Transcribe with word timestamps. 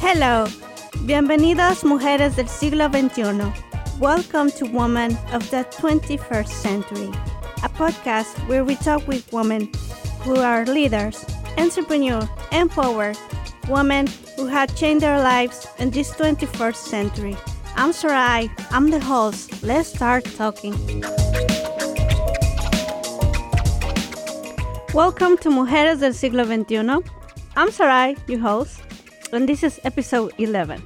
Hello, 0.00 0.46
bienvenidas 1.06 1.84
mujeres 1.84 2.36
del 2.36 2.46
siglo 2.48 2.88
XXI. 2.88 3.52
Welcome 3.98 4.48
to 4.52 4.64
Women 4.66 5.18
of 5.32 5.50
the 5.50 5.64
21st 5.72 6.48
Century, 6.48 7.10
a 7.64 7.68
podcast 7.68 8.38
where 8.46 8.64
we 8.64 8.76
talk 8.76 9.06
with 9.08 9.30
women 9.32 9.68
who 10.20 10.36
are 10.36 10.64
leaders, 10.66 11.24
entrepreneurs, 11.58 12.28
empowered 12.52 13.18
women 13.68 14.06
who 14.36 14.46
have 14.46 14.74
changed 14.76 15.02
their 15.02 15.18
lives 15.18 15.66
in 15.80 15.90
this 15.90 16.12
21st 16.12 16.76
century. 16.76 17.36
I'm 17.76 17.92
Sarai, 17.92 18.50
I'm 18.70 18.90
the 18.90 19.00
host. 19.00 19.64
Let's 19.64 19.88
start 19.88 20.24
talking. 20.36 20.74
Welcome 24.94 25.36
to 25.38 25.50
Mujeres 25.50 25.98
del 25.98 26.12
Siglo 26.12 26.44
XXI. 26.44 27.04
I'm 27.56 27.72
Sarai, 27.72 28.16
your 28.28 28.38
host, 28.38 28.80
and 29.32 29.48
this 29.48 29.62
is 29.62 29.80
episode 29.84 30.32
11. 30.38 30.82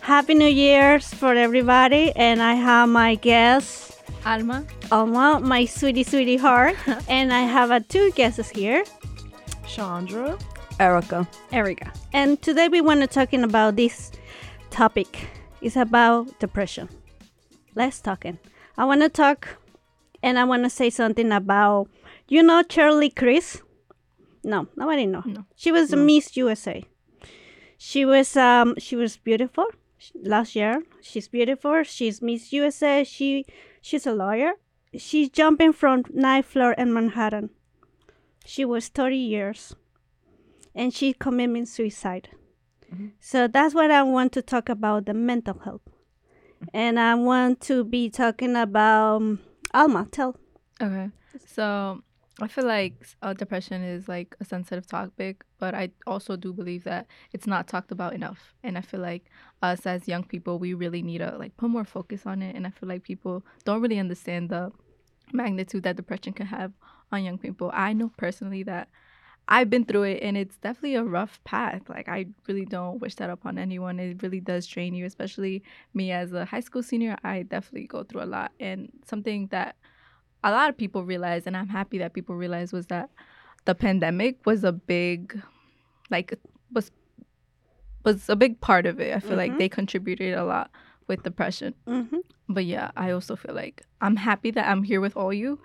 Happy 0.00 0.34
New 0.34 0.48
Year's 0.48 1.12
for 1.14 1.34
everybody, 1.34 2.12
and 2.16 2.42
I 2.42 2.54
have 2.54 2.88
my 2.88 3.14
guest, 3.16 4.00
Alma. 4.24 4.64
Alma, 4.90 5.40
my 5.40 5.64
sweetie, 5.64 6.02
sweetie 6.02 6.36
heart, 6.36 6.76
and 7.08 7.32
I 7.32 7.40
have 7.40 7.70
uh, 7.70 7.80
two 7.88 8.10
guests 8.12 8.50
here, 8.50 8.84
Chandra. 9.66 10.38
Erica. 10.80 11.28
Erica. 11.52 11.92
And 12.12 12.40
today 12.40 12.68
we 12.68 12.80
want 12.80 13.00
to 13.00 13.06
talking 13.06 13.42
about 13.42 13.76
this 13.76 14.12
topic. 14.70 15.28
It's 15.60 15.76
about 15.76 16.38
depression. 16.38 16.88
Let's 17.74 18.00
talking. 18.00 18.38
I 18.76 18.84
want 18.84 19.02
to 19.02 19.08
talk, 19.08 19.48
and 20.22 20.38
I 20.38 20.44
want 20.44 20.64
to 20.64 20.70
say 20.70 20.90
something 20.90 21.32
about. 21.32 21.88
You 22.28 22.42
know 22.42 22.62
Cheslie 22.62 23.10
Kryst? 23.10 23.62
No, 24.44 24.68
nobody 24.76 25.06
know. 25.06 25.22
No. 25.24 25.46
She 25.56 25.72
was 25.72 25.94
Miss 25.94 26.36
USA. 26.36 26.84
She 27.78 28.04
was 28.04 28.36
um 28.36 28.74
she 28.78 28.96
was 28.96 29.16
beautiful 29.16 29.66
last 30.14 30.54
year. 30.56 30.82
She's 31.00 31.28
beautiful. 31.28 31.84
She's 31.84 32.20
Miss 32.20 32.52
USA. 32.52 33.04
She 33.04 33.46
she's 33.80 34.06
a 34.06 34.12
lawyer. 34.12 34.52
She's 34.96 35.28
jumping 35.30 35.72
from 35.72 36.04
ninth 36.12 36.46
floor 36.46 36.72
in 36.72 36.92
Manhattan. 36.92 37.50
She 38.44 38.64
was 38.64 38.88
30 38.88 39.16
years 39.16 39.76
and 40.74 40.92
she 40.92 41.12
committed 41.12 41.68
suicide. 41.68 42.30
So 43.20 43.48
that's 43.48 43.74
what 43.74 43.90
I 43.90 44.02
want 44.02 44.32
to 44.32 44.42
talk 44.42 44.68
about 44.68 45.04
the 45.06 45.14
mental 45.14 45.58
health. 45.58 45.82
And 46.72 46.98
I 46.98 47.14
want 47.14 47.60
to 47.62 47.84
be 47.84 48.08
talking 48.08 48.56
about 48.56 49.16
um, 49.16 49.40
Alma, 49.74 50.08
tell. 50.10 50.36
Okay. 50.80 51.10
So 51.46 52.02
I 52.40 52.46
feel 52.46 52.66
like 52.66 52.94
uh, 53.20 53.32
depression 53.32 53.82
is 53.82 54.06
like 54.08 54.36
a 54.40 54.44
sensitive 54.44 54.86
topic, 54.86 55.44
but 55.58 55.74
I 55.74 55.90
also 56.06 56.36
do 56.36 56.52
believe 56.52 56.84
that 56.84 57.06
it's 57.32 57.48
not 57.48 57.66
talked 57.66 57.90
about 57.90 58.14
enough. 58.14 58.54
And 58.62 58.78
I 58.78 58.80
feel 58.80 59.00
like 59.00 59.24
us 59.60 59.86
as 59.86 60.06
young 60.06 60.22
people, 60.22 60.58
we 60.58 60.72
really 60.74 61.02
need 61.02 61.18
to 61.18 61.36
like 61.36 61.56
put 61.56 61.70
more 61.70 61.84
focus 61.84 62.26
on 62.26 62.42
it. 62.42 62.54
And 62.54 62.64
I 62.66 62.70
feel 62.70 62.88
like 62.88 63.02
people 63.02 63.44
don't 63.64 63.82
really 63.82 63.98
understand 63.98 64.50
the 64.50 64.70
magnitude 65.32 65.82
that 65.82 65.96
depression 65.96 66.32
can 66.32 66.46
have 66.46 66.72
on 67.10 67.24
young 67.24 67.38
people. 67.38 67.72
I 67.74 67.92
know 67.92 68.12
personally 68.16 68.62
that 68.64 68.88
I've 69.48 69.70
been 69.70 69.84
through 69.84 70.02
it 70.04 70.22
and 70.22 70.36
it's 70.36 70.58
definitely 70.58 70.94
a 70.94 71.04
rough 71.04 71.42
path. 71.42 71.88
Like 71.88 72.08
I 72.08 72.26
really 72.46 72.66
don't 72.66 73.00
wish 73.00 73.16
that 73.16 73.30
upon 73.30 73.58
anyone. 73.58 73.98
It 73.98 74.22
really 74.22 74.40
does 74.40 74.66
drain 74.66 74.94
you, 74.94 75.06
especially 75.06 75.64
me 75.94 76.12
as 76.12 76.32
a 76.32 76.44
high 76.44 76.60
school 76.60 76.82
senior. 76.82 77.16
I 77.24 77.42
definitely 77.42 77.88
go 77.88 78.04
through 78.04 78.22
a 78.22 78.26
lot 78.26 78.52
and 78.60 78.90
something 79.06 79.48
that 79.48 79.76
a 80.44 80.50
lot 80.50 80.68
of 80.70 80.76
people 80.76 81.04
realized, 81.04 81.46
and 81.46 81.56
I'm 81.56 81.68
happy 81.68 81.98
that 81.98 82.12
people 82.14 82.34
realized, 82.36 82.72
was 82.72 82.86
that 82.86 83.10
the 83.64 83.74
pandemic 83.74 84.44
was 84.46 84.64
a 84.64 84.72
big 84.72 85.40
like 86.10 86.38
was 86.72 86.90
was 88.04 88.28
a 88.28 88.36
big 88.36 88.60
part 88.60 88.86
of 88.86 89.00
it. 89.00 89.14
I 89.14 89.20
feel 89.20 89.36
like 89.36 89.52
Mhm. 89.52 89.58
they 89.58 89.68
contributed 89.68 90.34
a 90.34 90.44
lot 90.44 90.70
with 91.08 91.22
depression. 91.22 91.74
Mm-hmm. 91.86 92.18
But 92.48 92.64
yeah, 92.64 92.90
I 92.96 93.10
also 93.10 93.36
feel 93.36 93.54
like 93.54 93.82
I'm 94.00 94.16
happy 94.16 94.50
that 94.52 94.68
I'm 94.68 94.82
here 94.84 95.00
with 95.00 95.16
all 95.16 95.32
you 95.32 95.58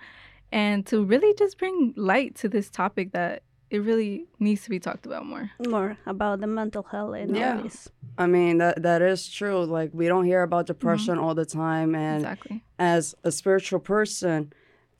and 0.51 0.85
to 0.87 1.03
really 1.03 1.33
just 1.37 1.57
bring 1.57 1.93
light 1.95 2.35
to 2.35 2.49
this 2.49 2.69
topic 2.69 3.11
that 3.13 3.43
it 3.69 3.79
really 3.79 4.25
needs 4.39 4.63
to 4.63 4.69
be 4.69 4.79
talked 4.79 5.05
about 5.05 5.25
more. 5.25 5.49
More 5.67 5.97
about 6.05 6.41
the 6.41 6.47
mental 6.47 6.83
health 6.83 7.15
and 7.15 7.35
Yeah. 7.35 7.57
all 7.57 7.63
this. 7.63 7.89
I 8.17 8.27
mean 8.27 8.57
that 8.57 8.81
that 8.83 9.01
is 9.01 9.29
true. 9.29 9.63
Like 9.65 9.91
we 9.93 10.07
don't 10.07 10.25
hear 10.25 10.43
about 10.43 10.67
depression 10.67 11.17
all 11.17 11.35
the 11.35 11.45
time 11.45 11.95
and 11.95 12.17
exactly. 12.23 12.63
as 12.77 13.15
a 13.23 13.31
spiritual 13.31 13.79
person, 13.79 14.51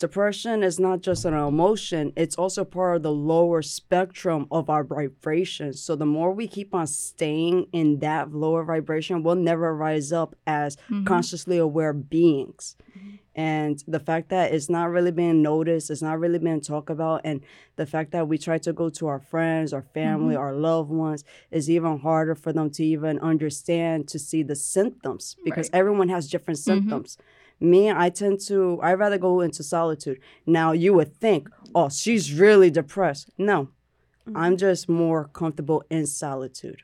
depression 0.08 0.64
is 0.64 0.82
not 0.82 1.00
just 1.00 1.24
an 1.24 1.34
emotion, 1.34 2.12
it's 2.18 2.36
also 2.36 2.66
part 2.66 2.98
of 2.98 3.04
the 3.04 3.12
lower 3.34 3.62
spectrum 3.62 4.42
of 4.52 4.70
our 4.70 4.84
vibration. 4.84 5.72
So 5.72 5.96
the 5.96 6.06
more 6.18 6.34
we 6.34 6.46
keep 6.46 6.76
on 6.76 6.88
staying 6.88 7.68
in 7.72 8.00
that 8.00 8.34
lower 8.34 8.66
vibration, 8.66 9.24
we'll 9.24 9.36
never 9.52 9.74
rise 9.74 10.12
up 10.12 10.36
as 10.46 10.76
Mhm. 10.76 11.06
consciously 11.06 11.58
aware 11.58 11.94
beings. 11.94 12.76
Mm-hmm. 12.76 13.10
And 13.36 13.84
the 13.88 14.00
fact 14.10 14.28
that 14.30 14.54
it's 14.54 14.70
not 14.70 14.92
really 14.92 15.12
being 15.12 15.42
noticed, 15.42 15.90
it's 15.90 16.02
not 16.10 16.20
really 16.20 16.38
being 16.38 16.60
talked 16.62 16.90
about, 16.90 17.22
and 17.24 17.40
the 17.78 17.86
fact 17.86 18.12
that 18.12 18.28
we 18.28 18.38
try 18.38 18.58
to 18.60 18.74
go 18.74 18.90
to 18.90 19.08
our 19.08 19.20
friends, 19.34 19.72
our 19.72 19.86
family, 20.00 20.34
mm-hmm. 20.36 20.44
our 20.44 20.54
loved 20.54 20.92
ones 20.92 21.24
is 21.50 21.70
even 21.70 22.00
harder 22.00 22.36
for 22.36 22.52
them 22.52 22.70
to 22.72 22.84
even 22.84 23.16
understand 23.20 24.10
to 24.10 24.20
see 24.20 24.44
the 24.44 24.56
symptoms 24.76 25.38
because 25.46 25.68
Right. 25.72 25.80
everyone 25.80 26.10
has 26.10 26.30
different 26.30 26.60
mm-hmm. 26.60 26.72
symptoms. 26.90 27.18
Me, 27.60 27.90
I 27.92 28.10
tend 28.10 28.40
to, 28.48 28.80
i 28.82 28.94
rather 28.94 29.18
go 29.18 29.42
into 29.42 29.64
solitude. 29.64 30.20
Now, 30.46 30.72
you 30.74 30.94
would 30.94 31.16
think, 31.16 31.50
oh, 31.74 31.90
she's 31.90 32.34
really 32.34 32.70
depressed. 32.70 33.30
No, 33.38 33.70
I'm 34.36 34.58
just 34.58 34.90
more 34.90 35.26
comfortable 35.26 35.84
in 35.90 36.06
solitude. 36.08 36.82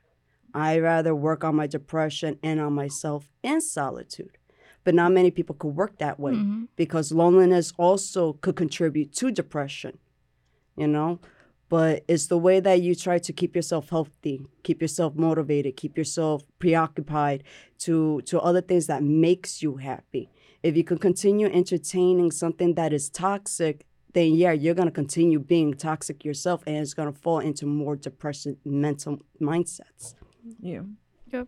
I 0.54 0.80
rather 0.80 1.14
work 1.14 1.44
on 1.44 1.56
my 1.56 1.68
depression 1.68 2.40
and 2.42 2.60
on 2.60 2.74
myself 2.74 3.30
in 3.44 3.62
solitude. 3.62 4.38
But 4.84 4.96
not 4.96 5.12
many 5.12 5.30
people 5.32 5.56
could 5.56 5.76
work 5.76 5.98
that 6.00 6.20
way 6.20 6.34
Mhm. 6.34 6.68
because 6.76 7.12
loneliness 7.12 7.74
also 7.78 8.34
could 8.34 8.56
contribute 8.56 9.12
to 9.14 9.30
depression, 9.32 9.98
you 10.78 10.88
know? 10.88 11.20
But 11.68 12.04
it's 12.08 12.28
the 12.28 12.38
way 12.38 12.60
that 12.62 12.82
you 12.82 12.96
try 12.96 13.20
to 13.20 13.32
keep 13.34 13.56
yourself 13.56 13.90
healthy, 13.90 14.48
keep 14.64 14.82
yourself 14.82 15.14
motivated, 15.16 15.76
keep 15.76 15.98
yourself 15.98 16.44
preoccupied 16.58 17.44
to 17.80 18.22
to 18.22 18.40
other 18.40 18.62
things 18.62 18.88
that 18.88 19.04
makes 19.04 19.62
you 19.62 19.76
happy. 19.76 20.30
If 20.64 20.76
you 20.76 20.84
can 20.84 20.98
continue 20.98 21.48
entertaining 21.48 22.32
something 22.32 22.74
that 22.76 22.92
is 22.94 23.10
toxic, 23.10 23.86
then 24.14 24.34
yeah, 24.34 24.52
you're 24.52 24.74
gonna 24.74 24.92
continue 24.92 25.40
being 25.40 25.74
toxic 25.74 26.26
yourself 26.26 26.64
and 26.68 26.78
it's 26.78 26.94
gonna 26.94 27.14
fall 27.14 27.40
into 27.40 27.66
more 27.66 27.96
depression 27.96 28.58
mental 28.66 29.20
mindsets. 29.42 30.16
Yeah. 30.60 30.82
Yep. 31.32 31.48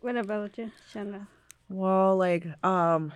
What 0.00 0.16
about 0.16 0.58
you, 0.58 0.70
Shanna? 0.92 1.28
Well, 1.68 2.16
like, 2.16 2.46
um, 2.64 3.12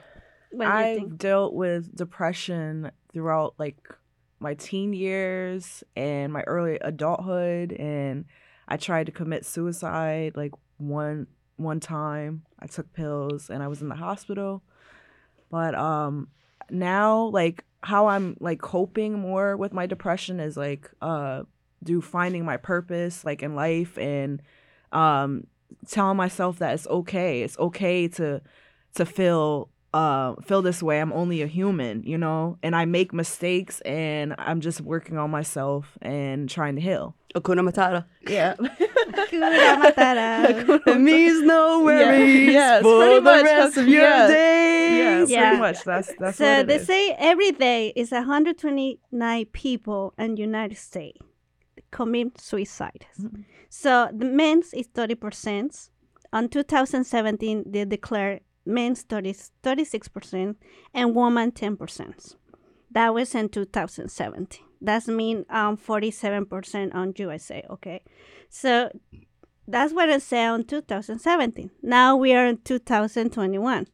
What 0.52 0.68
I've 0.68 1.18
dealt 1.18 1.54
with 1.54 1.94
depression 1.94 2.90
throughout 3.12 3.54
like 3.58 3.76
my 4.38 4.54
teen 4.54 4.92
years 4.92 5.82
and 5.96 6.32
my 6.32 6.42
early 6.42 6.78
adulthood, 6.80 7.72
and 7.72 8.26
I 8.68 8.76
tried 8.76 9.06
to 9.06 9.12
commit 9.12 9.44
suicide 9.44 10.36
like 10.36 10.52
one 10.78 11.26
one 11.56 11.80
time. 11.80 12.42
I 12.58 12.66
took 12.66 12.92
pills 12.92 13.50
and 13.50 13.62
I 13.62 13.68
was 13.68 13.82
in 13.82 13.88
the 13.88 13.96
hospital, 13.96 14.62
but 15.50 15.74
um, 15.74 16.28
now 16.70 17.24
like 17.24 17.64
how 17.82 18.08
I'm 18.08 18.36
like 18.40 18.60
coping 18.60 19.14
more 19.14 19.56
with 19.56 19.72
my 19.72 19.86
depression 19.86 20.40
is 20.40 20.56
like 20.56 20.90
uh, 21.00 21.42
do 21.82 22.00
finding 22.00 22.44
my 22.44 22.56
purpose 22.56 23.24
like 23.24 23.42
in 23.42 23.54
life 23.54 23.96
and 23.98 24.42
um 24.92 25.46
telling 25.88 26.16
myself 26.16 26.58
that 26.58 26.74
it's 26.74 26.86
okay. 26.86 27.42
It's 27.42 27.58
okay 27.58 28.08
to 28.08 28.40
to 28.94 29.06
feel 29.06 29.68
uh 29.94 30.34
feel 30.44 30.62
this 30.62 30.82
way. 30.82 31.00
I'm 31.00 31.12
only 31.12 31.42
a 31.42 31.46
human, 31.46 32.02
you 32.02 32.18
know, 32.18 32.58
and 32.62 32.74
I 32.74 32.84
make 32.84 33.12
mistakes 33.12 33.80
and 33.82 34.34
I'm 34.38 34.60
just 34.60 34.80
working 34.80 35.18
on 35.18 35.30
myself 35.30 35.96
and 36.02 36.48
trying 36.48 36.76
to 36.76 36.80
heal. 36.80 37.14
Akuna 37.36 37.62
Matata. 37.68 38.04
Yeah. 38.26 38.54
Hakuna 39.18 39.82
Matata. 39.82 40.80
it 40.86 41.00
means 41.00 41.42
no 41.42 41.78
Yeah, 41.80 41.84
worries 41.84 42.52
yes, 42.52 42.82
for 42.82 42.98
pretty 43.00 43.14
the 43.16 43.20
much. 43.20 43.44
rest 43.44 43.76
of 43.76 43.88
your 43.88 44.02
Yeah. 44.02 44.26
days. 44.28 45.30
yeah, 45.30 45.40
Yeah. 45.40 45.48
pretty 45.50 45.60
much. 45.60 45.84
That's 45.84 46.10
that's 46.18 46.38
so 46.38 46.44
what 46.44 46.60
it 46.60 46.66
they 46.68 46.76
is. 46.76 46.86
say 46.86 47.02
every 47.18 47.52
day 47.52 47.92
is 47.94 48.10
129 48.12 49.44
people 49.52 50.14
in 50.18 50.36
United 50.36 50.78
States 50.78 51.18
commit 51.90 52.40
suicide. 52.40 53.06
Mm-hmm. 53.20 53.42
So 53.68 54.08
the 54.12 54.26
men's 54.26 54.72
is 54.72 54.88
30%. 54.88 55.90
On 56.32 56.48
2017, 56.48 57.64
they 57.70 57.84
declared 57.84 58.40
men's 58.64 59.02
30, 59.02 59.34
36% 59.62 60.56
and 60.94 61.14
women 61.14 61.52
10%. 61.52 62.36
That 62.90 63.14
was 63.14 63.34
in 63.34 63.48
2017. 63.48 64.65
That's 64.80 65.08
mean 65.08 65.44
um 65.50 65.76
47% 65.76 66.94
on 66.94 67.14
USA, 67.16 67.64
okay? 67.70 68.02
So 68.48 68.90
that's 69.68 69.92
what 69.92 70.10
I 70.10 70.18
say 70.18 70.44
on 70.44 70.64
2017. 70.64 71.70
Now 71.82 72.16
we 72.16 72.34
are 72.34 72.46
in 72.46 72.58
2021. 72.58 73.86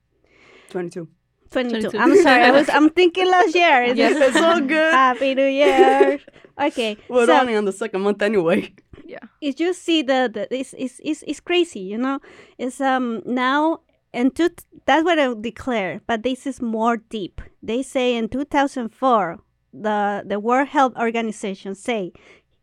22. 0.70 1.08
22. 1.50 1.90
22. 1.90 1.98
I'm 1.98 2.22
sorry. 2.22 2.42
I 2.44 2.50
was 2.50 2.68
I'm 2.72 2.90
thinking 2.90 3.30
last 3.30 3.54
year. 3.54 3.82
It's 3.82 3.98
Yes. 3.98 4.16
It's 4.16 4.36
all 4.36 4.60
good. 4.60 4.92
Happy 4.92 5.34
New 5.34 5.46
Year. 5.62 6.18
Okay. 6.60 6.96
We're 7.08 7.26
so 7.26 7.40
only 7.40 7.56
on 7.56 7.64
the 7.64 7.72
second 7.72 8.02
month 8.02 8.22
anyway. 8.22 8.72
Yeah. 9.04 9.18
Is 9.40 9.60
you 9.60 9.74
see 9.74 10.02
the, 10.02 10.30
the 10.32 10.54
it's, 10.54 10.74
it's 10.78 11.00
it's 11.04 11.22
it's 11.26 11.40
crazy, 11.40 11.80
you 11.80 11.98
know. 11.98 12.20
It's 12.58 12.80
um 12.80 13.22
now 13.26 13.80
and 14.14 14.34
two, 14.34 14.50
that's 14.84 15.04
what 15.04 15.18
I 15.18 15.34
declare, 15.40 16.00
but 16.06 16.22
this 16.22 16.46
is 16.46 16.60
more 16.60 16.96
deep. 16.98 17.40
They 17.62 17.82
say 17.82 18.14
in 18.16 18.28
2004, 18.28 19.38
the 19.72 20.24
the 20.26 20.38
World 20.38 20.68
Health 20.68 20.94
Organization 20.96 21.74
say 21.74 22.12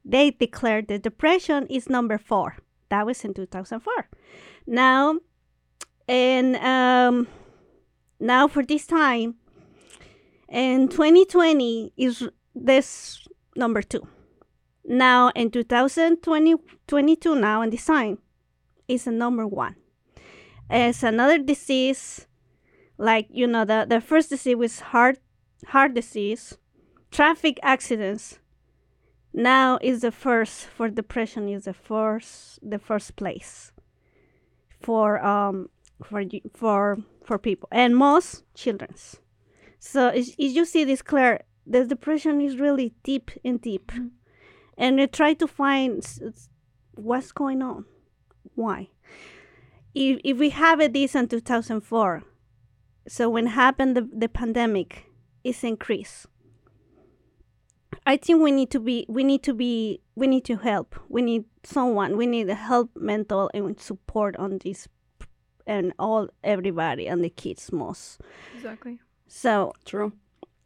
they 0.06 0.32
declared 0.32 0.88
that 0.88 1.04
depression 1.04 1.68
is 1.68 1.90
number 1.90 2.18
four. 2.18 2.58
That 2.90 3.06
was 3.06 3.24
in 3.24 3.34
2004. 3.34 4.10
Now, 4.66 5.20
and 6.08 6.56
um, 6.56 7.28
now 8.20 8.48
for 8.48 8.64
this 8.64 8.88
time, 8.88 9.36
in 10.48 10.88
2020 10.88 11.94
is 11.98 12.28
this 12.56 13.28
number 13.56 13.82
two. 13.82 14.08
Now 14.86 15.30
in 15.36 15.52
2020, 15.52 16.56
22 16.88 17.36
now 17.36 17.62
in 17.62 17.76
time 17.78 18.18
is 18.88 19.06
a 19.06 19.12
number 19.12 19.46
one. 19.46 19.76
It's 20.70 21.04
another 21.04 21.38
disease, 21.38 22.28
like 22.98 23.28
you 23.30 23.48
know 23.48 23.66
the 23.66 23.86
the 23.88 24.02
first 24.02 24.30
disease 24.30 24.56
was 24.56 24.80
heart 24.80 25.20
heart 25.68 25.94
disease, 25.94 26.58
traffic 27.12 27.60
accidents. 27.64 28.40
Now 29.32 29.78
is 29.82 30.02
the 30.02 30.12
first 30.12 30.66
for 30.66 30.90
depression 30.90 31.48
is 31.50 31.66
the 31.66 31.74
first 31.74 32.60
the 32.68 32.80
first 32.80 33.16
place 33.16 33.72
for 34.82 35.24
um 35.24 35.70
for 36.04 36.24
for 36.56 36.98
for 37.24 37.38
people 37.38 37.70
and 37.72 37.96
most 37.96 38.44
children's. 38.56 39.18
So 39.78 40.10
as, 40.10 40.34
you 40.38 40.66
see 40.66 40.84
this 40.84 41.04
clear, 41.04 41.42
the 41.68 41.86
depression 41.86 42.42
is 42.42 42.58
really 42.58 42.96
deep 43.04 43.30
and 43.46 43.62
deep, 43.62 43.92
and 44.78 44.98
we 44.98 45.06
try 45.06 45.36
to 45.36 45.48
find 45.48 46.04
what's 46.96 47.32
going 47.32 47.62
on, 47.62 47.86
why. 48.56 48.90
If 49.94 50.20
if 50.24 50.38
we 50.40 50.50
have 50.50 50.82
it 50.82 50.94
this 50.94 51.14
in 51.14 51.28
two 51.28 51.40
thousand 51.40 51.82
four, 51.82 52.24
so 53.08 53.30
when 53.30 53.48
happened 53.48 53.96
the, 53.96 54.10
the 54.12 54.28
pandemic, 54.28 55.06
it's 55.44 55.64
increased. 55.64 56.26
I 58.10 58.18
think 58.18 58.42
we 58.42 58.52
need 58.52 58.72
to 58.72 58.80
be 58.80 59.06
we 59.08 59.24
need 59.24 59.44
to 59.44 59.54
be 59.54 60.02
we 60.16 60.26
need 60.26 60.44
to 60.46 60.56
help. 60.56 60.96
We 61.10 61.22
need 61.22 61.46
someone. 61.64 62.18
We 62.18 62.26
need 62.26 62.50
help 62.50 62.90
mental 62.96 63.52
and 63.54 63.80
support 63.80 64.36
on 64.38 64.58
this 64.64 64.88
and 65.68 65.94
all 66.00 66.30
everybody 66.44 67.06
and 67.06 67.24
the 67.24 67.30
kids 67.30 67.72
most. 67.72 68.20
Exactly. 68.56 68.98
So 69.28 69.74
True. 69.86 70.12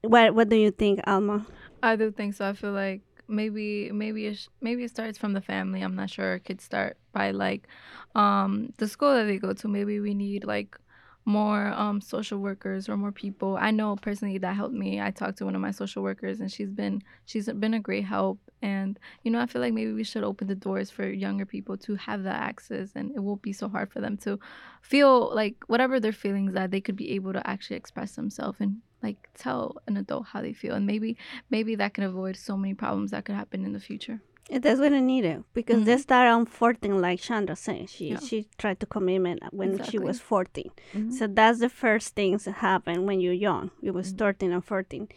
what 0.04 0.34
what 0.36 0.48
do 0.48 0.56
you 0.56 0.72
think, 0.72 1.02
Alma? 1.06 1.46
I 1.84 1.98
do 1.98 2.12
think 2.12 2.34
so. 2.34 2.48
I 2.48 2.54
feel 2.54 2.72
like 2.72 3.02
maybe 3.28 3.92
maybe 3.92 4.28
it 4.28 4.38
sh- 4.38 4.48
maybe 4.62 4.86
it 4.86 4.92
starts 4.92 5.18
from 5.18 5.34
the 5.34 5.42
family. 5.42 5.82
I'm 5.82 5.96
not 5.96 6.12
sure. 6.12 6.36
It 6.36 6.46
could 6.46 6.62
start 6.62 6.96
by 7.12 7.32
like 7.32 7.68
um 8.16 8.72
the 8.78 8.88
school 8.88 9.14
that 9.16 9.26
they 9.26 9.38
go 9.38 9.52
to. 9.52 9.68
Maybe 9.68 10.00
we 10.00 10.14
need 10.14 10.46
like 10.46 10.80
more 11.26 11.68
um 11.68 12.02
social 12.02 12.40
workers 12.40 12.90
or 12.90 12.98
more 12.98 13.12
people. 13.12 13.58
I 13.58 13.72
know 13.72 13.96
personally 13.96 14.38
that 14.40 14.56
helped 14.56 14.76
me. 14.76 15.02
I 15.02 15.12
talked 15.12 15.38
to 15.38 15.46
one 15.46 15.56
of 15.56 15.62
my 15.62 15.72
social 15.72 16.04
workers 16.04 16.40
and 16.40 16.52
she's 16.52 16.72
been 16.72 17.02
she's 17.26 17.48
been 17.52 17.74
a 17.74 17.80
great 17.80 18.06
help 18.06 18.40
and 18.62 19.00
you 19.24 19.32
know 19.32 19.40
I 19.40 19.46
feel 19.46 19.62
like 19.62 19.74
maybe 19.74 19.94
we 19.94 20.04
should 20.04 20.24
open 20.24 20.48
the 20.48 20.56
doors 20.56 20.90
for 20.90 21.08
younger 21.08 21.46
people 21.46 21.78
to 21.78 21.96
have 21.96 22.24
that 22.24 22.42
access 22.42 22.92
and 22.96 23.12
it 23.16 23.20
won't 23.20 23.42
be 23.42 23.54
so 23.54 23.70
hard 23.70 23.92
for 23.92 24.02
them 24.02 24.18
to 24.18 24.40
feel 24.82 25.34
like 25.34 25.56
whatever 25.68 26.00
their 26.00 26.12
feelings 26.12 26.56
are 26.56 26.68
they 26.68 26.82
could 26.82 26.96
be 26.96 27.12
able 27.12 27.34
to 27.34 27.48
actually 27.48 27.78
express 27.78 28.16
themselves 28.16 28.60
and 28.60 28.78
like 29.02 29.30
tell 29.38 29.76
an 29.88 29.98
adult 29.98 30.28
how 30.28 30.42
they 30.42 30.54
feel 30.54 30.76
and 30.76 30.86
maybe 30.86 31.18
maybe 31.50 31.76
that 31.76 31.94
can 31.94 32.04
avoid 32.04 32.36
so 32.36 32.58
many 32.58 32.74
problems 32.74 33.12
that 33.12 33.26
could 33.26 33.36
happen 33.36 33.66
in 33.66 33.74
the 33.74 33.80
future. 33.80 34.22
That's 34.62 34.80
what 34.80 34.94
I 34.94 35.00
needed 35.00 35.44
because 35.54 35.84
they 35.86 35.96
Mhm. 35.96 36.00
start 36.00 36.28
on 36.30 36.46
14, 36.46 37.02
like 37.02 37.20
Chandra 37.20 37.56
said. 37.56 37.90
She 37.90 38.10
Yeah. 38.10 38.20
she 38.20 38.48
tried 38.58 38.80
to 38.82 38.86
commitment 38.86 39.42
when 39.52 39.82
she 39.84 39.98
was 39.98 40.20
14. 40.20 40.72
Mhm. 40.94 41.12
So 41.12 41.28
that's 41.28 41.60
the 41.60 41.70
first 41.70 42.16
things 42.16 42.46
that 42.46 42.54
happen 42.70 43.06
when 43.06 43.20
you're 43.20 43.34
young. 43.50 43.72
You 43.82 43.94
was 43.94 44.08
Mm-hmm. 44.10 44.18
13 44.18 44.52
and 44.52 44.64
14. 44.64 45.08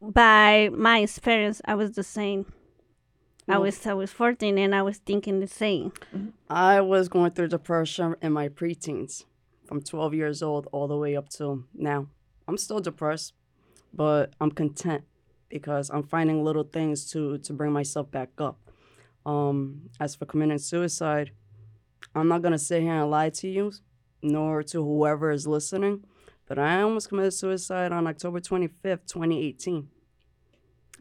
By 0.00 0.70
my 0.72 1.00
experience, 1.00 1.60
I 1.64 1.74
was 1.74 1.92
the 1.92 2.02
same. 2.02 2.52
I 3.48 3.58
was 3.58 3.86
I 3.86 3.94
was 3.94 4.12
14 4.12 4.58
and 4.58 4.74
I 4.74 4.82
was 4.82 4.98
thinking 4.98 5.40
the 5.40 5.46
same. 5.48 5.92
I 6.48 6.80
was 6.80 7.08
going 7.08 7.32
through 7.32 7.48
depression 7.48 8.14
in 8.22 8.32
my 8.32 8.48
preteens, 8.48 9.24
from 9.66 9.80
12 9.82 10.14
years 10.14 10.42
old 10.42 10.68
all 10.72 10.86
the 10.88 10.96
way 10.96 11.16
up 11.16 11.28
to 11.30 11.64
now. 11.74 12.06
I'm 12.48 12.56
still 12.56 12.80
depressed, 12.80 13.34
but 13.92 14.32
I'm 14.40 14.50
content 14.52 15.02
because 15.50 15.90
I'm 15.90 16.04
finding 16.04 16.42
little 16.42 16.64
things 16.64 17.10
to 17.12 17.38
to 17.38 17.52
bring 17.52 17.72
myself 17.72 18.10
back 18.10 18.30
up. 18.38 18.58
Um, 19.26 19.90
as 20.00 20.14
for 20.14 20.24
committing 20.24 20.58
suicide, 20.58 21.32
I'm 22.14 22.28
not 22.28 22.42
gonna 22.42 22.58
sit 22.58 22.82
here 22.82 22.94
and 22.94 23.10
lie 23.10 23.30
to 23.30 23.48
you, 23.48 23.72
nor 24.22 24.62
to 24.62 24.82
whoever 24.82 25.30
is 25.30 25.46
listening, 25.46 26.04
but 26.46 26.58
I 26.58 26.80
almost 26.80 27.10
committed 27.10 27.34
suicide 27.34 27.92
on 27.92 28.06
October 28.06 28.40
25th, 28.40 29.06
2018, 29.06 29.88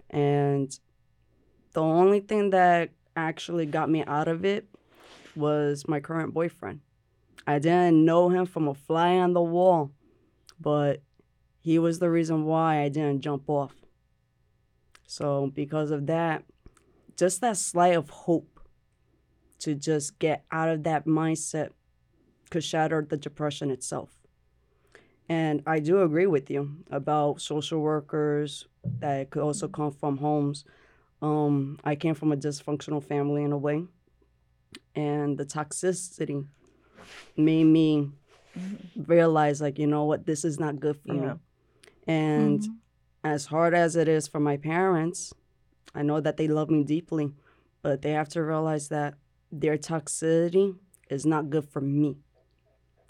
and 0.10 0.78
the 1.72 1.82
only 1.82 2.20
thing 2.20 2.50
that 2.50 2.90
actually 3.16 3.66
got 3.66 3.90
me 3.90 4.04
out 4.06 4.28
of 4.28 4.44
it 4.44 4.68
was 5.36 5.88
my 5.88 6.00
current 6.00 6.34
boyfriend. 6.34 6.82
I 7.48 7.60
didn't 7.60 8.04
know 8.04 8.30
him 8.30 8.46
from 8.46 8.68
a 8.68 8.74
fly 8.74 9.18
on 9.18 9.34
the 9.34 9.42
wall, 9.42 9.92
but 10.60 11.02
he 11.62 11.80
was 11.80 12.00
the 12.00 12.10
reason 12.10 12.46
why 12.46 12.82
I 12.82 12.90
didn't 12.90 13.22
jump 13.22 13.50
off. 13.50 13.74
So, 15.10 15.48
because 15.56 15.90
of 15.90 16.06
that, 16.06 16.44
just 17.18 17.42
that 17.42 17.58
slight 17.58 17.96
of 17.96 18.12
hope 18.12 18.60
to 19.58 19.74
just 19.74 20.20
get 20.20 20.46
out 20.52 20.70
of 20.70 20.84
that 20.84 21.08
mindset 21.08 21.72
could 22.52 22.64
shatter 22.64 23.04
the 23.10 23.18
depression 23.18 23.72
itself. 23.72 24.20
And 25.28 25.64
I 25.66 25.80
do 25.80 26.04
agree 26.04 26.28
with 26.28 26.52
you 26.52 26.84
about 26.92 27.42
social 27.42 27.80
workers 27.80 28.68
that 29.00 29.32
could 29.32 29.42
also 29.42 29.68
come 29.68 29.92
from 29.92 30.18
homes. 30.18 30.64
Um, 31.24 31.80
I 31.84 31.96
came 31.96 32.14
from 32.14 32.32
a 32.32 32.38
dysfunctional 32.38 33.04
family 33.04 33.42
in 33.44 33.52
a 33.52 33.58
way, 33.58 33.86
and 34.94 35.40
the 35.40 35.46
toxicity 35.46 36.46
made 37.36 37.64
me 37.64 38.12
realize, 38.96 39.60
like, 39.60 39.80
you 39.80 39.88
know 39.88 40.06
what, 40.06 40.28
this 40.28 40.46
is 40.46 40.60
not 40.60 40.80
good 40.80 40.98
for 40.98 41.16
Yeah. 41.16 41.34
me. 41.34 41.40
And 42.08 42.60
Mhm. 42.62 42.76
As 43.24 43.48
hard 43.48 43.74
as 43.74 43.96
it 43.96 44.08
is 44.08 44.28
for 44.28 44.40
my 44.40 44.58
parents, 44.58 45.34
I 45.94 46.04
know 46.04 46.20
that 46.20 46.38
they 46.38 46.48
love 46.48 46.70
me 46.70 46.84
deeply, 46.84 47.32
but 47.82 48.02
they 48.02 48.12
have 48.12 48.30
to 48.30 48.44
realize 48.44 48.90
that 48.90 49.16
their 49.52 49.78
toxicity 49.78 50.76
is 51.10 51.26
not 51.26 51.50
good 51.50 51.68
for 51.68 51.82
me. 51.82 52.18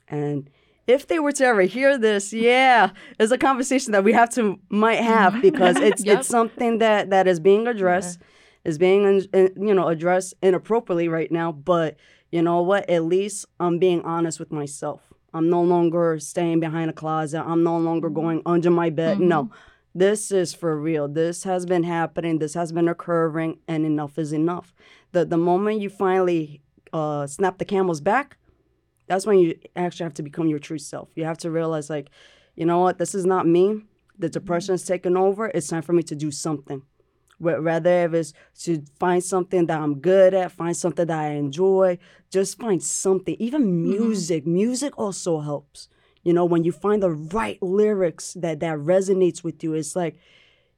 And 0.07 0.49
if 0.87 1.05
they 1.05 1.19
were 1.19 1.31
to 1.33 1.45
ever 1.45 1.61
hear 1.63 1.97
this, 1.97 2.33
yeah, 2.33 2.91
it's 3.19 3.31
a 3.31 3.37
conversation 3.37 3.91
that 3.91 4.03
we 4.03 4.13
have 4.13 4.29
to 4.31 4.59
might 4.69 4.99
have 4.99 5.41
because 5.41 5.77
it's 5.77 6.03
Yep. 6.03 6.19
it's 6.19 6.27
something 6.27 6.79
that 6.79 7.11
that 7.11 7.27
is 7.27 7.39
being 7.39 7.67
addressed, 7.67 8.19
is 8.63 8.77
being 8.77 9.27
you 9.33 9.73
know 9.73 9.87
addressed 9.87 10.33
inappropriately 10.41 11.07
right 11.07 11.31
now. 11.31 11.51
But 11.51 11.97
you 12.31 12.41
know 12.41 12.61
what? 12.61 12.89
At 12.89 13.03
least 13.03 13.45
I'm 13.59 13.77
being 13.77 14.01
honest 14.01 14.39
with 14.39 14.51
myself. 14.51 15.01
I'm 15.31 15.49
no 15.49 15.61
longer 15.61 16.17
staying 16.19 16.59
behind 16.59 16.89
a 16.89 16.93
closet. 16.93 17.43
I'm 17.45 17.63
no 17.63 17.77
longer 17.77 18.07
mm-hmm. 18.07 18.15
going 18.15 18.41
under 18.47 18.71
my 18.71 18.89
bed. 18.89 19.19
No, 19.19 19.43
mm-hmm. 19.43 19.53
This 19.93 20.31
is 20.31 20.53
for 20.53 20.79
real. 20.79 21.07
This 21.07 21.43
has 21.43 21.65
been 21.65 21.83
happening. 21.83 22.39
This 22.39 22.53
has 22.53 22.71
been 22.71 22.87
occurring, 22.87 23.59
and 23.67 23.85
enough 23.85 24.17
is 24.17 24.33
enough. 24.33 24.73
The 25.11 25.25
the 25.25 25.37
moment 25.37 25.81
you 25.81 25.89
finally 25.89 26.61
uh, 26.93 27.27
snap 27.27 27.57
the 27.57 27.65
camel's 27.65 28.01
back, 28.01 28.37
that's 29.07 29.25
when 29.25 29.39
you 29.39 29.57
actually 29.75 30.05
have 30.05 30.13
to 30.15 30.23
become 30.23 30.47
your 30.47 30.59
true 30.59 30.77
self. 30.77 31.09
You 31.15 31.25
have 31.25 31.37
to 31.39 31.51
realize, 31.51 31.89
like, 31.89 32.09
you 32.55 32.65
know 32.65 32.79
what, 32.79 32.97
this 32.97 33.15
is 33.15 33.25
not 33.25 33.47
me. 33.47 33.83
The 34.17 34.29
depression 34.29 34.75
is 34.75 34.83
taking 34.83 35.17
over. 35.17 35.47
It's 35.47 35.67
time 35.67 35.81
for 35.81 35.93
me 35.93 36.03
to 36.03 36.15
do 36.15 36.29
something. 36.29 36.83
Rather, 37.39 38.03
if 38.03 38.13
it's 38.13 38.33
to 38.63 38.83
find 38.99 39.23
something 39.23 39.65
that 39.67 39.79
I'm 39.79 39.99
good 39.99 40.33
at, 40.33 40.51
find 40.51 40.75
something 40.75 41.07
that 41.07 41.19
I 41.19 41.29
enjoy, 41.31 41.97
just 42.29 42.59
find 42.59 42.83
something. 42.83 43.37
Even 43.39 43.81
music, 43.81 44.45
music 44.45 44.97
also 44.99 45.39
helps. 45.39 45.87
You 46.23 46.33
know, 46.33 46.45
when 46.45 46.63
you 46.63 46.71
find 46.71 47.01
the 47.01 47.11
right 47.11 47.61
lyrics 47.61 48.33
that 48.33 48.59
that 48.59 48.77
resonates 48.77 49.43
with 49.43 49.63
you, 49.63 49.73
it's 49.73 49.95
like, 49.95 50.17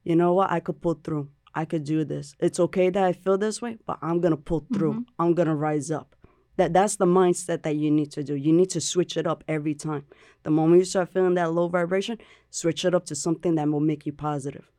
you 0.04 0.16
know 0.16 0.32
what, 0.32 0.50
I 0.50 0.60
could 0.60 0.80
pull 0.80 1.00
through. 1.02 1.28
I 1.54 1.64
could 1.64 1.84
do 1.84 2.04
this. 2.04 2.34
It's 2.40 2.58
okay 2.60 2.90
that 2.90 3.04
I 3.04 3.12
feel 3.12 3.36
this 3.36 3.60
way, 3.60 3.78
but 3.86 3.98
I'm 4.00 4.20
gonna 4.20 4.36
pull 4.36 4.66
through. 4.72 4.92
Mm-hmm. 4.92 5.22
I'm 5.22 5.34
gonna 5.34 5.54
rise 5.54 5.90
up. 5.90 6.16
That 6.56 6.72
that's 6.72 6.96
the 6.96 7.06
mindset 7.06 7.62
that 7.62 7.76
you 7.76 7.90
need 7.90 8.10
to 8.12 8.22
do. 8.22 8.34
You 8.34 8.52
need 8.52 8.70
to 8.70 8.80
switch 8.80 9.16
it 9.16 9.26
up 9.26 9.44
every 9.48 9.74
time. 9.74 10.04
The 10.44 10.50
moment 10.50 10.80
you 10.80 10.84
start 10.84 11.12
feeling 11.12 11.34
that 11.34 11.52
low 11.52 11.68
vibration, 11.68 12.18
switch 12.50 12.84
it 12.84 12.94
up 12.94 13.06
to 13.06 13.14
something 13.14 13.54
that 13.56 13.68
will 13.68 13.80
make 13.80 14.06
you 14.06 14.12
positive. 14.12 14.70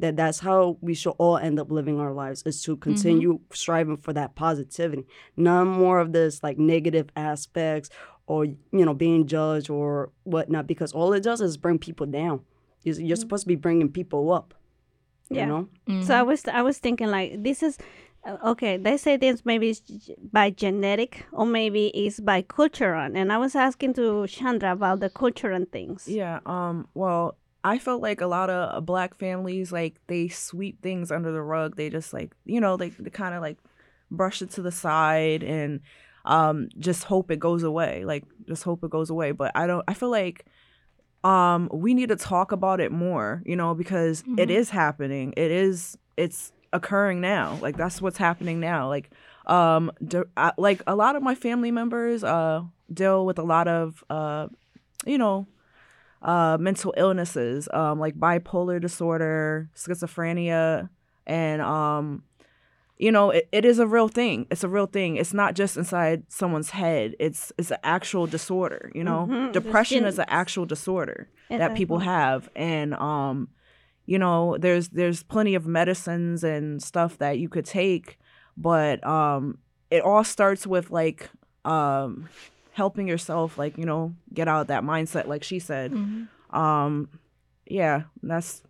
That 0.00 0.16
that's 0.16 0.38
how 0.40 0.78
we 0.80 0.94
should 0.94 1.14
all 1.18 1.38
end 1.38 1.58
up 1.58 1.72
living 1.72 1.98
our 1.98 2.12
lives 2.12 2.44
is 2.46 2.62
to 2.62 2.76
continue 2.76 3.34
mm-hmm. 3.34 3.52
striving 3.52 3.96
for 3.96 4.12
that 4.12 4.36
positivity. 4.36 5.06
None 5.36 5.66
more 5.66 5.98
of 5.98 6.12
this 6.12 6.42
like 6.42 6.56
negative 6.56 7.10
aspects 7.16 7.90
or 8.28 8.44
you 8.44 8.84
know 8.84 8.94
being 8.94 9.26
judged 9.26 9.70
or 9.70 10.10
whatnot 10.24 10.66
because 10.66 10.92
all 10.92 11.12
it 11.14 11.22
does 11.22 11.40
is 11.40 11.56
bring 11.56 11.78
people 11.78 12.06
down. 12.06 12.40
You're, 12.84 13.00
you're 13.00 13.16
supposed 13.16 13.44
to 13.44 13.48
be 13.48 13.56
bringing 13.56 13.90
people 13.90 14.30
up. 14.32 14.54
Yeah. 15.30 15.46
You 15.46 15.68
know? 15.88 16.02
So 16.02 16.14
I 16.14 16.22
was 16.22 16.46
I 16.46 16.62
was 16.62 16.78
thinking 16.78 17.08
like 17.08 17.42
this 17.42 17.62
is 17.62 17.78
uh, 18.24 18.36
okay. 18.44 18.76
They 18.76 18.98
say 18.98 19.16
this 19.16 19.44
maybe 19.44 19.70
it's 19.70 19.82
by 20.30 20.50
genetic 20.50 21.26
or 21.32 21.46
maybe 21.46 21.88
it's 21.88 22.20
by 22.20 22.42
cultural. 22.42 23.10
And 23.14 23.32
I 23.32 23.38
was 23.38 23.56
asking 23.56 23.94
to 23.94 24.26
Chandra 24.26 24.72
about 24.72 25.00
the 25.00 25.10
cultural 25.10 25.64
things. 25.72 26.06
Yeah. 26.06 26.40
Um. 26.44 26.86
Well, 26.94 27.38
I 27.64 27.78
felt 27.78 28.02
like 28.02 28.20
a 28.20 28.26
lot 28.26 28.50
of 28.50 28.76
uh, 28.76 28.80
black 28.82 29.14
families 29.14 29.72
like 29.72 29.96
they 30.06 30.28
sweep 30.28 30.82
things 30.82 31.10
under 31.10 31.32
the 31.32 31.42
rug. 31.42 31.76
They 31.76 31.88
just 31.88 32.12
like 32.12 32.34
you 32.44 32.60
know 32.60 32.76
they, 32.76 32.90
they 32.90 33.10
kind 33.10 33.34
of 33.34 33.40
like 33.40 33.56
brush 34.10 34.42
it 34.42 34.50
to 34.50 34.62
the 34.62 34.72
side 34.72 35.42
and 35.42 35.80
um 36.28 36.68
just 36.78 37.04
hope 37.04 37.30
it 37.32 37.40
goes 37.40 37.62
away. 37.64 38.04
Like 38.04 38.24
just 38.46 38.62
hope 38.62 38.84
it 38.84 38.90
goes 38.90 39.10
away. 39.10 39.32
But 39.32 39.50
I 39.56 39.66
don't. 39.66 39.82
I 39.88 39.94
feel 39.94 40.10
like 40.10 40.44
um 41.24 41.68
we 41.72 41.94
need 41.94 42.10
to 42.10 42.16
talk 42.16 42.52
about 42.52 42.80
it 42.80 42.92
more. 42.92 43.42
You 43.44 43.56
know 43.56 43.74
because 43.74 44.20
it 44.36 44.48
Mhm. 44.48 44.50
is 44.60 44.70
happening. 44.70 45.34
It 45.36 45.50
is. 45.50 45.98
It's 46.16 46.52
occurring 46.72 47.20
now. 47.20 47.58
Like 47.60 47.76
that's 47.76 48.00
what's 48.02 48.18
happening 48.18 48.60
now. 48.60 48.88
Like 48.88 49.10
um 49.46 49.90
d- 50.06 50.22
I, 50.36 50.52
like 50.58 50.82
a 50.86 50.94
lot 50.94 51.16
of 51.16 51.22
my 51.22 51.34
family 51.34 51.70
members 51.70 52.22
uh 52.22 52.62
deal 52.92 53.24
with 53.26 53.38
a 53.38 53.42
lot 53.42 53.66
of 53.68 54.04
uh 54.10 54.48
you 55.06 55.18
know 55.18 55.46
uh, 56.20 56.56
mental 56.60 56.92
illnesses 56.96 57.68
um, 57.72 58.00
like 58.00 58.14
bipolar 58.16 58.80
disorder, 58.80 59.70
schizophrenia, 59.76 60.88
and 61.28 61.62
um, 61.62 62.24
you 62.98 63.12
know 63.12 63.30
it, 63.30 63.48
it 63.52 63.64
is 63.64 63.78
a 63.78 63.86
real 63.86 64.08
thing. 64.08 64.46
It's 64.50 64.64
a 64.64 64.68
real 64.68 64.86
thing. 64.86 65.16
It's 65.16 65.32
not 65.34 65.54
just 65.54 65.76
inside 65.76 66.24
someone's 66.28 66.70
head. 66.70 67.14
It's 67.18 67.52
it's 67.58 67.70
an 67.70 67.78
actual 67.84 68.26
disorder. 68.26 68.90
You 68.94 69.04
know, 69.04 69.26
Mhm. 69.30 69.52
Depression 69.52 70.04
is 70.04 70.18
an 70.18 70.26
actual 70.28 70.66
disorder 70.66 71.28
It's 71.50 71.58
that 71.58 71.74
people 71.74 71.98
have, 72.00 72.48
and 72.56 72.94
um, 72.94 73.48
you 74.06 74.18
know 74.18 74.56
there's 74.58 74.88
there's 74.90 75.22
plenty 75.22 75.54
of 75.54 75.66
medicines 75.66 76.42
and 76.44 76.82
stuff 76.82 77.18
that 77.18 77.38
you 77.38 77.48
could 77.48 77.64
take, 77.64 78.18
but 78.56 79.04
um, 79.06 79.58
it 79.90 80.02
all 80.02 80.24
starts 80.24 80.66
with 80.66 80.90
like 80.90 81.30
um 81.64 82.28
helping 82.72 83.08
yourself 83.08 83.58
like 83.58 83.76
you 83.76 83.84
know 83.84 84.14
get 84.32 84.46
out 84.48 84.60
of 84.62 84.66
that 84.68 84.82
mindset 84.84 85.26
like 85.26 85.42
she 85.42 85.58
said 85.58 85.90
Mhm. 85.92 86.28
um 86.54 87.08
yeah 87.66 88.04
that's 88.22 88.62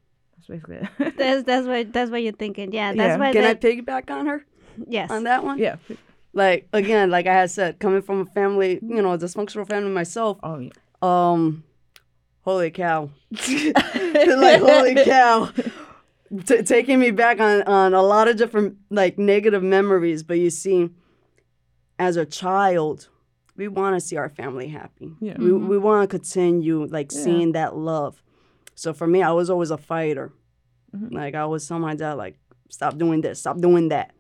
basically 0.48 0.76
it 0.76 1.16
That's 1.16 1.42
that's 1.44 1.66
what 1.66 1.92
that's 1.92 2.10
what 2.10 2.22
you're 2.22 2.32
thinking. 2.32 2.72
Yeah, 2.72 2.92
that's 2.92 2.98
Yeah. 3.12 3.16
why. 3.18 3.32
Can 3.32 3.44
I 3.44 3.54
piggyback 3.54 4.10
on 4.10 4.26
her 4.26 4.44
yes. 4.86 5.10
on 5.10 5.24
that 5.24 5.44
one? 5.44 5.58
yeah 5.58 5.76
Like 6.32 6.68
again, 6.72 7.10
like 7.10 7.26
I 7.26 7.34
had 7.34 7.50
said, 7.50 7.78
coming 7.78 8.02
from 8.02 8.20
a 8.20 8.26
family, 8.26 8.78
you 8.82 9.02
know, 9.02 9.12
a 9.12 9.18
dysfunctional 9.18 9.66
family 9.68 9.90
myself, 9.90 10.38
oh 10.42 10.58
yeah 10.58 10.70
um 11.00 11.62
holy 12.42 12.70
cow 12.72 13.08
like 13.30 14.60
holy 14.60 14.94
cow 15.04 15.48
T- 16.44 16.62
taking 16.62 16.98
me 16.98 17.10
back 17.12 17.38
on 17.40 17.62
on 17.62 17.94
a 17.94 18.02
lot 18.02 18.26
of 18.26 18.36
different 18.36 18.78
like 18.90 19.16
negative 19.16 19.62
memories 19.62 20.22
but 20.24 20.38
you 20.40 20.50
see 20.50 20.90
as 21.98 22.16
a 22.16 22.26
child 22.26 23.08
we 23.56 23.68
want 23.68 23.94
to 23.96 24.00
see 24.00 24.16
our 24.16 24.28
family 24.28 24.68
happy 24.68 25.12
Yeah. 25.20 25.36
we, 25.38 25.50
Mhm. 25.50 25.68
we 25.68 25.78
want 25.78 26.02
to 26.10 26.16
continue 26.18 26.84
like 26.86 27.12
Yeah. 27.12 27.22
seeing 27.22 27.52
that 27.52 27.76
love 27.76 28.22
so 28.74 28.92
for 28.92 29.06
me 29.06 29.22
i 29.22 29.30
was 29.30 29.48
always 29.50 29.70
a 29.70 29.78
fighter 29.78 30.32
Mhm. 30.96 31.12
like 31.12 31.34
i 31.34 31.44
was 31.44 31.66
telling 31.68 31.82
my 31.82 31.94
dad 31.94 32.14
like 32.14 32.38
stop 32.70 32.96
doing 32.98 33.20
this 33.20 33.40
stop 33.40 33.58
doing 33.60 33.88
that. 33.88 34.12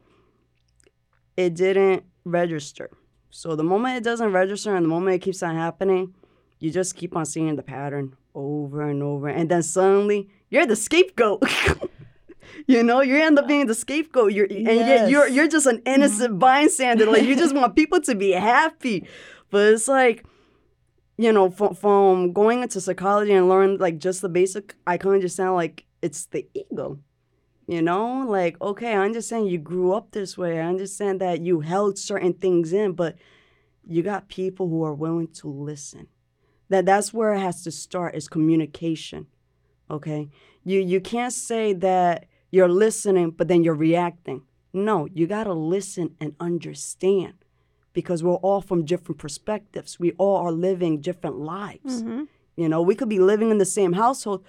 It 1.36 1.54
didn't 1.54 2.02
register. 2.24 2.90
So 3.30 3.54
the 3.54 3.62
moment 3.62 3.96
it 3.98 4.02
doesn't 4.04 4.32
register 4.32 4.74
and 4.74 4.84
the 4.84 4.88
moment 4.88 5.14
it 5.16 5.20
keeps 5.20 5.42
on 5.42 5.54
happening 5.54 6.14
you 6.60 6.70
just 6.72 6.96
keep 6.96 7.14
on 7.16 7.24
seeing 7.24 7.54
the 7.54 7.62
pattern 7.62 8.16
over 8.34 8.82
and 8.82 9.02
over. 9.02 9.28
And 9.28 9.48
then 9.48 9.62
suddenly 9.62 10.28
you're 10.50 10.66
the 10.66 10.76
scapegoat. 10.76 11.42
You 12.66 12.82
know 12.82 13.02
you 13.02 13.16
end 13.16 13.38
up 13.38 13.46
being 13.46 13.66
the 13.66 13.74
scapegoat. 13.74 14.32
You're 14.32 14.46
and 14.46 14.62
yet 14.64 15.10
you're 15.10 15.28
you're 15.28 15.48
just 15.48 15.66
an 15.66 15.80
innocent 15.86 16.38
bystander. 16.38 17.06
Like 17.06 17.22
you 17.22 17.36
just 17.36 17.54
want 17.58 17.76
people 17.76 18.00
to 18.00 18.14
be 18.14 18.32
happy. 18.32 19.06
But 19.50 19.74
it's 19.74 19.86
like 19.86 20.24
you 21.18 21.32
know 21.32 21.50
from, 21.50 21.74
from 21.74 22.32
going 22.32 22.62
into 22.62 22.80
psychology 22.80 23.32
and 23.32 23.48
learning 23.48 23.78
like 23.78 23.98
just 23.98 24.22
the 24.22 24.28
basic 24.28 24.76
i 24.86 24.96
can 24.96 25.10
understand 25.10 25.52
like 25.54 25.84
it's 26.02 26.26
the 26.26 26.46
ego 26.54 26.98
you 27.68 27.82
know? 27.82 28.26
Like 28.26 28.60
okay 28.60 28.94
i 28.94 29.04
understand 29.04 29.48
you 29.48 29.58
grew 29.58 29.92
up 29.92 30.10
this 30.10 30.36
way. 30.36 30.58
I 30.58 30.64
understand 30.64 31.20
that 31.20 31.42
you 31.42 31.60
held 31.60 31.98
certain 31.98 32.32
things 32.32 32.72
in 32.72 32.92
but 32.94 33.16
you 33.86 34.02
got 34.02 34.28
people 34.28 34.68
who 34.68 34.82
are 34.82 34.94
willing 34.94 35.28
to 35.28 35.48
listen. 35.48 36.08
That 36.68 36.84
that's 36.84 37.14
where 37.14 37.32
it 37.34 37.40
has 37.40 37.62
to 37.62 37.70
start 37.70 38.16
is 38.16 38.26
communication 38.26 39.26
okay? 39.90 40.28
You 40.64 40.80
you 40.80 41.00
can't 41.00 41.32
say 41.32 41.72
that 41.74 42.26
you're 42.50 42.68
listening 42.68 43.30
but 43.30 43.46
then 43.48 43.62
you're 43.62 43.74
reacting. 43.74 44.42
No 44.72 45.06
you 45.12 45.26
got 45.26 45.44
to 45.44 45.54
listen 45.54 46.16
and 46.20 46.34
understand 46.40 47.34
because 47.92 48.22
we're 48.22 48.34
all 48.46 48.60
from 48.60 48.84
different 48.84 49.18
perspectives. 49.18 49.98
We 50.00 50.12
all 50.12 50.36
are 50.36 50.52
living 50.52 51.00
different 51.00 51.36
lives. 51.36 52.00
Hmm 52.00 52.24
you 52.56 52.68
know 52.68 52.82
we 52.82 52.96
could 52.96 53.08
be 53.08 53.20
living 53.20 53.50
in 53.50 53.58
the 53.58 53.64
same 53.64 53.92
household 53.92 54.44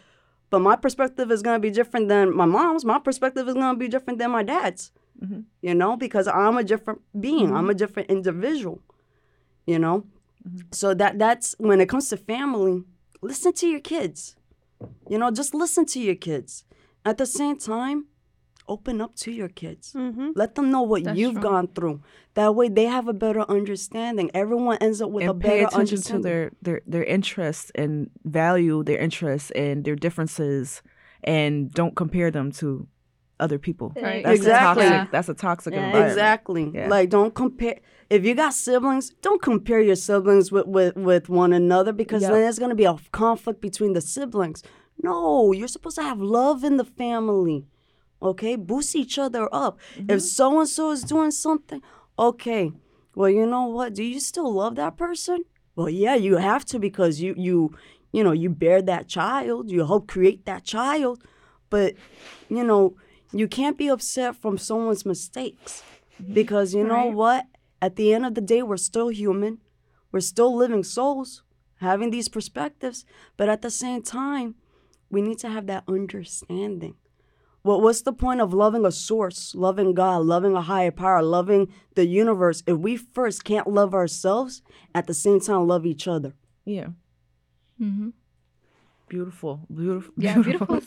but 0.49 0.59
my 0.59 0.75
perspective 0.75 1.31
is 1.31 1.41
going 1.41 1.55
to 1.55 1.59
be 1.61 1.71
different 1.71 2.07
than 2.09 2.35
my 2.35 2.45
mom's. 2.45 2.83
My 2.85 2.99
perspective 2.99 3.47
is 3.47 3.53
going 3.53 3.75
to 3.75 3.79
be 3.79 3.87
different 3.87 4.19
than 4.19 4.31
my 4.31 4.43
dad's 4.43 4.91
Mhm. 5.21 5.43
you 5.61 5.75
know 5.75 5.97
because 5.97 6.27
i'm 6.29 6.55
a 6.57 6.63
different 6.63 7.01
being. 7.19 7.53
I'm 7.53 7.69
a 7.69 7.73
different 7.73 8.09
individual 8.09 8.77
you 9.65 9.77
know? 9.77 10.05
So 10.71 10.93
that 10.95 11.19
that's 11.19 11.55
when 11.59 11.81
it 11.81 11.89
comes 11.89 12.07
to 12.09 12.17
family 12.17 12.83
listen 13.21 13.51
to 13.53 13.67
your 13.67 13.81
kids. 13.81 14.35
You 15.09 15.17
know 15.17 15.29
just 15.31 15.53
listen 15.53 15.85
to 15.93 15.99
your 15.99 16.15
kids. 16.15 16.63
At 17.05 17.17
the 17.17 17.25
same 17.25 17.57
time 17.57 18.05
open 18.75 19.01
up 19.05 19.13
to 19.23 19.29
your 19.39 19.49
kids 19.49 19.85
hmm 19.93 20.29
let 20.41 20.55
them 20.55 20.67
know 20.73 20.83
what 20.91 21.03
That's 21.03 21.17
you've 21.19 21.33
true. 21.39 21.49
gone 21.49 21.67
through 21.75 21.97
that 22.39 22.51
way 22.57 22.67
they 22.69 22.85
have 22.97 23.07
a 23.07 23.13
better 23.25 23.43
understanding 23.57 24.29
everyone 24.43 24.77
ends 24.87 25.01
up 25.01 25.09
with 25.11 25.25
a 25.27 25.31
and 25.31 25.41
pay 25.41 25.57
better 25.57 25.67
attention 25.67 25.97
to 26.01 26.13
understanding 26.13 26.21
their 26.29 26.51
their 26.65 26.79
their 26.93 27.03
interests 27.17 27.71
and 27.81 28.09
value 28.39 28.83
their 28.89 28.99
interests 29.07 29.49
and 29.63 29.75
their 29.85 29.95
differences 30.05 30.81
and 31.23 31.71
don't 31.79 31.95
compare 31.95 32.29
them 32.37 32.51
to 32.61 32.87
other 33.45 33.57
people 33.67 33.87
Right. 33.95 34.23
that's 34.23 34.37
Exactly. 34.39 34.85
a 34.85 34.89
Yeah. 34.89 34.97
toxic 34.97 35.11
that's 35.15 35.29
a 35.29 35.33
toxic 35.47 35.73
Yeah. 35.73 35.85
environment 35.85 36.11
Exactly. 36.17 36.71
Yeah. 36.79 36.89
Like 36.95 37.09
don't 37.17 37.33
compare 37.43 37.77
if 38.09 38.25
you 38.25 38.33
got 38.43 38.53
siblings, 38.53 39.05
don't 39.21 39.41
compare 39.51 39.81
your 39.89 39.95
siblings 40.07 40.51
with 40.51 40.67
with, 40.67 40.95
with 41.09 41.25
one 41.29 41.53
another 41.53 41.93
because 41.93 42.21
Yep. 42.23 42.31
then 42.31 42.41
there's 42.41 42.59
gonna 42.63 42.75
be 42.83 42.89
a 42.93 42.97
conflict 43.23 43.59
between 43.61 43.93
the 43.93 44.01
siblings. 44.15 44.59
No, 45.01 45.53
you're 45.57 45.69
supposed 45.77 45.95
to 46.01 46.03
have 46.03 46.19
love 46.39 46.59
in 46.69 46.75
the 46.81 46.83
family. 47.03 47.57
Okay? 48.21 48.55
Boost 48.55 48.95
each 48.95 49.17
other 49.17 49.47
up. 49.53 49.79
If 50.07 50.21
so 50.21 50.59
and 50.59 50.67
so 50.69 50.91
is 50.91 51.03
doing 51.03 51.31
something, 51.31 51.81
okay. 52.17 52.71
Well, 53.15 53.29
you 53.29 53.45
know 53.45 53.65
what? 53.67 53.93
Do 53.93 54.03
you 54.03 54.19
still 54.19 54.53
love 54.53 54.75
that 54.75 54.97
person? 54.97 55.43
Well, 55.75 55.89
yeah, 55.89 56.15
you 56.15 56.37
have 56.37 56.65
to 56.65 56.79
because 56.79 57.21
you 57.21 57.33
you 57.37 57.75
you 58.11 58.23
know, 58.23 58.31
you 58.31 58.49
bear 58.49 58.81
that 58.81 59.07
child, 59.07 59.69
you 59.69 59.85
help 59.85 60.07
create 60.07 60.45
that 60.45 60.63
child. 60.63 61.23
But, 61.69 61.93
you 62.49 62.63
know, 62.63 62.95
you 63.31 63.47
can't 63.47 63.77
be 63.77 63.87
upset 63.87 64.35
from 64.35 64.57
someone's 64.57 65.05
mistakes 65.05 65.83
because 66.33 66.73
you 66.73 66.83
know 66.83 67.05
Right. 67.09 67.13
what? 67.13 67.45
At 67.81 67.95
the 67.95 68.11
end 68.13 68.25
of 68.25 68.33
the 68.33 68.41
day, 68.41 68.63
we're 68.63 68.77
still 68.77 69.09
human. 69.09 69.59
We're 70.11 70.21
still 70.21 70.55
living 70.55 70.83
souls 70.83 71.43
having 71.75 72.09
these 72.09 72.27
perspectives. 72.29 73.05
But 73.37 73.47
at 73.47 73.61
the 73.61 73.69
same 73.69 74.01
time, 74.01 74.55
we 75.11 75.21
need 75.21 75.37
to 75.39 75.49
have 75.49 75.67
that 75.67 75.83
understanding. 75.87 76.95
What 77.69 77.83
what's 77.83 78.01
the 78.01 78.13
point 78.13 78.41
of 78.41 78.51
loving 78.51 78.83
a 78.83 78.91
source, 78.91 79.53
loving 79.53 79.93
God, 79.93 80.25
loving 80.25 80.55
a 80.55 80.61
higher 80.71 80.89
power, 80.89 81.21
loving 81.21 81.71
the 81.93 82.03
universe 82.07 82.63
if 82.65 82.77
we 82.77 82.97
first 82.97 83.43
can't 83.43 83.67
love 83.67 83.93
ourselves 83.93 84.63
at 84.95 85.05
the 85.05 85.13
same 85.13 85.39
time 85.39 85.67
love 85.67 85.85
each 85.85 86.07
other? 86.07 86.33
yeah 86.65 86.87
hmm 87.77 88.09
beautiful 89.07 89.53
beautiful 89.79 90.11
Yeah, 90.17 90.41
beautiful, 90.41 90.81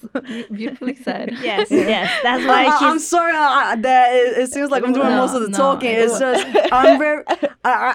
beautifully 0.58 0.96
said. 0.96 1.26
Yes, 1.48 1.70
yes. 1.70 2.08
That's 2.26 2.44
why 2.44 2.64
I, 2.66 2.76
I'm 2.88 2.98
sorry 2.98 3.32
uh, 3.36 3.76
that 3.76 4.04
it, 4.18 4.38
it 4.42 4.48
seems 4.52 4.70
like 4.72 4.82
I'm 4.84 4.92
doing 4.92 5.08
No, 5.14 5.22
most 5.22 5.34
of 5.36 5.42
the 5.42 5.50
no, 5.50 5.56
talking. 5.64 5.90
It's 5.90 6.20
it's- 6.20 6.42
just 6.42 6.68
I'm 6.72 6.98
very 7.04 7.22
I, 7.28 7.46
I, 7.64 7.94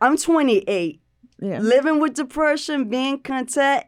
I'm 0.00 0.16
28. 0.16 1.00
yeah 1.40 1.58
Living 1.74 1.98
with 1.98 2.14
depression, 2.14 2.88
being 2.88 3.16
content, 3.20 3.82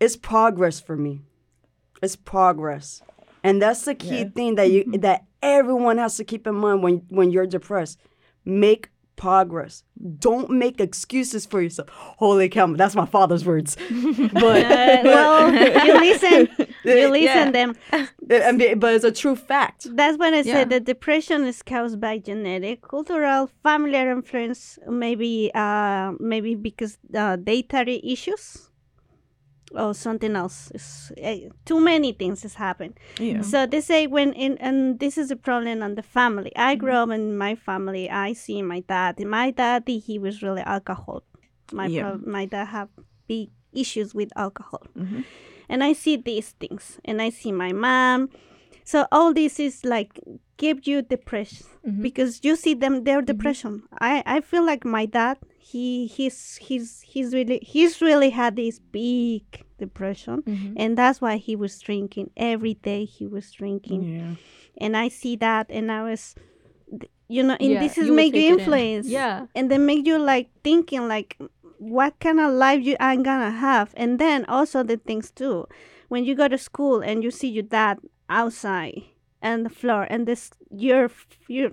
it's 0.00 0.16
progress 0.16 0.80
for 0.80 0.96
me. 0.98 1.14
It's 2.02 2.14
progress, 2.16 3.02
and 3.44 3.60
that's 3.62 3.84
the 3.84 3.94
key 3.94 4.18
Yeah. 4.20 4.28
thing 4.34 4.54
that 4.56 4.70
you 4.70 4.84
that 4.98 5.24
everyone 5.42 5.98
has 5.98 6.16
to 6.16 6.24
keep 6.24 6.46
in 6.46 6.54
mind 6.54 6.82
when 6.82 7.02
when 7.10 7.30
you're 7.30 7.46
depressed. 7.46 7.98
Make 8.44 8.90
progress. 9.16 9.82
Don't 10.20 10.48
make 10.48 10.80
excuses 10.80 11.44
for 11.44 11.60
yourself. 11.60 11.88
Holy 11.90 12.48
cow, 12.48 12.66
that's 12.74 12.94
my 12.94 13.04
father's 13.06 13.44
words. 13.44 13.76
But 14.32 14.62
Uh, 14.64 15.00
well, 15.04 15.52
you 15.86 15.94
listen. 16.00 16.48
You 16.84 16.96
Yeah. 16.96 17.08
listen 17.18 17.52
them. 17.52 17.74
But 18.80 18.94
it's 18.94 19.04
a 19.04 19.10
true 19.12 19.34
fact. 19.34 19.88
That's 19.96 20.16
when 20.18 20.34
I 20.34 20.42
Yeah. 20.42 20.52
said 20.54 20.70
that 20.70 20.84
depression 20.84 21.44
is 21.44 21.62
caused 21.62 21.98
by 22.00 22.18
genetic, 22.18 22.82
cultural, 22.82 23.50
familiar 23.62 24.10
influence, 24.12 24.78
maybe 24.88 25.50
uh, 25.54 26.12
maybe 26.20 26.54
because 26.54 26.96
uh, 27.14 27.36
dietary 27.36 28.00
issues. 28.04 28.67
Or 29.72 29.94
something 29.94 30.34
else. 30.36 30.70
It's, 30.74 31.12
uh, 31.22 31.48
too 31.64 31.80
many 31.80 32.12
things 32.12 32.42
has 32.42 32.54
happened. 32.54 32.94
Yeah. 33.18 33.42
So 33.42 33.66
they 33.66 33.80
say 33.80 34.06
when 34.06 34.32
in 34.32 34.56
and 34.58 34.98
this 34.98 35.18
is 35.18 35.30
a 35.30 35.36
problem 35.36 35.82
on 35.82 35.94
the 35.94 36.02
family. 36.02 36.52
I 36.56 36.74
grew 36.74 36.92
up 36.92 37.10
in 37.10 37.36
my 37.36 37.54
family. 37.54 38.08
I 38.10 38.32
see 38.32 38.62
my 38.62 38.80
dad. 38.80 39.18
My 39.24 39.50
daddy 39.50 39.98
he 39.98 40.18
was 40.18 40.42
really 40.42 40.62
alcohol. 40.62 41.22
My 41.72 41.86
Yeah. 41.86 42.02
prob- 42.02 42.26
my 42.26 42.46
dad 42.46 42.66
have 42.68 42.88
big 43.28 43.50
issues 43.72 44.14
with 44.14 44.30
alcohol, 44.36 44.82
Mhm. 44.96 45.24
and 45.68 45.84
I 45.84 45.92
see 45.92 46.16
these 46.16 46.52
things, 46.58 46.98
and 47.04 47.20
I 47.20 47.28
see 47.30 47.52
my 47.52 47.72
mom. 47.72 48.30
So 48.84 49.06
all 49.12 49.34
this 49.34 49.60
is 49.60 49.84
like 49.84 50.18
give 50.56 50.86
you 50.88 51.02
depression 51.02 51.66
Mhm. 51.86 52.02
because 52.02 52.40
you 52.42 52.56
see 52.56 52.72
them 52.74 53.04
their 53.04 53.20
depression. 53.20 53.82
I 54.00 54.22
I 54.24 54.40
feel 54.40 54.64
like 54.64 54.84
my 54.88 55.04
dad 55.06 55.36
he 55.70 56.06
he's 56.06 56.56
he's 56.66 56.88
he's 57.12 57.28
really 57.34 57.58
he's 57.62 58.00
really 58.00 58.30
had 58.30 58.56
this 58.56 58.78
big 58.78 59.44
depression 59.78 60.42
Mhm. 60.42 60.72
and 60.82 60.96
that's 61.00 61.20
why 61.20 61.36
he 61.36 61.54
was 61.64 61.78
drinking 61.88 62.30
every 62.36 62.74
day 62.90 63.04
he 63.04 63.26
was 63.26 63.46
drinking 63.60 64.02
Yeah. 64.04 64.34
and 64.82 64.96
i 64.96 65.06
see 65.08 65.34
that 65.36 65.66
and 65.70 65.86
i 65.92 66.02
was 66.10 66.34
you 67.28 67.42
know 67.46 67.56
and 67.60 67.72
Yeah, 67.72 67.80
this 67.84 67.98
is 67.98 68.10
make 68.10 68.34
you 68.34 68.40
it 68.40 68.46
in. 68.52 68.58
influence 68.58 69.06
Yeah. 69.08 69.46
and 69.54 69.70
then 69.70 69.84
make 69.86 70.06
you 70.06 70.18
like 70.18 70.48
thinking 70.64 71.06
like 71.08 71.36
what 71.78 72.12
kind 72.18 72.40
of 72.40 72.48
life 72.66 72.80
you 72.82 72.96
i'm 72.98 73.22
gonna 73.22 73.50
have 73.68 73.88
and 73.96 74.18
then 74.18 74.44
also 74.46 74.82
the 74.82 74.96
things 74.96 75.30
too 75.30 75.66
when 76.08 76.24
you 76.24 76.34
go 76.34 76.48
to 76.48 76.58
school 76.58 77.00
and 77.08 77.22
you 77.22 77.30
see 77.30 77.48
your 77.48 77.62
dad 77.78 77.98
outside 78.28 79.02
and 79.42 79.64
the 79.66 79.70
floor 79.70 80.06
and 80.10 80.26
this 80.26 80.50
your 80.70 81.10
your 81.46 81.70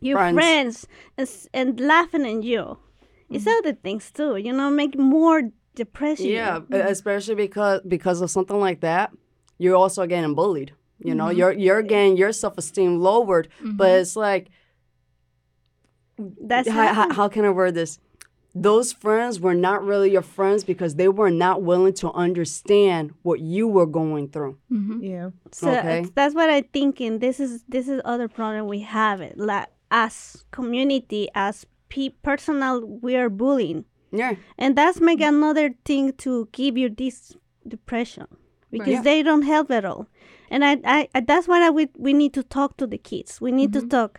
your 0.00 0.16
Friends. 0.18 0.34
friends, 0.36 0.74
is, 1.16 1.48
and 1.52 1.80
laughing 1.80 2.24
at 2.26 2.42
you 2.44 2.78
it's 3.30 3.44
Mm-hmm. 3.44 3.58
other 3.58 3.74
things 3.74 4.10
too 4.10 4.36
you 4.36 4.52
know 4.52 4.70
make 4.70 4.96
more 4.98 5.42
depression 5.74 6.26
Yeah, 6.26 6.60
e- 6.72 6.76
especially 6.94 7.34
because 7.34 7.80
because 7.86 8.20
of 8.22 8.30
something 8.30 8.58
like 8.60 8.80
that, 8.80 9.10
you're 9.58 9.76
also 9.76 10.06
getting 10.06 10.34
bullied. 10.34 10.72
You 10.98 11.14
know, 11.14 11.28
you're 11.28 11.52
you're 11.52 11.82
getting 11.82 12.16
your 12.16 12.32
self 12.32 12.56
esteem 12.56 12.98
lowered. 13.00 13.48
But 13.62 13.90
it's 14.00 14.16
like, 14.16 14.48
that's 16.18 16.68
how, 16.68 16.86
how, 16.86 16.94
how- 16.94 17.12
how 17.12 17.28
can 17.28 17.44
I 17.44 17.50
word 17.50 17.74
this? 17.74 17.98
Those 18.54 18.90
friends 18.90 19.38
were 19.38 19.52
not 19.54 19.84
really 19.84 20.10
your 20.10 20.22
friends 20.22 20.64
because 20.64 20.94
they 20.94 21.08
were 21.08 21.30
not 21.30 21.60
willing 21.62 21.92
to 21.94 22.10
understand 22.12 23.12
what 23.22 23.40
you 23.40 23.68
were 23.68 23.84
going 23.84 24.28
through. 24.30 24.56
Mhm. 24.72 25.02
Yeah. 25.02 25.30
So 25.52 25.76
Okay. 25.76 26.06
that's 26.14 26.34
what 26.34 26.48
I 26.48 26.62
thinking. 26.62 27.18
This 27.18 27.38
is 27.38 27.64
this 27.68 27.86
is 27.86 28.00
other 28.06 28.28
problem 28.28 28.66
we 28.66 28.80
have 28.80 29.20
it. 29.20 29.36
Like 29.36 29.68
as 29.90 30.42
community, 30.52 31.28
as 31.34 31.66
pe- 31.96 32.16
personal, 32.22 32.74
we 33.04 33.12
are 33.20 33.30
bullying, 33.30 33.84
Yeah, 34.12 34.34
and 34.62 34.76
that's 34.78 35.00
make 35.00 35.20
another 35.34 35.66
thing 35.84 36.12
to 36.24 36.48
give 36.52 36.74
you 36.82 36.88
this 37.02 37.16
depression 37.74 38.26
because 38.70 38.92
Yeah. 38.98 39.02
they 39.08 39.22
don't 39.28 39.42
help 39.54 39.70
at 39.70 39.84
all. 39.84 40.06
And 40.50 40.60
I, 40.64 40.72
I, 40.96 41.08
I 41.14 41.20
that's 41.30 41.46
why 41.50 41.58
I, 41.66 41.70
we 41.78 41.84
we 42.06 42.12
need 42.12 42.32
to 42.34 42.42
talk 42.42 42.70
to 42.76 42.86
the 42.86 42.98
kids. 43.10 43.40
We 43.40 43.50
need 43.50 43.72
to 43.72 43.82
talk. 43.96 44.12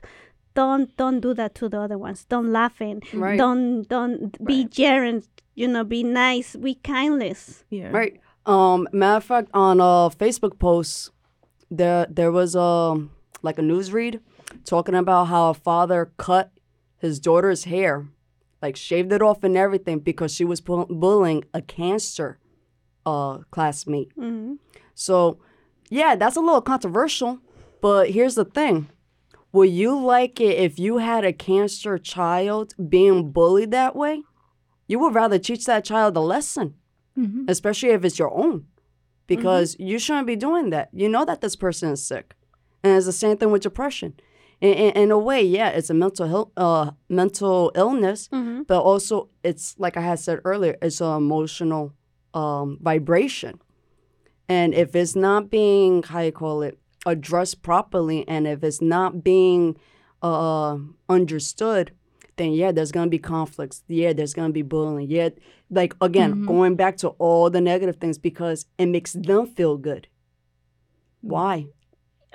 Don't 0.59 0.89
don't 0.97 1.21
do 1.21 1.33
that 1.35 1.51
to 1.59 1.69
the 1.69 1.79
other 1.85 1.97
ones. 2.07 2.25
Don't 2.33 2.51
laughing. 2.51 3.01
Right. 3.13 3.37
Don't 3.37 3.87
don't 3.87 4.35
be 4.45 4.65
jeering. 4.77 5.23
You 5.55 5.67
know, 5.73 5.83
be 5.85 6.03
nice. 6.03 6.55
Be 6.55 6.75
kindness. 6.75 7.63
Yeah. 7.69 7.89
right. 7.99 8.15
Um, 8.45 8.87
matter 8.91 9.17
of 9.17 9.23
fact, 9.23 9.49
on 9.53 9.79
a 9.79 10.09
Facebook 10.21 10.55
post, 10.59 11.11
there 11.71 12.07
there 12.09 12.31
was 12.31 12.55
a 12.55 12.95
like 13.47 13.59
a 13.59 13.65
news 13.71 13.87
read 13.93 14.19
talking 14.65 14.95
about 14.95 15.25
how 15.27 15.49
a 15.49 15.53
father 15.53 16.11
cut 16.17 16.51
his 16.99 17.19
daughter's 17.19 17.63
hair, 17.65 18.07
like 18.61 18.75
shaved 18.75 19.11
it 19.11 19.21
off 19.21 19.43
and 19.43 19.55
everything 19.57 19.99
because 19.99 20.33
she 20.33 20.43
was 20.45 20.61
bu- 20.61 20.85
bullying 20.87 21.43
a 21.53 21.61
cancer 21.61 22.39
uh 23.05 23.39
classmate. 23.51 24.11
hmm 24.15 24.55
So, 24.95 25.39
yeah, 25.89 26.15
that's 26.15 26.35
a 26.35 26.41
little 26.41 26.61
controversial, 26.61 27.39
but 27.81 28.09
here's 28.11 28.35
the 28.35 28.45
thing. 28.45 28.89
Would 29.53 29.69
you 29.69 29.97
like 29.97 30.41
it 30.41 30.57
if 30.59 30.77
you 30.77 30.97
had 30.97 31.23
a 31.23 31.31
cancer 31.31 31.97
child 31.97 32.73
being 32.89 33.31
bullied 33.31 33.71
that 33.71 33.95
way? 33.95 34.23
You 34.87 34.99
would 34.99 35.15
rather 35.15 35.39
teach 35.39 35.65
that 35.65 35.85
child 35.85 36.17
a 36.17 36.19
lesson, 36.19 36.75
Mhm. 37.17 37.45
especially 37.49 37.89
if 37.89 38.03
it's 38.03 38.19
your 38.19 38.33
own, 38.33 38.65
because 39.25 39.75
you 39.79 39.99
shouldn't 39.99 40.27
be 40.27 40.35
doing 40.35 40.69
that. 40.71 40.89
You 40.93 41.07
know 41.09 41.25
that 41.25 41.41
this 41.41 41.55
person 41.55 41.91
is 41.91 42.05
sick. 42.05 42.35
And 42.83 42.95
it's 42.95 43.05
the 43.05 43.11
same 43.13 43.37
thing 43.37 43.51
with 43.51 43.63
depression. 43.63 44.13
In, 44.59 44.73
in, 44.73 45.11
a 45.11 45.19
way, 45.19 45.43
yeah, 45.43 45.69
it's 45.69 45.89
a 45.91 45.93
mental 45.93 46.27
health, 46.27 46.51
uh, 46.57 46.91
mental 47.09 47.71
illness, 47.75 48.27
hmm 48.31 48.63
but 48.67 48.81
also 48.81 49.29
it's 49.43 49.75
like 49.77 49.95
I 49.95 50.01
had 50.01 50.19
said 50.19 50.41
earlier, 50.43 50.75
it's 50.81 50.99
an 50.99 51.15
emotional 51.15 51.93
um, 52.33 52.79
vibration. 52.81 53.61
And 54.49 54.73
if 54.73 54.95
it's 54.95 55.15
not 55.15 55.49
being 55.49 56.03
how 56.03 56.21
you 56.21 56.31
call 56.31 56.63
it 56.63 56.79
addressed 57.05 57.61
properly, 57.61 58.27
and 58.27 58.47
if 58.47 58.63
it's 58.63 58.81
not 58.81 59.23
being 59.23 59.77
uh, 60.21 60.77
understood, 61.07 61.91
then 62.37 62.51
yeah, 62.53 62.71
there's 62.71 62.91
gonna 62.91 63.09
be 63.09 63.19
conflicts. 63.19 63.83
Yeah, 63.87 64.13
there's 64.13 64.33
gonna 64.33 64.53
be 64.53 64.63
bullying. 64.63 65.09
Yeah, 65.09 65.29
like 65.69 65.95
again, 66.01 66.45
going 66.45 66.75
back 66.75 66.97
to 66.97 67.09
all 67.19 67.49
the 67.49 67.61
negative 67.61 67.97
things 67.97 68.17
because 68.17 68.65
it 68.77 68.87
makes 68.87 69.13
them 69.13 69.47
feel 69.47 69.77
good. 69.77 70.07
Why? 71.21 71.67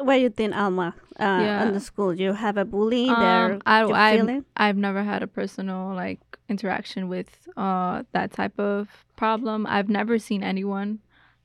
What 0.03 0.15
do 0.17 0.21
you 0.21 0.31
think, 0.31 0.55
Alma? 0.55 0.95
Uh, 1.19 1.25
Yeah. 1.25 1.67
In 1.67 1.73
the 1.75 1.81
school, 1.81 2.13
you 2.15 2.33
have 2.33 2.57
a 2.57 2.65
bully 2.65 3.07
there. 3.07 3.53
Um, 3.55 3.63
I, 3.67 3.83
I've. 3.93 4.45
I've 4.57 4.77
never 4.77 5.03
had 5.03 5.23
a 5.23 5.27
personal 5.27 5.95
like 5.95 6.21
interaction 6.49 7.09
with 7.09 7.31
uh 7.57 8.03
that 8.13 8.33
type 8.33 8.59
of 8.59 8.89
problem. 9.17 9.67
I've 9.67 9.89
never 9.89 10.19
seen 10.19 10.43
anyone, 10.43 10.99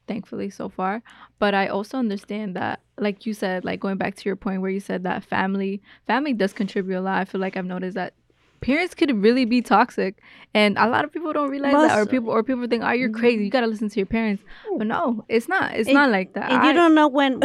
thankfully 0.08 0.50
so 0.50 0.70
far. 0.70 1.02
But 1.40 1.54
I 1.54 1.68
also 1.68 1.98
understand 1.98 2.56
that, 2.56 2.82
like 2.98 3.26
you 3.26 3.34
said, 3.34 3.64
like 3.64 3.80
going 3.80 3.98
back 3.98 4.16
to 4.16 4.26
your 4.26 4.36
point 4.36 4.62
where 4.62 4.72
you 4.72 4.80
said 4.80 5.04
that 5.04 5.24
family 5.24 5.82
family 6.08 6.34
does 6.34 6.54
contribute 6.54 7.00
a 7.00 7.02
lot. 7.02 7.20
I 7.22 7.26
feel 7.26 7.42
like 7.42 7.56
I've 7.58 7.66
noticed 7.66 7.96
that 7.96 8.14
parents 8.62 8.94
could 8.96 9.12
really 9.24 9.46
be 9.46 9.62
toxic, 9.62 10.20
and 10.54 10.78
a 10.78 10.88
lot 10.88 11.04
of 11.06 11.12
people 11.12 11.34
don't 11.34 11.50
realize 11.50 11.74
that, 11.74 11.98
or 12.00 12.06
people 12.06 12.30
or 12.30 12.44
people 12.44 12.68
think, 12.68 12.84
"Oh, 12.84 12.92
you're 12.92 13.10
crazy. 13.10 13.44
You 13.46 13.50
gotta 13.52 13.68
listen 13.68 13.90
to 13.90 14.00
your 14.00 14.06
parents." 14.08 14.44
But 14.78 14.88
no, 14.88 15.26
it's 15.30 15.48
not. 15.48 15.76
It's 15.76 15.90
not 15.90 16.10
like 16.10 16.34
that. 16.34 16.52
And 16.52 16.66
you 16.66 16.74
don't 16.74 16.96
know 16.96 17.08
when, 17.08 17.42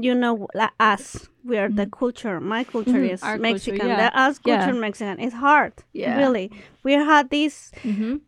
you 0.00 0.14
know, 0.14 0.48
like 0.54 0.70
us, 0.80 1.28
we 1.44 1.58
are 1.58 1.68
the 1.68 1.86
culture. 1.86 2.40
My 2.40 2.64
culture 2.64 2.92
Mhm, 3.02 3.10
is 3.12 3.22
our 3.22 3.38
culture, 3.38 3.52
Mexican. 3.52 3.86
yeah. 3.88 4.10
The 4.10 4.18
us 4.18 4.38
culture 4.38 4.74
Yeah. 4.74 4.80
Mexican. 4.80 5.20
It's 5.20 5.34
hard. 5.34 5.72
Yeah. 5.92 6.16
Really. 6.16 6.50
We 6.82 6.92
had 6.92 7.30
these 7.30 7.72
Mhm. 7.84 8.20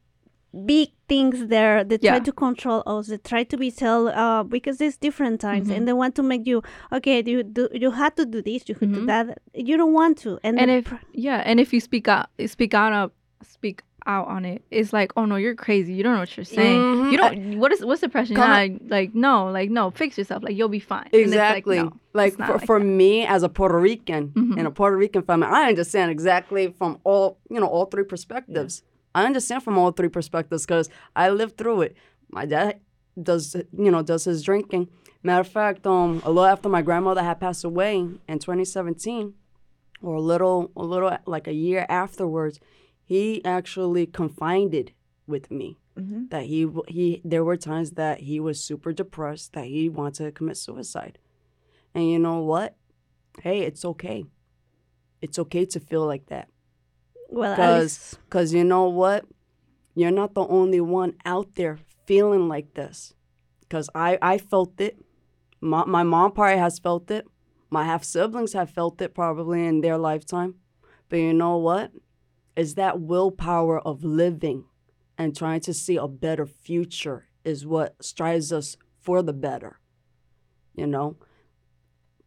Big 0.64 0.88
things 1.08 1.46
there. 1.48 1.84
They 1.84 1.98
try 1.98 2.18
to 2.20 2.32
control 2.32 2.82
us. 2.86 3.08
They 3.08 3.18
try 3.18 3.44
to 3.44 3.56
be 3.56 3.70
tell 3.70 4.08
uh 4.08 4.42
because 4.42 4.80
it's 4.80 4.96
different 4.96 5.40
times 5.40 5.68
Mhm. 5.68 5.76
and 5.76 5.88
they 5.88 5.92
want 5.92 6.14
to 6.16 6.22
make 6.22 6.46
you 6.46 6.62
okay. 6.92 7.22
You 7.26 7.42
do 7.42 7.68
you 7.72 7.90
had 7.90 8.16
to 8.16 8.24
do 8.24 8.40
this. 8.42 8.68
You 8.68 8.74
could 8.74 8.92
do 8.92 9.02
Mhm. 9.02 9.06
that. 9.06 9.38
You 9.54 9.76
don't 9.76 9.92
want 9.92 10.18
to. 10.18 10.38
And, 10.42 10.58
and 10.58 10.70
if 10.70 10.84
pr- 10.86 10.94
yeah 11.12 11.42
and 11.44 11.60
if 11.60 11.72
you 11.72 11.80
speak 11.80 12.08
out 12.08 12.28
speak 12.46 12.74
out 12.74 12.92
up 12.92 13.12
speak 13.42 13.82
out 14.08 14.28
on 14.28 14.44
it 14.44 14.62
it's 14.70 14.92
like 14.92 15.10
oh 15.16 15.24
no 15.24 15.34
you're 15.34 15.56
crazy 15.56 15.92
you 15.92 16.04
don't 16.04 16.12
know 16.14 16.20
what 16.20 16.36
you're 16.36 16.44
saying 16.44 16.80
Mhm. 16.80 17.10
you 17.10 17.16
don't 17.18 17.58
what 17.58 17.72
is 17.72 17.84
what's 17.84 18.00
depression 18.00 18.36
Come 18.36 18.48
yeah, 18.48 18.56
like, 18.56 18.80
like 18.88 19.14
no 19.16 19.50
like 19.50 19.68
no 19.68 19.90
fix 19.90 20.16
yourself 20.16 20.44
like 20.44 20.54
you'll 20.56 20.68
be 20.68 20.78
fine 20.78 21.08
And 21.12 21.22
it's 21.22 21.32
Exactly. 21.32 21.78
like, 21.80 21.92
Like, 22.14 22.14
no, 22.14 22.22
it's 22.28 22.38
not 22.38 22.46
for, 22.46 22.56
like 22.58 22.66
for 22.66 22.78
that. 22.78 22.84
me 22.84 23.26
as 23.26 23.42
a 23.42 23.48
Puerto 23.48 23.78
Rican 23.80 24.28
Mhm. 24.28 24.58
and 24.58 24.66
a 24.68 24.70
Puerto 24.70 24.96
Rican 24.96 25.22
family, 25.22 25.48
I 25.48 25.68
understand 25.68 26.12
exactly 26.12 26.72
from 26.78 26.98
all 27.02 27.38
you 27.50 27.58
know 27.60 27.66
all 27.66 27.86
three 27.86 28.04
perspectives. 28.04 28.84
I 29.16 29.24
understand 29.24 29.62
from 29.62 29.78
all 29.78 29.92
three 29.92 30.08
perspectives 30.18 30.66
because 30.66 30.88
I 31.16 31.30
lived 31.30 31.56
through 31.56 31.80
it. 31.86 31.96
My 32.30 32.44
dad 32.44 32.80
does 33.30 33.56
you 33.84 33.90
know 33.90 34.02
does 34.02 34.24
his 34.24 34.42
drinking. 34.42 34.88
Matter 35.22 35.40
of 35.40 35.48
fact, 35.48 35.86
um, 35.86 36.20
a 36.24 36.28
little 36.30 36.44
after 36.54 36.68
my 36.68 36.82
grandmother 36.82 37.22
had 37.22 37.40
passed 37.40 37.64
away 37.64 37.96
in 38.32 38.38
2017, 38.38 39.32
or 40.02 40.14
a 40.16 40.20
little 40.20 40.70
a 40.76 40.84
little 40.84 41.10
like 41.26 41.46
a 41.48 41.54
year 41.54 41.86
afterwards, 41.88 42.60
he 43.04 43.42
actually 43.44 44.04
confided 44.06 44.92
with 45.26 45.50
me 45.50 45.68
Mhm. 45.96 46.28
that 46.30 46.44
he 46.52 46.68
he 46.96 47.22
there 47.24 47.42
were 47.48 47.56
times 47.56 47.92
that 47.92 48.20
he 48.28 48.38
was 48.38 48.56
super 48.62 48.92
depressed 48.92 49.54
that 49.54 49.64
he 49.64 49.88
wanted 49.88 50.24
to 50.26 50.30
commit 50.38 50.58
suicide 50.58 51.18
and 51.94 52.04
you 52.12 52.18
know 52.18 52.40
what 52.52 52.76
hey 53.42 53.58
it's 53.68 53.82
okay 53.92 54.26
it's 55.22 55.38
okay 55.44 55.64
to 55.64 55.80
feel 55.80 56.04
like 56.12 56.26
that 56.26 56.46
well, 57.28 57.54
because 57.56 58.18
because 58.24 58.52
you 58.54 58.64
know 58.64 58.88
what? 58.88 59.24
You're 59.94 60.10
not 60.10 60.34
the 60.34 60.46
only 60.46 60.80
one 60.80 61.14
out 61.24 61.54
there 61.54 61.78
feeling 62.06 62.48
like 62.48 62.74
this. 62.74 63.14
Because 63.60 63.88
i 63.94 64.18
i 64.22 64.38
felt 64.38 64.80
it. 64.80 64.96
My, 65.60 65.84
my 65.84 66.02
mom 66.02 66.32
probably 66.32 66.58
has 66.58 66.78
felt 66.78 67.10
it. 67.10 67.26
My 67.70 67.84
half 67.84 68.04
siblings 68.04 68.52
have 68.52 68.70
felt 68.70 69.00
it 69.00 69.14
probably 69.14 69.64
in 69.66 69.80
their 69.80 69.98
lifetime. 69.98 70.56
But 71.08 71.16
you 71.16 71.32
know 71.32 71.56
what? 71.56 71.92
Is 72.56 72.74
that 72.74 73.00
willpower 73.00 73.80
of 73.80 74.04
living 74.04 74.64
and 75.18 75.34
trying 75.36 75.60
to 75.60 75.74
see 75.74 75.96
a 75.96 76.06
better 76.06 76.46
future 76.46 77.26
is 77.44 77.66
what 77.66 77.96
strives 78.04 78.52
us 78.52 78.76
for 79.00 79.22
the 79.22 79.32
better 79.32 79.78
you 80.74 80.86
know? 80.86 81.16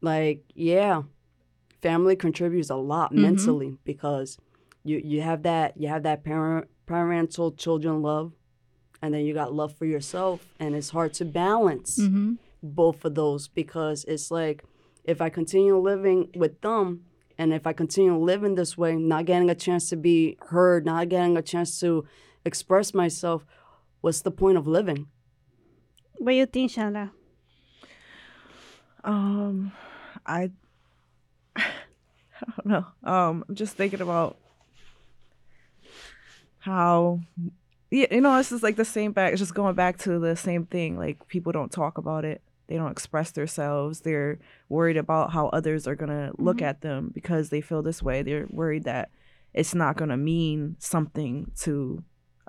Like 0.02 0.44
yeah 0.56 1.04
family 1.82 2.16
contributes 2.16 2.70
a 2.70 2.76
lot 2.76 3.12
Mhm. 3.12 3.22
mentally 3.22 3.78
because 3.84 4.38
you 4.90 4.96
you 5.12 5.20
have 5.30 5.42
that 5.44 5.68
you 5.82 5.88
have 5.94 6.04
that 6.10 6.20
parent 6.30 6.66
parental 6.86 7.48
children 7.64 7.96
love 8.02 8.28
and 9.02 9.10
then 9.14 9.22
you 9.26 9.34
got 9.42 9.54
love 9.62 9.72
for 9.80 9.86
yourself 9.96 10.38
and 10.62 10.70
it's 10.78 10.90
hard 10.98 11.12
to 11.20 11.24
balance 11.26 11.92
Mm-hmm. 12.00 12.34
both 12.82 13.00
of 13.08 13.14
those 13.22 13.44
because 13.62 14.00
it's 14.14 14.28
like 14.40 14.58
if 15.14 15.18
I 15.26 15.30
continue 15.40 15.76
living 15.92 16.20
with 16.42 16.56
them 16.62 16.88
and 17.38 17.48
if 17.54 17.64
I 17.66 17.74
continue 17.74 18.16
living 18.32 18.56
this 18.56 18.74
way, 18.82 18.92
not 19.14 19.24
getting 19.26 19.50
a 19.50 19.56
chance 19.66 19.84
to 19.92 19.96
be 20.10 20.38
heard, 20.54 20.86
not 20.86 21.08
getting 21.14 21.38
a 21.38 21.42
chance 21.42 21.80
to 21.80 21.90
express 22.50 22.94
myself, 22.94 23.46
what's 24.02 24.22
the 24.22 24.32
point 24.42 24.58
of 24.58 24.68
living? 24.68 25.02
What 26.18 26.32
do 26.34 26.36
you 26.38 26.46
think, 26.46 26.72
Chandra? 26.72 27.12
Um, 29.06 29.72
I, 30.26 30.52
I 31.56 31.64
don't 32.58 32.66
know. 32.66 32.86
Um, 33.04 33.46
I'm 33.48 33.56
just 33.56 33.76
thinking 33.78 34.02
about 34.02 34.38
how, 36.60 37.22
yeah, 37.92 38.08
you 38.12 38.22
know, 38.22 38.38
it's 38.38 38.50
just 38.50 38.64
like 38.64 38.76
the 38.76 38.86
same 38.86 39.12
back. 39.12 39.32
It's 39.32 39.40
just 39.40 39.56
going 39.56 39.76
back 39.76 39.98
to 40.00 40.20
the 40.20 40.36
same 40.36 40.66
thing. 40.66 40.98
Like 40.98 41.28
people 41.28 41.52
don't 41.52 41.72
talk 41.72 41.98
about 41.98 42.26
it. 42.26 42.42
They 42.68 42.76
don't 42.76 42.92
express 42.92 43.32
themselves. 43.32 44.02
They're 44.02 44.38
worried 44.68 44.98
about 44.98 45.32
how 45.32 45.48
others 45.48 45.88
are 45.88 45.96
gonna 45.96 46.32
look 46.38 46.58
Mhm. 46.58 46.66
at 46.70 46.82
them 46.82 47.12
because 47.14 47.50
they 47.50 47.62
feel 47.62 47.82
this 47.82 48.04
way. 48.04 48.22
They're 48.22 48.48
worried 48.50 48.84
that 48.84 49.10
it's 49.54 49.74
not 49.74 49.98
gonna 49.98 50.18
mean 50.18 50.76
something 50.80 51.52
to 51.62 52.04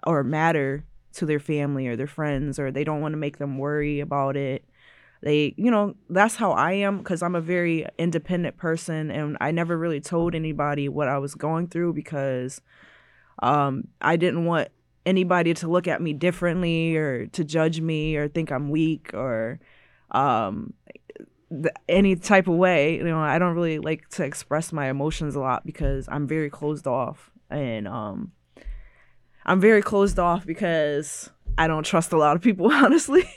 or 0.06 0.22
matter 0.22 0.84
to 1.12 1.26
their 1.26 1.40
family 1.40 1.86
or 1.88 1.96
their 1.96 2.06
friends, 2.06 2.58
or 2.58 2.70
they 2.70 2.84
don't 2.84 3.00
want 3.00 3.12
to 3.12 3.18
make 3.18 3.38
them 3.38 3.58
worry 3.58 4.00
about 4.00 4.36
it 4.36 4.64
they 5.22 5.52
you 5.58 5.70
know 5.70 5.94
that's 6.08 6.36
how 6.36 6.52
i 6.52 6.72
am 6.72 6.96
because 6.96 7.22
i'm 7.22 7.34
a 7.34 7.42
very 7.42 7.84
independent 7.98 8.56
person 8.56 9.10
and 9.10 9.36
i 9.38 9.50
never 9.50 9.76
really 9.76 10.00
told 10.00 10.34
anybody 10.34 10.88
what 10.88 11.08
i 11.08 11.18
was 11.18 11.34
going 11.34 11.66
through 11.66 11.92
because 11.92 12.62
um 13.42 13.84
i 14.00 14.16
didn't 14.16 14.44
want 14.44 14.68
anybody 15.06 15.54
to 15.54 15.68
look 15.68 15.88
at 15.88 16.02
me 16.02 16.12
differently 16.12 16.96
or 16.96 17.26
to 17.26 17.44
judge 17.44 17.80
me 17.80 18.16
or 18.16 18.28
think 18.28 18.50
i'm 18.50 18.70
weak 18.70 19.10
or 19.14 19.58
um 20.10 20.74
th- 21.50 21.74
any 21.88 22.16
type 22.16 22.48
of 22.48 22.54
way. 22.54 22.96
You 22.96 23.04
know 23.04 23.18
i 23.18 23.38
don't 23.38 23.54
really 23.54 23.78
like 23.78 24.08
to 24.10 24.24
express 24.24 24.72
my 24.72 24.88
emotions 24.88 25.34
a 25.34 25.40
lot 25.40 25.64
because 25.64 26.08
i'm 26.10 26.26
very 26.26 26.50
closed 26.50 26.86
off 26.86 27.30
and 27.48 27.88
um 27.88 28.32
i'm 29.46 29.60
very 29.60 29.82
closed 29.82 30.18
off 30.18 30.46
because 30.46 31.30
i 31.58 31.66
don't 31.66 31.84
trust 31.84 32.12
a 32.12 32.18
lot 32.18 32.36
of 32.36 32.42
people 32.42 32.70
honestly 32.72 33.28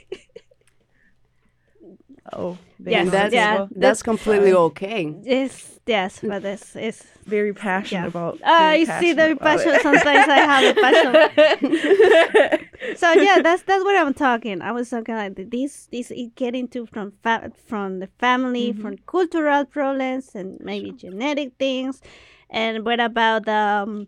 oh 2.37 2.57
Yes, 2.85 3.09
that's, 3.11 3.33
yeah, 3.33 3.57
that's, 3.59 3.71
that's- 3.75 4.03
completely 4.03 4.51
okay. 4.53 5.05
It's 5.23 5.79
yes, 5.87 6.19
but 6.21 6.43
it's 6.43 6.75
it's. 6.75 7.01
very 7.25 7.53
passionate 7.53 8.01
Yeah. 8.01 8.07
about 8.07 8.39
I 8.43 8.83
very 8.83 8.99
see 8.99 9.13
the 9.13 9.37
passion. 9.39 9.79
Sometimes 9.81 10.27
I 10.27 10.39
have 10.51 10.75
the 10.75 10.81
passion. 10.81 12.67
so 12.97 13.11
yeah, 13.13 13.39
that's 13.41 13.63
that's 13.63 13.83
what 13.85 13.95
I'm 13.95 14.13
talking. 14.13 14.61
I 14.61 14.73
was 14.73 14.89
talking 14.89 15.15
like 15.15 15.35
this 15.49 15.87
this 15.91 16.11
it 16.11 16.35
get 16.35 16.55
into 16.55 16.85
from 16.85 17.13
fa- 17.23 17.51
from 17.67 17.99
the 17.99 18.07
family, 18.19 18.73
Mhm. 18.73 18.81
from 18.81 18.97
cultural 19.07 19.63
problems, 19.63 20.35
and 20.35 20.59
maybe 20.59 20.91
genetic 20.91 21.53
things. 21.57 22.01
And 22.49 22.85
what 22.85 22.99
about 22.99 23.47
um, 23.47 24.07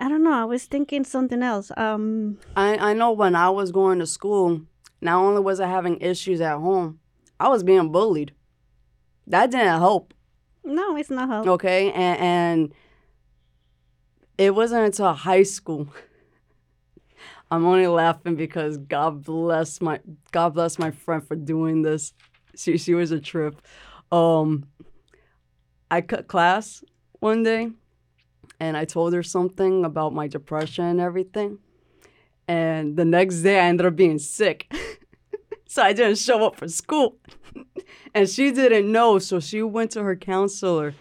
I 0.00 0.08
don't 0.08 0.24
know. 0.24 0.32
I 0.32 0.46
was 0.46 0.64
thinking 0.64 1.04
something 1.04 1.42
else. 1.42 1.70
Um, 1.76 2.38
I, 2.56 2.78
I 2.78 2.92
know 2.94 3.12
when 3.12 3.36
I 3.36 3.50
was 3.50 3.70
going 3.70 3.98
to 3.98 4.06
school, 4.06 4.62
not 5.02 5.20
only 5.22 5.42
was 5.42 5.60
I 5.60 5.66
having 5.68 6.00
issues 6.00 6.40
at 6.40 6.56
home, 6.56 6.98
I 7.38 7.48
was 7.48 7.62
being 7.62 7.90
bullied. 7.90 8.32
That 9.26 9.50
didn't 9.50 9.78
help. 9.78 10.14
no, 10.64 10.96
it's 10.96 11.10
not 11.10 11.28
help. 11.28 11.46
Okay, 11.46 11.90
and, 11.92 12.20
and 12.20 12.74
it 14.38 14.54
wasn't 14.54 14.84
until 14.84 15.12
high 15.12 15.42
school. 15.42 15.88
I'm 17.50 17.64
only 17.66 17.86
laughing 17.86 18.34
because 18.36 18.78
God 18.78 19.22
bless 19.22 19.80
my 19.80 20.00
God 20.32 20.54
bless 20.54 20.78
my 20.78 20.90
friend 20.90 21.26
for 21.26 21.36
doing 21.36 21.82
this. 21.82 22.12
She 22.56 22.78
she 22.78 22.94
was 22.94 23.10
a 23.12 23.20
trip. 23.20 23.60
Um, 24.10 24.66
I 25.90 26.00
cut 26.00 26.26
class 26.26 26.82
one 27.20 27.42
day, 27.42 27.70
and 28.58 28.76
I 28.76 28.84
told 28.84 29.12
her 29.12 29.22
something 29.22 29.84
about 29.84 30.12
my 30.14 30.26
depression 30.26 30.84
and 30.84 31.00
everything. 31.00 31.58
And 32.48 32.96
the 32.96 33.04
next 33.04 33.40
day, 33.40 33.58
I 33.58 33.64
ended 33.64 33.86
up 33.86 33.96
being 33.96 34.18
sick, 34.18 34.72
so 35.74 35.82
I 35.82 35.92
didn't 35.92 36.18
show 36.18 36.46
up 36.46 36.54
for 36.54 36.68
school. 36.68 37.16
and 38.14 38.28
she 38.30 38.52
didn't 38.52 38.92
know, 38.92 39.18
so 39.18 39.40
she 39.40 39.60
went 39.60 39.90
to 39.92 40.04
her 40.04 40.14
counselor 40.14 40.94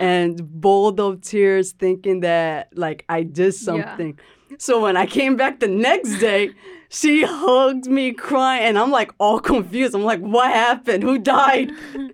and 0.00 0.40
bowled 0.62 0.98
up 0.98 1.20
tears 1.20 1.72
thinking 1.72 2.20
that 2.20 2.70
like 2.74 3.04
I 3.10 3.22
did 3.22 3.52
something. 3.52 4.18
So 4.56 4.80
when 4.80 4.96
I 4.96 5.04
came 5.04 5.36
back 5.36 5.60
the 5.60 5.68
next 5.68 6.20
day, 6.20 6.52
she 6.88 7.22
hugged 7.22 7.86
me 7.86 8.12
crying 8.12 8.62
and 8.64 8.78
I'm 8.78 8.90
like 8.90 9.12
all 9.18 9.38
confused. 9.40 9.94
I'm 9.94 10.04
like, 10.04 10.20
what 10.20 10.50
happened? 10.50 11.02
Who 11.02 11.18
died? 11.18 11.70
and 11.94 12.12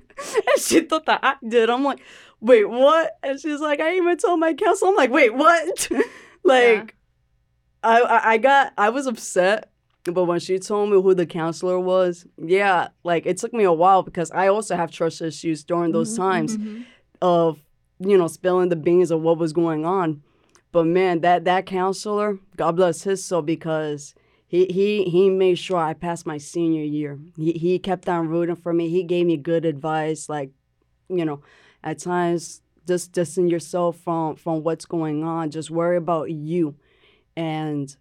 she 0.59 0.81
thought 0.81 1.07
that 1.07 1.21
I 1.23 1.37
did. 1.49 1.71
I'm 1.71 1.85
like, 1.85 2.01
wait, 2.41 2.69
what? 2.69 3.19
And 3.23 3.39
she's 3.41 3.61
like, 3.61 3.79
I 3.79 3.95
even 3.95 4.17
told 4.17 4.41
my 4.41 4.53
counselor. 4.53 4.91
I'm 4.91 4.97
like, 4.97 5.13
wait, 5.13 5.33
what? 5.33 5.89
like 6.43 6.97
I, 7.85 8.01
I 8.01 8.31
I 8.33 8.39
got 8.39 8.73
I 8.77 8.89
was 8.89 9.07
upset. 9.07 9.71
But 10.15 10.25
when 10.25 10.41
she 10.41 10.59
told 10.59 10.91
me 10.91 11.01
who 11.01 11.15
the 11.15 11.27
counselor 11.27 11.79
was, 11.79 12.27
yeah, 12.39 12.89
like 13.05 13.27
it 13.27 13.39
took 13.39 13.53
me 13.53 13.65
a 13.65 13.73
while 13.73 14.03
because 14.03 14.31
I 14.31 14.49
also 14.49 14.77
have 14.77 14.91
trust 14.91 15.21
issues 15.23 15.65
during 15.65 15.93
those 15.93 16.13
Mhm, 16.13 16.17
times 16.17 16.59
Mm-hmm. 16.59 16.81
of 17.23 17.59
you 17.99 18.19
know 18.19 18.27
spilling 18.29 18.69
the 18.69 18.77
beans 18.77 19.11
of 19.11 19.23
what 19.23 19.39
was 19.39 19.53
going 19.53 19.85
on. 19.85 20.23
But 20.73 20.85
man 20.87 21.21
that 21.21 21.45
that 21.45 21.65
counselor 21.67 22.39
god 22.57 22.77
bless 22.77 23.03
his 23.03 23.25
soul 23.25 23.43
because 23.43 24.15
he 24.47 24.67
he 24.67 25.05
he 25.05 25.31
made 25.31 25.59
sure 25.59 25.79
i 25.79 25.95
passed 25.95 26.27
my 26.27 26.39
senior 26.39 26.85
year. 26.85 27.19
He, 27.37 27.53
he 27.53 27.79
kept 27.79 28.09
on 28.09 28.29
rooting 28.29 28.57
for 28.57 28.73
me. 28.73 28.89
He 28.91 29.03
gave 29.03 29.27
me 29.27 29.37
good 29.39 29.65
advice 29.65 30.29
like 30.29 30.51
you 31.09 31.25
know 31.25 31.41
at 31.83 31.99
times 31.99 32.61
just 32.87 33.13
distance 33.13 33.51
yourself 33.51 33.97
from 33.99 34.37
from 34.37 34.63
what's 34.63 34.85
going 34.85 35.25
on. 35.25 35.51
Just 35.51 35.71
worry 35.71 35.97
about 35.97 36.31
you. 36.31 36.75
And 37.37 37.95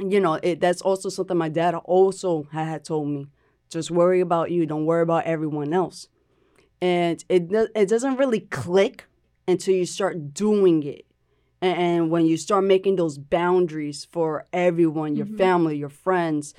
you 0.00 0.20
know 0.20 0.34
it 0.42 0.60
that's 0.60 0.80
also 0.82 1.08
something 1.08 1.36
my 1.36 1.48
dad 1.48 1.74
also 1.74 2.44
had 2.52 2.84
told 2.84 3.08
me 3.08 3.26
just 3.68 3.90
worry 3.90 4.20
about 4.20 4.50
you 4.50 4.66
don't 4.66 4.84
worry 4.86 5.02
about 5.02 5.24
everyone 5.26 5.72
else. 5.72 6.08
And 6.82 7.22
it 7.28 7.50
it 7.74 7.88
doesn't 7.88 8.16
really 8.16 8.40
click 8.40 9.06
until 9.46 9.74
you 9.74 9.86
start 9.86 10.32
doing 10.34 10.82
it 10.82 11.04
and, 11.60 11.78
and 11.78 12.10
when 12.10 12.26
you 12.26 12.36
start 12.36 12.64
making 12.64 12.96
those 12.96 13.18
boundaries 13.18 14.06
for 14.10 14.46
everyone 14.52 15.16
your 15.16 15.26
Mhm. 15.26 15.36
family 15.36 15.76
your 15.76 15.88
friends 15.90 16.54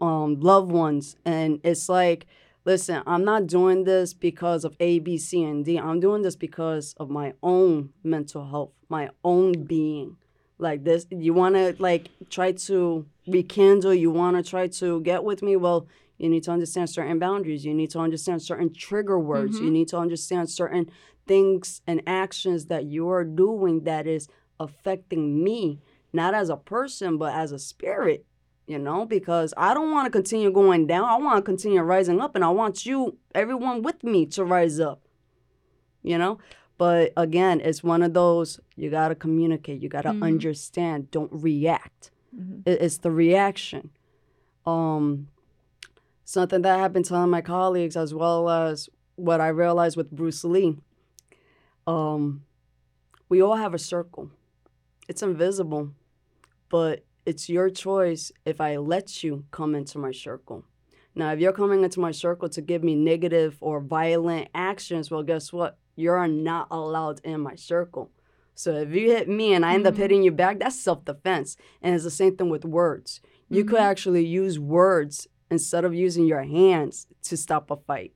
um 0.00 0.40
loved 0.40 0.70
ones. 0.72 1.16
And 1.24 1.60
it's 1.64 1.88
like 1.88 2.26
listen 2.64 3.02
i'm 3.06 3.24
not 3.24 3.46
doing 3.46 3.84
this 3.84 4.14
because 4.14 4.64
of 4.64 4.74
a 4.80 4.98
b 5.00 5.18
c 5.18 5.42
and 5.44 5.64
d. 5.64 5.76
I'm 5.78 6.00
doing 6.00 6.22
this 6.22 6.36
because 6.36 6.94
of 6.98 7.10
my 7.10 7.34
own 7.42 7.90
mental 8.02 8.46
health 8.48 8.72
my 8.88 9.10
own 9.24 9.64
being 9.64 10.16
like 10.58 10.84
this 10.84 11.06
you 11.10 11.32
want 11.34 11.54
to 11.54 11.74
like 11.78 12.08
try 12.30 12.52
to 12.52 13.06
rekindle 13.26 13.92
you 13.94 14.10
want 14.10 14.36
to 14.36 14.42
try 14.48 14.66
to 14.68 15.00
get 15.00 15.24
with 15.24 15.42
me 15.42 15.56
well 15.56 15.86
you 16.18 16.28
need 16.28 16.44
to 16.44 16.50
understand 16.50 16.88
certain 16.88 17.18
boundaries 17.18 17.64
you 17.64 17.74
need 17.74 17.90
to 17.90 17.98
understand 17.98 18.40
certain 18.40 18.72
trigger 18.72 19.18
words 19.18 19.60
you 19.60 19.68
Mhm. 19.68 19.72
need 19.72 19.88
to 19.88 19.98
understand 19.98 20.48
certain 20.48 20.88
things 21.26 21.80
and 21.86 22.02
actions 22.06 22.66
that 22.66 22.84
you're 22.86 23.24
doing 23.24 23.80
that 23.84 24.06
is 24.06 24.28
affecting 24.60 25.42
me 25.42 25.80
not 26.12 26.34
as 26.34 26.48
a 26.50 26.56
person 26.56 27.18
but 27.18 27.34
as 27.34 27.50
a 27.50 27.58
spirit 27.58 28.24
you 28.68 28.78
know 28.78 29.04
because 29.04 29.52
i 29.56 29.74
don't 29.74 29.90
want 29.90 30.06
to 30.06 30.10
continue 30.10 30.50
going 30.52 30.86
down 30.86 31.04
i 31.04 31.16
want 31.16 31.36
to 31.36 31.42
continue 31.42 31.80
rising 31.82 32.20
up 32.20 32.34
and 32.36 32.44
i 32.44 32.48
want 32.48 32.86
you 32.86 33.18
everyone 33.34 33.82
with 33.82 34.04
me 34.04 34.24
to 34.24 34.44
rise 34.44 34.78
up 34.78 35.00
you 36.02 36.16
know 36.16 36.38
but 36.78 37.12
again 37.16 37.60
it's 37.60 37.82
one 37.84 38.02
of 38.02 38.12
those 38.14 38.60
you 38.76 38.90
got 38.90 39.08
to 39.08 39.14
communicate 39.14 39.80
you 39.80 39.88
got 39.88 40.02
to 40.02 40.10
Mhm. 40.10 40.22
understand 40.22 41.10
don't 41.10 41.32
react. 41.32 42.10
Mhm. 42.36 42.62
it, 42.66 42.82
it's 42.82 42.98
the 42.98 43.10
reaction. 43.10 43.90
Um 44.66 45.28
something 46.24 46.62
that 46.62 46.80
i've 46.80 46.92
been 46.92 47.02
telling 47.02 47.30
my 47.30 47.42
colleagues 47.42 47.96
as 47.96 48.14
well 48.14 48.48
as 48.48 48.88
what 49.16 49.40
i 49.40 49.48
realized 49.48 49.96
with 49.96 50.10
bruce 50.10 50.42
lee. 50.44 50.78
Um 51.86 52.42
we 53.28 53.40
all 53.42 53.56
have 53.56 53.74
a 53.74 53.78
circle. 53.78 54.30
It's 55.08 55.22
invisible 55.22 55.90
but 56.70 57.04
it's 57.26 57.48
your 57.48 57.70
choice 57.70 58.32
if 58.44 58.60
i 58.60 58.76
let 58.76 59.22
you 59.22 59.44
come 59.50 59.74
into 59.74 59.98
my 59.98 60.12
circle. 60.12 60.64
Now 61.14 61.32
if 61.32 61.38
you're 61.40 61.52
coming 61.52 61.84
into 61.84 62.00
my 62.00 62.10
circle 62.10 62.48
to 62.48 62.60
give 62.60 62.82
me 62.82 62.94
negative 62.94 63.56
or 63.60 63.80
violent 63.80 64.48
actions 64.54 65.10
well 65.10 65.22
guess 65.22 65.52
what 65.52 65.78
you're 65.96 66.26
not 66.28 66.66
allowed 66.70 67.20
in 67.24 67.40
my 67.40 67.54
circle 67.54 68.10
so 68.54 68.72
if 68.74 68.90
you 68.94 69.10
hit 69.10 69.28
me 69.28 69.52
and 69.52 69.64
i 69.66 69.74
end 69.74 69.86
up 69.86 69.94
Mhm. 69.94 69.98
hitting 69.98 70.22
you 70.22 70.30
back 70.32 70.58
that's 70.58 70.78
self-defense 70.78 71.56
and 71.82 71.94
it's 71.94 72.04
the 72.04 72.10
same 72.10 72.36
thing 72.36 72.50
with 72.50 72.64
words 72.64 73.20
you 73.48 73.64
could 73.64 73.78
Mhm. 73.80 73.90
actually 73.90 74.24
use 74.24 74.58
words 74.58 75.28
instead 75.50 75.84
of 75.84 75.94
using 75.94 76.24
your 76.26 76.42
hands 76.42 77.06
to 77.22 77.36
stop 77.36 77.70
a 77.70 77.76
fight 77.76 78.12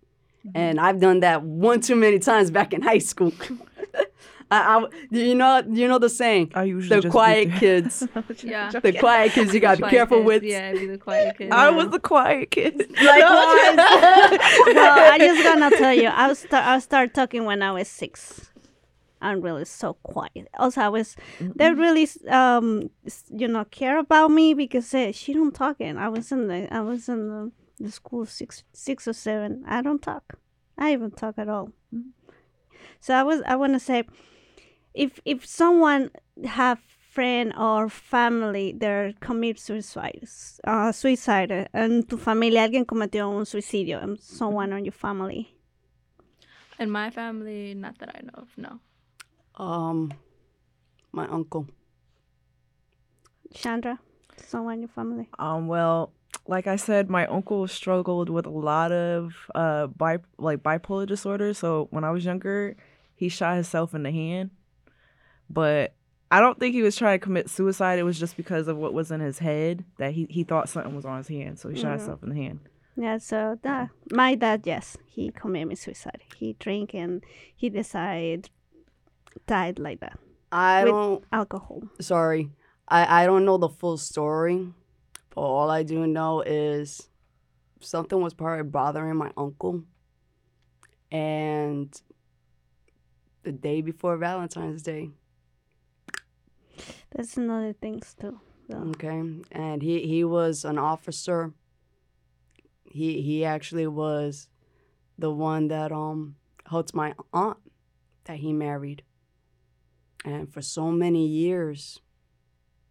and 0.55 0.81
I've 0.81 0.99
done 0.99 1.21
that 1.21 1.43
one 1.43 1.81
too 1.83 1.95
many 1.97 2.19
times 2.19 2.51
back 2.51 2.73
in 2.73 2.81
high 2.81 2.99
school. 3.01 3.33
I, 4.51 4.79
I, 4.79 4.87
you 5.11 5.35
know, 5.35 5.63
you 5.69 5.89
know 5.89 5.99
the 5.99 6.09
saying, 6.09 6.53
I 6.55 6.65
usually 6.65 6.97
the 6.97 7.03
just 7.03 7.13
quiet 7.13 7.51
the- 7.53 7.59
kids. 7.59 8.09
Yeah. 8.43 8.71
The 8.71 8.93
quiet 8.93 9.33
kids, 9.33 9.53
you 9.53 9.61
gotta 9.61 9.83
be 9.83 9.89
careful 9.91 10.19
kids. 10.19 10.27
with. 10.27 10.43
Yeah, 10.43 10.73
be 10.73 10.87
the 10.87 10.99
quiet 10.99 11.37
kid. 11.37 11.53
I 11.53 11.71
was 11.71 11.91
the 11.91 12.01
quiet 12.01 12.51
kid. 12.51 12.79
Likewise. 12.91 12.97
well, 13.77 15.13
I 15.13 15.17
just 15.19 15.43
gonna 15.43 15.71
tell 15.77 15.93
you, 15.93 16.09
I 16.09 16.29
was 16.29 16.39
start 16.39 16.65
I 16.65 16.79
started 16.79 17.15
talking 17.15 17.45
when 17.45 17.63
I 17.63 17.73
was 17.73 17.89
six. 17.89 18.51
I'm 19.21 19.41
really 19.41 19.65
so 19.65 19.95
quiet. 19.95 20.49
Also, 20.59 20.81
I 20.81 20.89
was 20.89 21.17
they 21.41 21.73
really 21.73 22.09
um 22.31 22.91
you 23.31 23.49
know 23.49 23.65
care 23.65 23.99
about 23.99 24.31
me 24.31 24.55
because 24.55 24.95
uh, 24.95 25.13
she 25.13 25.33
don't 25.35 25.55
talking. 25.55 25.99
I 25.99 26.09
was 26.09 26.33
in 26.33 26.47
the 26.49 26.73
I 26.73 26.81
was 26.81 27.09
in 27.09 27.29
the, 27.29 27.53
the 27.85 27.91
school 27.91 28.25
six 28.27 28.63
six 28.73 29.07
or 29.09 29.13
seven. 29.13 29.65
I 29.67 29.83
don't 29.83 30.01
talk. 30.01 30.39
I 30.79 30.93
even 30.93 31.11
talk 31.11 31.35
at 31.37 31.49
all. 31.49 31.73
So 33.01 33.15
I 33.15 33.23
was 33.25 33.43
I 33.47 33.57
want 33.57 33.73
to 33.75 33.81
say, 33.81 34.05
if 34.99 35.21
if 35.25 35.47
someone 35.47 36.11
have 36.45 36.81
friend 37.13 37.53
or 37.57 37.89
family 37.89 38.73
that 38.79 39.21
commit 39.21 39.59
suicide, 39.59 40.27
uh, 40.65 40.93
suicide, 40.93 41.69
en 41.73 42.03
tu 42.03 42.17
familia 42.17 42.63
alguien 42.63 42.85
cometió 42.85 43.31
un 43.31 43.45
suicidio, 43.45 44.03
and 44.03 44.19
someone 44.21 44.73
on 44.73 44.85
your 44.85 44.93
family. 44.93 45.55
In 46.79 46.91
my 46.91 47.11
family, 47.11 47.75
not 47.75 47.99
that 47.99 48.15
I 48.15 48.21
know 48.23 48.43
of, 48.43 48.49
no. 48.57 48.81
um, 49.65 50.13
my 51.13 51.27
uncle. 51.27 51.67
Chandra, 53.55 53.99
someone 54.47 54.75
in 54.75 54.81
your 54.83 54.89
family. 54.89 55.29
Um, 55.39 55.67
well, 55.69 56.13
like 56.47 56.67
I 56.67 56.77
said, 56.77 57.09
my 57.09 57.27
uncle 57.27 57.67
struggled 57.69 58.29
with 58.29 58.47
a 58.47 58.51
lot 58.51 58.93
of 58.93 59.35
uh 59.55 59.87
bi- 59.89 60.19
like 60.39 60.63
bipolar 60.63 61.07
disorder. 61.07 61.55
So 61.55 61.89
when 61.91 62.05
I 62.05 62.11
was 62.11 62.25
younger, 62.25 62.77
he 63.15 63.29
shot 63.29 63.55
himself 63.55 63.95
in 63.95 64.03
the 64.03 64.13
hand. 64.13 64.51
But 65.51 65.95
I 66.31 66.41
don't 66.41 66.59
think 66.59 66.75
he 66.75 66.83
was 66.83 66.97
trying 66.97 67.19
to 67.19 67.25
commit 67.25 67.49
suicide. 67.49 67.99
It 67.99 68.03
was 68.03 68.19
just 68.19 68.37
because 68.37 68.69
of 68.69 68.77
what 68.77 68.93
was 68.93 69.11
in 69.11 69.21
his 69.21 69.39
head 69.39 69.85
that 69.99 70.13
he, 70.13 70.27
he 70.29 70.45
thought 70.45 70.69
something 70.69 70.95
was 70.95 71.05
on 71.07 71.17
his 71.19 71.29
hand, 71.29 71.59
so 71.59 71.69
he 71.71 71.77
shot 71.77 71.89
Mhm. 71.93 71.99
himself 71.99 72.23
in 72.23 72.29
the 72.31 72.35
hand. 72.37 72.61
Yeah, 72.97 73.19
so 73.19 73.59
that 73.63 73.91
my 74.11 74.35
dad, 74.35 74.63
yes, 74.67 74.97
he 75.07 75.31
committed 75.31 75.79
suicide. 75.79 76.21
He 76.37 76.55
drank 76.59 76.95
and 76.95 77.23
he 77.55 77.71
decided 77.71 78.51
died 79.47 79.79
like 79.79 80.01
that. 80.01 80.19
I 80.51 80.83
With- 80.85 80.93
don't. 80.93 81.25
Alcohol. 81.33 81.83
Sorry, 82.01 82.51
I 82.89 83.23
I 83.23 83.27
don't 83.27 83.45
know 83.45 83.57
the 83.57 83.69
full 83.69 83.97
story, 83.99 84.73
but 85.35 85.41
all 85.41 85.71
I 85.71 85.83
do 85.85 86.07
know 86.07 86.41
is 86.43 87.09
something 87.81 88.21
was 88.21 88.35
probably 88.35 88.65
bothering 88.69 89.17
my 89.17 89.31
uncle, 89.37 89.85
and 91.13 92.03
the 93.45 93.53
day 93.53 93.81
before 93.81 94.17
Valentine's 94.17 94.83
Day, 94.83 95.11
That's 97.15 97.37
another 97.37 97.73
thing 97.73 98.03
too. 98.21 98.41
So. 98.71 98.77
okay, 98.91 99.23
and 99.51 99.83
he 99.83 100.07
he 100.07 100.25
was 100.25 100.65
an 100.65 100.79
officer. 100.79 101.53
He 102.85 103.23
he 103.23 103.45
actually 103.45 103.87
was 103.87 104.49
the 105.19 105.31
one 105.31 105.69
that 105.69 105.91
um 105.93 106.37
helped 106.67 106.95
my 106.95 107.15
aunt 107.33 107.59
that 108.25 108.39
he 108.39 108.53
married, 108.53 109.03
and 110.25 110.53
for 110.53 110.61
so 110.61 110.91
many 110.91 111.27
years, 111.27 112.01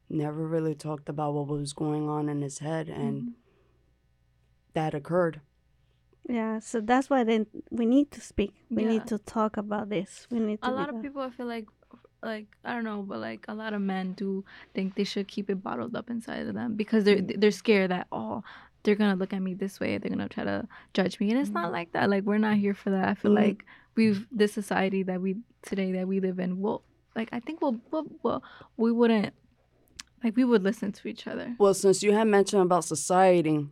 never 0.09 0.47
really 0.47 0.73
talked 0.75 1.09
about 1.09 1.33
what 1.33 1.47
was 1.47 1.73
going 1.73 2.09
on 2.09 2.27
in 2.29 2.41
his 2.41 2.59
head, 2.59 2.89
and 2.89 3.35
that 4.73 4.93
occurred. 4.93 5.41
Yeah, 6.27 6.59
so 6.59 6.81
that's 6.81 7.09
why 7.09 7.23
then 7.23 7.47
we 7.71 7.85
need 7.85 8.11
to 8.11 8.21
speak. 8.21 8.53
We 8.69 8.83
Yeah. 8.83 8.89
need 8.89 9.07
to 9.07 9.17
talk 9.17 9.57
about 9.57 9.89
this. 9.89 10.27
We 10.29 10.39
need 10.39 10.61
to 10.61 10.69
a 10.69 10.71
lot 10.71 10.89
of 10.89 11.01
people 11.01 11.21
i 11.21 11.29
feel 11.29 11.45
like 11.47 11.67
like 12.23 12.47
i 12.65 12.73
don't 12.73 12.83
know 12.83 13.01
but 13.03 13.19
like 13.19 13.45
a 13.47 13.53
lot 13.53 13.73
of 13.73 13.81
men 13.81 14.13
do 14.13 14.43
think 14.73 14.95
they 14.95 15.03
should 15.03 15.27
keep 15.27 15.49
it 15.49 15.61
bottled 15.63 15.95
up 15.95 16.09
inside 16.09 16.47
of 16.47 16.53
them 16.55 16.75
because 16.75 17.03
they're 17.03 17.17
Mm. 17.17 17.39
they're 17.39 17.51
scared 17.51 17.91
that 17.91 18.07
oh 18.11 18.43
they're 18.83 18.95
gonna 18.95 19.15
look 19.15 19.33
at 19.33 19.41
me 19.41 19.53
this 19.53 19.79
way 19.79 19.97
they're 19.97 20.09
gonna 20.09 20.27
try 20.29 20.43
to 20.43 20.67
judge 20.93 21.19
me 21.19 21.29
and 21.31 21.39
it's 21.39 21.49
Mm. 21.51 21.55
not 21.61 21.71
like 21.71 21.91
that 21.91 22.09
like 22.09 22.23
we're 22.23 22.37
not 22.39 22.57
here 22.57 22.73
for 22.73 22.89
that 22.89 23.07
i 23.07 23.13
feel 23.13 23.31
Mhm. 23.31 23.35
like 23.45 23.65
we've 23.95 24.25
this 24.31 24.51
society 24.53 25.03
that 25.03 25.21
we 25.21 25.37
today 25.61 25.91
that 25.91 26.07
we 26.07 26.19
live 26.19 26.39
in 26.39 26.59
will 26.59 26.81
like 27.15 27.29
i 27.31 27.39
think 27.39 27.61
we'll, 27.61 27.79
we'll, 27.91 28.07
we'll 28.23 28.43
we 28.77 28.91
wouldn't 28.91 29.33
like 30.23 30.35
we 30.35 30.43
would 30.43 30.63
listen 30.63 30.91
to 30.91 31.07
each 31.07 31.27
other 31.27 31.55
Well, 31.59 31.73
since 31.75 32.01
you 32.01 32.11
had 32.13 32.27
mentioned 32.27 32.63
about 32.63 32.83
society, 32.85 33.67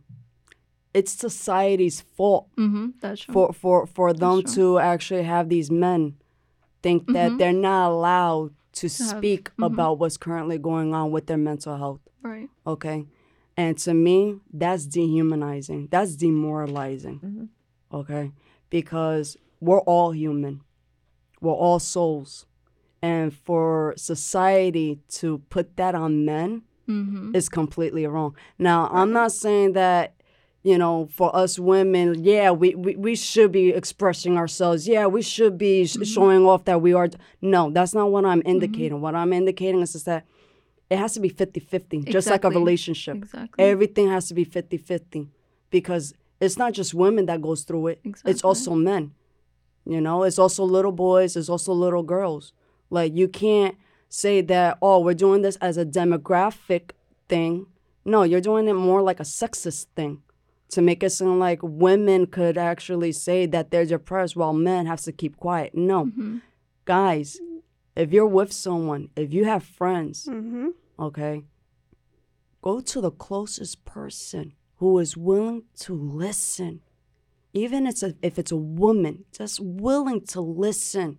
it's 0.94 1.12
society's 1.12 2.00
fault 2.00 2.48
mm-hmm 2.56 2.90
for 3.32 3.52
for 3.52 3.86
for 3.86 4.12
them 4.12 4.42
to 4.54 4.78
actually 4.78 5.24
have 5.24 5.48
these 5.48 5.70
men 5.70 6.14
think 6.86 7.06
that 7.16 7.32
Mhm. 7.32 7.38
they're 7.38 7.52
not 7.70 7.90
allowed 7.90 8.50
to 8.80 8.88
speak 8.88 9.50
mhm. 9.56 9.66
about 9.66 9.98
what's 9.98 10.16
currently 10.16 10.58
going 10.58 10.94
on 10.94 11.10
with 11.10 11.26
their 11.26 11.36
mental 11.50 11.76
health. 11.76 12.00
right 12.22 12.48
Okay, 12.66 13.06
and 13.56 13.78
to 13.78 13.94
me, 13.94 14.40
that's 14.52 14.84
dehumanizing. 14.86 15.88
That's 15.90 16.16
demoralizing. 16.16 17.18
Mhm. 17.20 17.48
Okay, 17.98 18.32
because 18.70 19.36
we're 19.60 19.80
all 19.92 20.10
human. 20.12 20.60
We're 21.40 21.52
all 21.66 21.78
souls. 21.78 22.46
And 23.02 23.32
for 23.32 23.94
society 23.96 24.98
to 25.20 25.38
put 25.50 25.76
that 25.76 25.94
on 25.94 26.24
men 26.24 26.62
mm-hmm 26.88 27.34
is 27.36 27.48
completely 27.48 28.06
wrong. 28.06 28.34
Now, 28.58 28.88
I'm 28.92 29.12
not 29.12 29.30
saying 29.32 29.72
that, 29.74 30.14
you 30.66 30.76
know, 30.76 31.06
for 31.12 31.34
us 31.34 31.60
women, 31.60 32.24
yeah, 32.24 32.50
we, 32.50 32.74
we, 32.74 32.96
we 32.96 33.14
should 33.14 33.52
be 33.52 33.68
expressing 33.68 34.36
ourselves. 34.36 34.88
Yeah, 34.88 35.06
we 35.06 35.22
should 35.22 35.56
be 35.56 35.86
sh- 35.86 35.92
mm-hmm. 35.92 36.02
showing 36.02 36.44
off 36.44 36.64
that 36.64 36.82
we 36.82 36.92
are. 36.92 37.08
No, 37.40 37.70
that's 37.70 37.94
not 37.94 38.10
what 38.10 38.24
I'm 38.24 38.40
mm-hmm. 38.40 38.48
indicating. 38.48 39.00
What 39.00 39.14
I'm 39.14 39.32
indicating 39.32 39.80
is 39.80 39.92
just 39.92 40.06
that 40.06 40.26
it 40.90 40.98
has 40.98 41.14
to 41.14 41.20
be 41.20 41.28
50 41.28 41.60
50, 41.60 42.02
just 42.06 42.28
like 42.28 42.42
a 42.42 42.50
relationship. 42.50 43.14
exactly 43.14 43.64
Everything 43.64 44.08
has 44.08 44.26
to 44.26 44.34
be 44.34 44.42
50 44.42 44.76
50 44.76 45.28
because 45.70 46.14
it's 46.40 46.58
not 46.58 46.72
just 46.72 46.92
women 46.94 47.26
that 47.26 47.40
goes 47.40 47.62
through 47.62 47.86
it, 47.86 48.00
exactly. 48.02 48.32
it's 48.32 48.42
also 48.42 48.74
men. 48.74 49.12
You 49.84 50.00
know, 50.00 50.24
it's 50.24 50.38
also 50.38 50.64
little 50.64 50.90
boys, 50.90 51.36
it's 51.36 51.48
also 51.48 51.74
little 51.74 52.02
girls. 52.02 52.52
Like, 52.90 53.14
you 53.14 53.28
can't 53.28 53.76
say 54.08 54.40
that, 54.40 54.78
oh, 54.82 54.98
we're 54.98 55.14
doing 55.14 55.42
this 55.42 55.54
as 55.56 55.76
a 55.76 55.86
demographic 55.86 56.90
thing. 57.28 57.66
No, 58.04 58.24
you're 58.24 58.40
doing 58.40 58.66
it 58.66 58.74
more 58.74 59.00
like 59.00 59.20
a 59.20 59.24
sexist 59.24 59.86
thing 59.94 60.22
to 60.70 60.82
make 60.82 61.02
it 61.02 61.10
sound 61.10 61.38
like 61.38 61.60
women 61.62 62.26
could 62.26 62.58
actually 62.58 63.12
say 63.12 63.46
that 63.46 63.70
they're 63.70 63.86
depressed 63.86 64.36
while 64.36 64.52
men 64.52 64.86
have 64.86 65.00
to 65.02 65.12
keep 65.12 65.36
quiet. 65.36 65.74
No, 65.74 66.06
mm-hmm. 66.06 66.38
guys, 66.84 67.38
if 67.94 68.12
you're 68.12 68.26
with 68.26 68.52
someone, 68.52 69.08
if 69.16 69.32
you 69.32 69.44
have 69.44 69.62
friends, 69.64 70.26
Mhm. 70.30 70.72
okay, 70.98 71.44
go 72.62 72.80
to 72.80 73.00
the 73.00 73.10
closest 73.10 73.84
person 73.84 74.52
who 74.76 74.98
is 74.98 75.16
willing 75.16 75.62
to 75.80 75.94
listen. 75.94 76.80
Even 77.52 77.86
it's 77.86 78.02
a, 78.02 78.14
if 78.20 78.38
it's 78.38 78.52
a 78.52 78.56
woman, 78.56 79.24
just 79.32 79.60
willing 79.60 80.20
to 80.26 80.40
listen. 80.40 81.18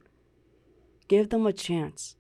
Give 1.08 1.30
them 1.30 1.48
a 1.48 1.54
chance. 1.54 2.16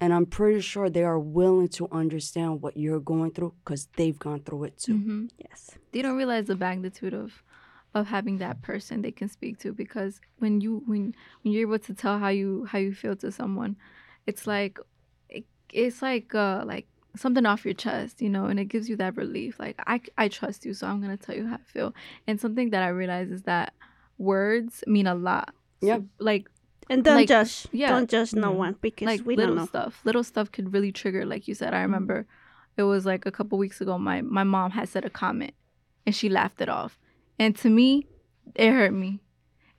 And 0.00 0.12
I'm 0.14 0.26
pretty 0.26 0.60
sure 0.60 0.88
they 0.88 1.02
are 1.02 1.18
willing 1.18 1.68
to 1.70 1.88
understand 1.90 2.62
what 2.62 2.76
you're 2.76 3.00
going 3.00 3.32
through 3.32 3.54
because 3.64 3.88
they've 3.96 4.18
gone 4.18 4.40
through 4.42 4.64
it 4.64 4.78
too. 4.78 4.94
Mm-hmm. 4.94 5.26
Yes. 5.38 5.76
they 5.92 6.02
don't 6.02 6.16
realize 6.16 6.46
the 6.46 6.56
magnitude 6.56 7.14
of 7.14 7.42
of 7.94 8.06
having 8.06 8.36
that 8.38 8.60
person 8.62 9.00
they 9.02 9.10
can 9.10 9.28
speak 9.28 9.58
to 9.58 9.72
because 9.72 10.20
when 10.38 10.60
you 10.60 10.82
when 10.86 11.14
when 11.42 11.52
you're 11.52 11.62
able 11.62 11.78
to 11.78 11.94
tell 11.94 12.18
how 12.18 12.28
you 12.28 12.66
how 12.70 12.78
you 12.78 12.92
feel 12.94 13.16
to 13.16 13.32
someone 13.32 13.76
it's 14.26 14.46
like 14.46 14.78
it, 15.30 15.44
it's 15.72 16.02
like 16.02 16.34
uh 16.34 16.62
like 16.66 16.86
something 17.16 17.46
off 17.46 17.64
your 17.64 17.72
chest 17.74 18.20
you 18.20 18.28
know 18.28 18.44
and 18.44 18.60
it 18.60 18.66
gives 18.66 18.88
you 18.90 18.96
that 18.96 19.16
relief 19.16 19.58
like 19.58 19.74
i 19.86 19.98
i 20.18 20.28
trust 20.28 20.66
you 20.66 20.74
so 20.74 20.86
i'm 20.86 21.00
gonna 21.00 21.16
tell 21.16 21.34
you 21.34 21.46
how 21.46 21.54
i 21.54 21.64
feel 21.72 21.94
and 22.26 22.38
something 22.38 22.68
that 22.70 22.82
i 22.82 22.88
realize 22.88 23.30
is 23.30 23.42
that 23.44 23.72
words 24.18 24.84
mean 24.86 25.06
a 25.06 25.14
lot 25.14 25.54
So, 25.80 25.86
Yep. 25.86 26.02
like 26.18 26.50
And 26.90 27.04
don't 27.04 27.16
Like, 27.16 27.28
judge. 27.28 27.66
yeah. 27.72 27.90
Don't 27.90 28.08
judge 28.08 28.34
no 28.34 28.52
Mhm. 28.52 28.56
one 28.56 28.76
because 28.80 29.06
like 29.06 29.26
we 29.26 29.36
don't 29.36 29.40
little 29.50 29.56
know. 29.56 29.66
stuff. 29.66 30.00
Little 30.04 30.24
stuff 30.24 30.50
could 30.52 30.72
really 30.72 30.92
trigger 30.92 31.24
like 31.26 31.46
you 31.48 31.54
said. 31.54 31.74
I 31.74 31.82
remember 31.82 32.26
it 32.76 32.84
was 32.84 33.04
like 33.04 33.26
a 33.26 33.30
couple 33.32 33.58
weeks 33.58 33.80
ago 33.80 33.98
my 33.98 34.22
my 34.22 34.44
mom 34.44 34.70
had 34.72 34.88
said 34.88 35.04
a 35.04 35.10
comment 35.10 35.52
and 36.06 36.14
she 36.14 36.28
laughed 36.28 36.60
it 36.60 36.68
off. 36.68 36.98
And 37.38 37.54
to 37.56 37.68
me 37.68 38.06
it 38.54 38.70
hurt 38.70 38.92
me. 38.94 39.20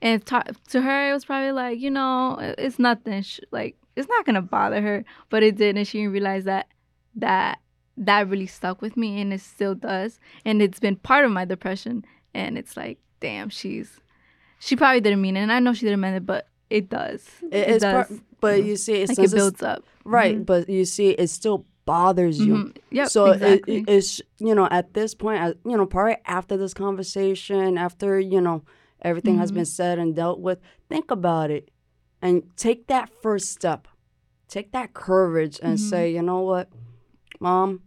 And 0.02 0.26
to, 0.28 0.43
to 0.69 0.82
her 0.82 1.10
it 1.10 1.13
was 1.13 1.26
probably 1.26 1.52
like 1.52 1.80
you 1.80 1.89
know 1.89 2.38
it's 2.58 2.78
nothing. 2.80 3.22
Sh- 3.24 3.39
like 3.52 3.76
it's 3.95 4.08
not 4.08 4.26
gonna 4.26 4.41
bother 4.41 4.82
her 4.82 5.04
but 5.30 5.41
it 5.43 5.56
did 5.58 5.78
and 5.78 5.88
she 5.88 5.98
didn't 6.00 6.13
realize 6.13 6.43
that 6.45 6.67
that 7.15 7.60
that 7.98 8.30
really 8.30 8.45
stuck 8.48 8.82
with 8.82 8.95
me 8.95 9.19
and 9.19 9.34
it 9.34 9.41
still 9.41 9.76
does. 9.76 10.19
And 10.45 10.62
it's 10.62 10.80
been 10.80 10.95
part 10.95 11.26
of 11.26 11.32
my 11.32 11.43
depression. 11.45 12.06
And 12.34 12.58
it's 12.58 12.78
like 12.78 13.00
damn 13.19 13.50
she's 13.50 14.00
she 14.60 14.76
probably 14.76 15.02
didn't 15.02 15.22
mean 15.22 15.36
it. 15.36 15.41
And 15.41 15.52
i 15.52 15.60
know 15.60 15.74
she 15.74 15.86
didn't 15.86 16.02
mean 16.02 16.13
it 16.13 16.26
but 16.26 16.48
it 16.69 16.89
does 16.89 17.27
It- 17.51 17.67
it's 17.69 17.84
does. 17.84 18.08
part, 18.08 18.21
but 18.41 18.63
you 18.63 18.75
see, 18.75 18.95
it, 19.01 19.10
like 19.10 19.19
it 19.19 19.32
builds 19.32 19.62
up 19.63 19.84
right. 20.05 20.45
But 20.45 20.69
you 20.69 20.86
see, 20.86 21.10
it 21.10 21.29
still 21.29 21.65
bothers 21.86 22.39
you. 22.39 22.53
Mhm. 22.53 22.77
Yep, 22.91 23.08
so 23.10 23.32
exactly. 23.32 23.77
it, 23.79 23.84
it's 23.89 24.21
you 24.39 24.53
know 24.55 24.67
at 24.71 24.93
this 24.93 25.15
point, 25.15 25.58
you 25.65 25.75
know, 25.77 25.86
probably 25.86 26.17
after 26.25 26.55
this 26.58 26.73
conversation, 26.73 27.77
after 27.77 28.19
you 28.19 28.41
know 28.41 28.63
everything 29.01 29.38
has 29.38 29.51
Mhm. 29.51 29.55
been 29.55 29.65
said 29.65 29.97
and 29.99 30.15
dealt 30.15 30.39
with, 30.39 30.60
think 30.89 31.10
about 31.12 31.49
it, 31.51 31.69
and 32.21 32.43
take 32.58 32.88
that 32.88 33.10
first 33.21 33.49
step. 33.49 33.88
take 34.47 34.71
that 34.71 34.95
courage 34.95 35.60
and 35.62 35.77
Mhm. 35.77 35.89
say, 35.91 36.12
you 36.12 36.23
know 36.23 36.41
what, 36.41 36.69
mom, 37.39 37.82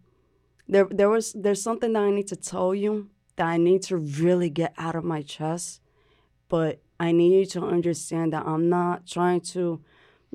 there 0.69 0.87
there 0.93 1.11
was 1.11 1.33
there's 1.33 1.61
something 1.61 1.93
that 1.93 2.03
I 2.05 2.11
need 2.13 2.29
to 2.29 2.37
tell 2.37 2.73
you 2.73 3.09
that 3.35 3.47
I 3.47 3.57
need 3.57 3.83
to 3.91 3.97
really 3.97 4.49
get 4.49 4.73
out 4.79 4.95
of 4.95 5.03
my 5.03 5.23
chest, 5.23 5.81
but 6.49 6.81
I 7.07 7.09
need 7.13 7.33
you 7.39 7.47
to 7.57 7.61
understand 7.77 8.33
that 8.35 8.45
I'm 8.53 8.67
not 8.69 8.97
trying 9.17 9.41
to, 9.55 9.63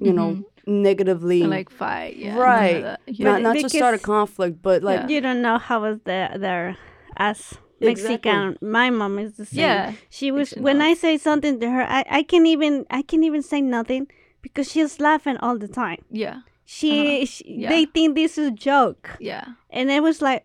you 0.08 0.14
know, 0.18 0.30
negatively 0.66 1.42
And, 1.42 1.50
like 1.58 1.70
fight. 1.70 2.14
Yeah. 2.18 2.38
Right. 2.38 2.82
that. 2.84 3.00
not 3.28 3.42
not 3.42 3.56
to 3.64 3.70
start 3.70 3.94
a 3.96 4.00
conflict, 4.14 4.56
but 4.62 4.78
like 4.84 5.00
Yeah. 5.02 5.08
You 5.14 5.22
don't 5.22 5.42
know 5.42 5.58
how 5.68 5.78
was 5.86 5.98
there 6.10 6.30
there 6.38 6.78
as 7.16 7.40
Exactly. 7.80 8.32
Mexican. 8.32 8.58
My 8.78 8.90
mom 8.90 9.20
is 9.20 9.32
the 9.38 9.46
same. 9.46 9.60
Yeah. 9.60 9.94
She 10.10 10.28
was 10.32 10.50
should 10.50 10.64
when 10.64 10.80
know. 10.80 10.86
I 10.90 10.94
say 10.96 11.14
something 11.18 11.60
to 11.62 11.68
her, 11.70 11.84
I, 11.98 12.02
I 12.20 12.22
can 12.32 12.44
even 12.54 12.74
I 12.90 13.02
can 13.04 13.24
even 13.24 13.42
say 13.52 13.62
nothing 13.62 14.08
because 14.42 14.66
she's 14.72 15.00
laughing 15.00 15.38
all 15.46 15.58
the 15.58 15.68
time. 15.84 16.02
Yeah. 16.24 16.38
She, 16.66 16.92
Uh-huh. 17.00 17.26
she 17.32 17.44
Yeah. 17.62 17.70
they 17.70 17.86
think 17.86 18.16
this 18.16 18.38
is 18.38 18.48
a 18.48 18.52
joke, 18.72 19.06
Yeah. 19.22 19.46
and 19.70 19.90
it 19.92 20.02
was 20.04 20.22
like 20.22 20.44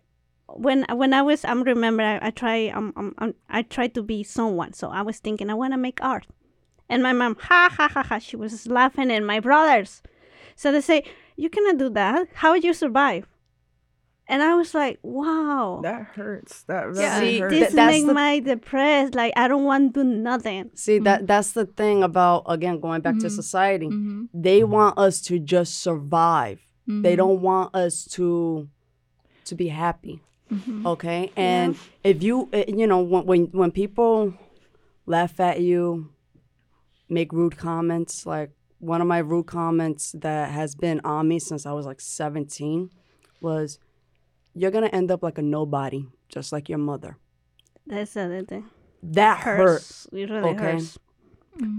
when 0.55 0.85
when 0.93 1.13
I 1.13 1.21
was 1.21 1.43
I'm 1.45 1.63
remember 1.63 2.03
I, 2.03 2.19
I 2.27 2.29
try 2.31 2.67
um, 2.69 2.93
um, 2.95 3.13
um 3.17 3.33
I 3.49 3.61
try 3.63 3.87
to 3.87 4.01
be 4.03 4.23
someone, 4.23 4.73
so 4.73 4.89
I 4.89 5.01
was 5.01 5.19
thinking 5.19 5.49
I 5.49 5.53
want 5.53 5.73
to 5.73 5.77
make 5.77 5.99
art, 6.03 6.27
and 6.89 7.01
my 7.03 7.13
mom 7.13 7.35
ha 7.39 7.69
ha 7.71 7.87
ha 7.87 8.03
ha 8.03 8.19
she 8.19 8.35
was 8.35 8.67
laughing, 8.67 9.11
and 9.11 9.25
my 9.27 9.39
brothers, 9.39 10.01
so 10.55 10.71
they 10.71 10.81
say 10.81 11.03
you 11.35 11.49
cannot 11.49 11.77
do 11.77 11.89
that. 11.89 12.27
How 12.35 12.51
would 12.51 12.63
you 12.63 12.73
survive? 12.73 13.27
And 14.25 14.41
I 14.41 14.55
was 14.55 14.73
like, 14.73 14.99
wow. 15.03 15.81
That 15.83 16.03
hurts. 16.15 16.63
That 16.63 16.95
Yeah. 16.95 17.19
See, 17.19 17.39
hurts. 17.39 17.53
this 17.53 17.73
that's 17.73 17.91
make 17.91 18.05
the- 18.07 18.13
my 18.13 18.39
depressed. 18.39 19.15
Like 19.15 19.33
I 19.35 19.49
don't 19.49 19.65
want 19.65 19.93
to 19.93 20.03
do 20.03 20.09
nothing. 20.09 20.71
see 20.75 20.99
that 20.99 21.27
that's 21.27 21.51
the 21.51 21.65
thing 21.65 22.03
about 22.03 22.43
again 22.47 22.79
going 22.79 23.01
back 23.01 23.17
to 23.19 23.27
Mhm. 23.27 23.31
society. 23.31 23.87
Mm-hmm. 23.87 24.25
They 24.33 24.63
want 24.63 24.97
us 24.97 25.19
to 25.23 25.39
just 25.39 25.79
survive. 25.81 26.61
They 26.87 27.15
don't 27.15 27.41
want 27.41 27.75
us 27.75 28.05
to 28.15 28.69
to 29.45 29.55
be 29.55 29.67
happy. 29.67 30.21
Mm-hmm. 30.53 30.87
Okay, 30.87 31.31
and 31.35 31.77
if 32.03 32.21
you 32.23 32.49
uh, 32.53 32.63
you 32.67 32.85
know 32.87 33.01
when 33.01 33.25
when 33.25 33.41
when 33.51 33.71
people 33.71 34.33
laugh 35.05 35.39
at 35.39 35.61
you, 35.61 36.09
make 37.09 37.31
rude 37.33 37.57
comments, 37.57 38.25
like 38.25 38.51
one 38.79 39.01
of 39.01 39.07
my 39.07 39.19
rude 39.19 39.47
comments 39.47 40.11
that 40.19 40.51
has 40.51 40.75
been 40.75 40.99
on 41.03 41.27
me 41.27 41.39
since 41.39 41.65
I 41.65 41.71
was 41.71 41.85
like 41.85 42.01
seventeen 42.01 42.89
was, 43.41 43.79
"You're 44.53 44.71
gonna 44.71 44.87
end 44.87 45.09
up 45.11 45.23
like 45.23 45.37
a 45.37 45.41
nobody, 45.41 46.05
just 46.29 46.51
like 46.51 46.69
your 46.69 46.79
mother." 46.79 47.17
That's 47.87 48.13
the 48.13 48.21
other 48.25 48.43
thing. 48.43 48.65
That 49.01 49.39
hurt. 49.39 49.57
Hurts. 49.57 50.07
It 50.13 50.29
really 50.29 50.49
Okay. 50.51 50.73
hurts. 50.73 50.97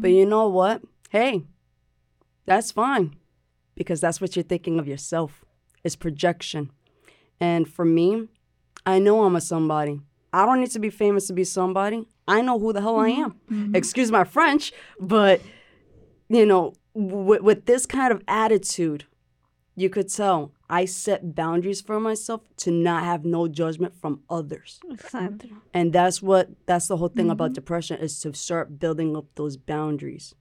But 0.01 0.11
you 0.11 0.27
know 0.27 0.49
what? 0.49 0.83
Hey, 1.11 1.45
that's 2.47 2.71
fine 2.73 3.17
because 3.75 4.01
that's 4.01 4.21
what 4.21 4.37
you're 4.37 4.43
thinking 4.43 4.79
of 4.79 4.87
yourself. 4.87 5.45
It's 5.83 5.97
projection. 5.97 6.71
And 7.41 7.67
for 7.69 7.85
me, 7.85 8.29
I 8.87 8.99
know 8.99 9.25
I'm 9.25 9.37
a 9.37 9.41
somebody. 9.41 10.01
I 10.33 10.45
don't 10.47 10.61
need 10.61 10.71
to 10.73 10.79
be 10.81 10.91
famous 10.91 11.27
to 11.29 11.33
be 11.33 11.45
somebody. 11.45 12.07
I 12.27 12.41
know 12.43 12.59
who 12.59 12.73
the 12.73 12.81
hell 12.81 12.99
I 12.99 13.09
am. 13.11 13.33
Mm-hmm. 13.51 13.77
Excuse 13.77 14.11
my 14.11 14.25
French, 14.25 14.73
but 15.01 15.41
you 16.29 16.45
know, 16.47 16.73
with, 16.95 17.43
with 17.43 17.67
this 17.67 17.87
kind 17.87 18.13
of 18.13 18.23
attitude, 18.27 19.05
you 19.77 19.89
could 19.91 20.09
tell 20.13 20.53
I 20.71 20.87
set 20.87 21.35
boundaries 21.35 21.81
for 21.81 22.01
myself 22.01 22.41
to 22.59 22.71
not 22.71 23.05
have 23.05 23.25
no 23.25 23.47
judgment 23.49 23.95
from 24.01 24.23
others 24.31 24.81
Exactly. 24.91 25.53
and 25.75 25.93
that's 25.93 26.23
what 26.23 26.49
that's 26.67 26.87
the 26.89 26.97
whole 26.97 27.09
thing 27.09 27.29
about 27.31 27.53
depression 27.53 27.99
is 27.99 28.19
to 28.21 28.33
start 28.33 28.79
building 28.79 29.17
up 29.17 29.27
those 29.35 29.57
boundaries 29.57 30.35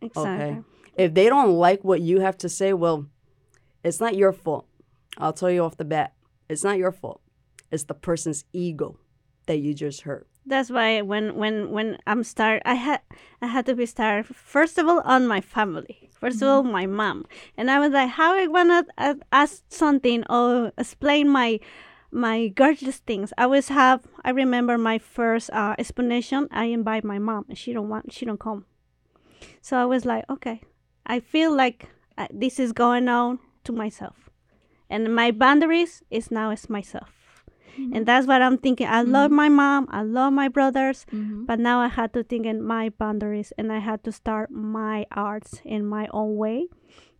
Exactly. 0.00 0.46
okay 0.46 0.58
if 0.96 1.12
they 1.14 1.28
don't 1.28 1.52
like 1.54 1.82
what 1.84 2.00
you 2.00 2.20
have 2.20 2.38
to 2.38 2.48
say 2.48 2.72
well 2.72 3.06
it's 3.84 4.00
not 4.00 4.16
your 4.16 4.32
fault 4.32 4.66
i'll 5.18 5.32
tell 5.32 5.50
you 5.50 5.62
off 5.62 5.76
the 5.76 5.84
bat 5.84 6.14
it's 6.48 6.64
not 6.64 6.78
your 6.78 6.92
fault 6.92 7.20
it's 7.70 7.84
the 7.84 7.94
person's 7.94 8.44
ego 8.52 8.98
that 9.46 9.58
you 9.58 9.74
just 9.74 10.02
heard. 10.02 10.26
That's 10.44 10.70
why 10.70 11.02
when 11.02 11.34
when 11.36 11.70
when 11.70 11.98
I'm 12.06 12.22
start, 12.22 12.62
I 12.64 12.74
had 12.74 13.00
I 13.42 13.46
had 13.46 13.66
to 13.66 13.74
be 13.74 13.86
start 13.86 14.26
first 14.26 14.78
of 14.78 14.86
all 14.86 15.00
on 15.00 15.26
my 15.26 15.40
family. 15.40 16.06
1st 16.20 16.42
of 16.42 16.48
all, 16.48 16.62
my 16.62 16.86
mom, 16.86 17.26
and 17.58 17.70
I 17.70 17.78
was 17.78 17.92
like, 17.92 18.08
how 18.10 18.34
I 18.34 18.46
wanna 18.46 18.86
uh, 18.96 19.14
ask 19.32 19.62
something 19.68 20.24
or 20.30 20.72
explain 20.78 21.28
my 21.28 21.60
my 22.10 22.48
gorgeous 22.48 22.98
things. 22.98 23.32
I 23.36 23.44
always 23.44 23.68
have. 23.68 24.06
I 24.24 24.30
remember 24.30 24.78
my 24.78 24.98
first 24.98 25.50
uh, 25.52 25.74
explanation. 25.78 26.48
I 26.50 26.66
invite 26.66 27.04
my 27.04 27.18
mom, 27.18 27.44
and 27.48 27.58
she 27.58 27.72
don't 27.72 27.88
want. 27.88 28.12
She 28.12 28.24
don't 28.24 28.40
come. 28.40 28.64
So 29.60 29.76
I 29.76 29.84
was 29.84 30.04
like, 30.04 30.24
okay, 30.30 30.62
I 31.06 31.20
feel 31.20 31.54
like 31.54 31.90
uh, 32.16 32.28
this 32.32 32.58
is 32.58 32.72
going 32.72 33.08
on 33.08 33.38
to 33.64 33.72
myself, 33.72 34.30
and 34.88 35.14
my 35.14 35.30
boundaries 35.32 36.02
is 36.10 36.30
now 36.30 36.50
is 36.50 36.70
myself. 36.70 37.25
And 37.92 38.06
that's 38.06 38.26
what 38.26 38.42
I'm 38.42 38.58
thinking. 38.58 38.86
I 38.88 39.02
love 39.02 39.30
my 39.30 39.48
mom. 39.48 39.86
I 39.90 40.02
love 40.02 40.32
my 40.32 40.48
brothers. 40.48 41.04
Mm-hmm. 41.12 41.44
But 41.44 41.58
now 41.60 41.80
I 41.80 41.88
had 41.88 42.12
to 42.14 42.22
think 42.22 42.46
in 42.46 42.62
my 42.62 42.88
boundaries 42.90 43.52
and 43.58 43.72
I 43.72 43.78
had 43.78 44.02
to 44.04 44.12
start 44.12 44.50
my 44.50 45.06
arts 45.12 45.60
in 45.64 45.86
my 45.86 46.08
own 46.12 46.36
way. 46.36 46.68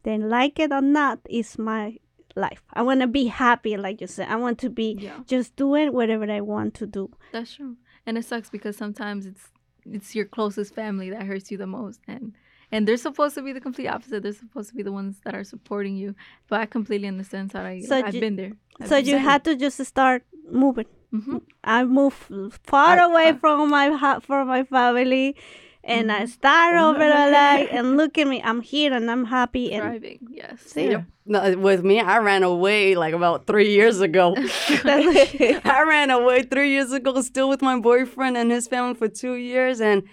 Then, 0.02 0.28
like 0.30 0.58
it 0.58 0.72
or 0.72 0.80
not, 0.80 1.18
is 1.28 1.58
my 1.58 1.98
life. 2.36 2.62
I 2.74 2.82
want 2.82 3.00
to 3.00 3.06
be 3.06 3.26
happy, 3.26 3.76
like 3.76 4.00
you 4.00 4.06
said. 4.06 4.28
I 4.28 4.36
want 4.36 4.58
to 4.60 4.70
be 4.70 4.96
Yeah. 5.00 5.18
just 5.26 5.56
doing 5.56 5.92
whatever 5.92 6.30
I 6.30 6.40
want 6.42 6.74
to 6.74 6.86
do. 6.86 7.10
That's 7.32 7.54
true. 7.54 7.76
And 8.06 8.16
it 8.16 8.24
sucks 8.24 8.50
because 8.50 8.76
sometimes 8.76 9.26
it's 9.26 9.50
it's 9.84 10.14
your 10.14 10.24
closest 10.24 10.74
family 10.74 11.10
that 11.10 11.22
hurts 11.22 11.50
you 11.50 11.58
the 11.58 11.66
most 11.66 12.00
and 12.08 12.34
and 12.72 12.86
they're 12.88 12.96
supposed 12.96 13.34
to 13.36 13.42
be 13.42 13.52
the 13.52 13.60
complete 13.60 13.86
opposite. 13.86 14.22
They're 14.24 14.32
supposed 14.32 14.68
to 14.70 14.74
be 14.76 14.82
the 14.82 14.90
ones 14.92 15.20
that 15.24 15.34
are 15.36 15.44
supporting 15.44 15.96
you. 15.96 16.14
But 16.48 16.60
I 16.60 16.66
completely 16.66 17.06
understand 17.08 17.52
Sarah. 17.52 17.80
So 17.82 17.96
I've 17.96 18.14
you- 18.14 18.20
been 18.20 18.36
there. 18.36 18.52
I've 18.80 18.88
so 18.88 18.96
been 18.96 19.06
you 19.06 19.12
there. 19.12 19.20
had 19.20 19.44
to 19.44 19.54
just 19.56 19.82
start 19.84 20.24
moving. 20.50 20.86
Mhm. 21.14 21.40
I 21.64 21.84
moved 21.84 22.24
far 22.64 22.98
I- 22.98 23.04
away 23.04 23.28
I- 23.28 23.32
from 23.34 23.70
my 23.70 23.88
ha- 23.90 24.20
from 24.20 24.48
my 24.48 24.64
family, 24.64 25.36
and 25.84 26.08
Mm-hmm. 26.10 26.22
I 26.22 26.26
start 26.26 26.74
over 26.76 26.98
the 26.98 27.30
life. 27.30 27.68
And 27.70 27.96
look 27.96 28.18
at 28.18 28.26
me, 28.26 28.42
I'm 28.42 28.60
here 28.60 28.92
and 28.92 29.08
I'm 29.10 29.24
happy. 29.24 29.72
And 29.72 29.82
thriving. 29.84 30.18
Yes. 30.30 30.60
See? 30.62 30.90
Yeah. 30.90 31.02
no, 31.26 31.56
with 31.58 31.82
me 31.84 31.98
i 32.00 32.18
ran 32.18 32.42
away 32.44 32.94
like 32.94 33.12
about 33.14 33.46
three 33.46 33.70
years 33.78 34.00
ago 34.00 34.34
i 34.84 35.84
ran 35.88 36.10
away 36.10 36.42
three 36.44 36.70
years 36.70 36.92
ago 36.92 37.20
still 37.20 37.48
with 37.48 37.62
my 37.62 37.76
boyfriend 37.80 38.36
and 38.36 38.50
his 38.52 38.68
family 38.68 38.94
for 38.94 39.08
two 39.08 39.34
years 39.34 39.80
and 39.80 40.04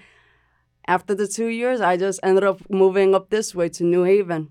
after 0.87 1.13
the 1.13 1.27
two 1.27 1.47
years 1.61 1.81
i 1.81 1.95
just 1.97 2.19
ended 2.23 2.43
up 2.43 2.57
moving 2.69 3.13
up 3.13 3.29
this 3.29 3.53
way 3.53 3.69
to 3.69 3.83
new 3.83 4.03
haven 4.03 4.49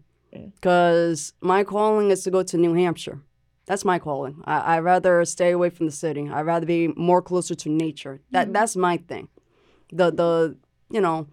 because 0.55 1.33
my 1.41 1.65
calling 1.65 2.11
is 2.13 2.23
to 2.23 2.31
go 2.31 2.43
to 2.45 2.57
new 2.57 2.75
hampshire 2.75 3.19
that's 3.67 3.85
my 3.85 3.99
calling. 3.99 4.43
I, 4.45 4.77
i'd 4.77 4.81
rather 4.81 5.25
stay 5.25 5.51
away 5.53 5.71
from 5.71 5.87
the 5.87 5.93
city. 5.93 6.29
I'd 6.29 6.47
rather 6.47 6.67
be 6.67 6.89
more 6.89 7.23
closer 7.23 7.55
to 7.55 7.69
nature. 7.69 8.21
That 8.31 8.45
mm-hmm. 8.45 8.53
that's 8.53 8.77
my 8.77 8.97
thing. 8.97 9.29
The 9.93 10.11
the 10.11 10.57
you 10.91 11.01
know 11.01 11.29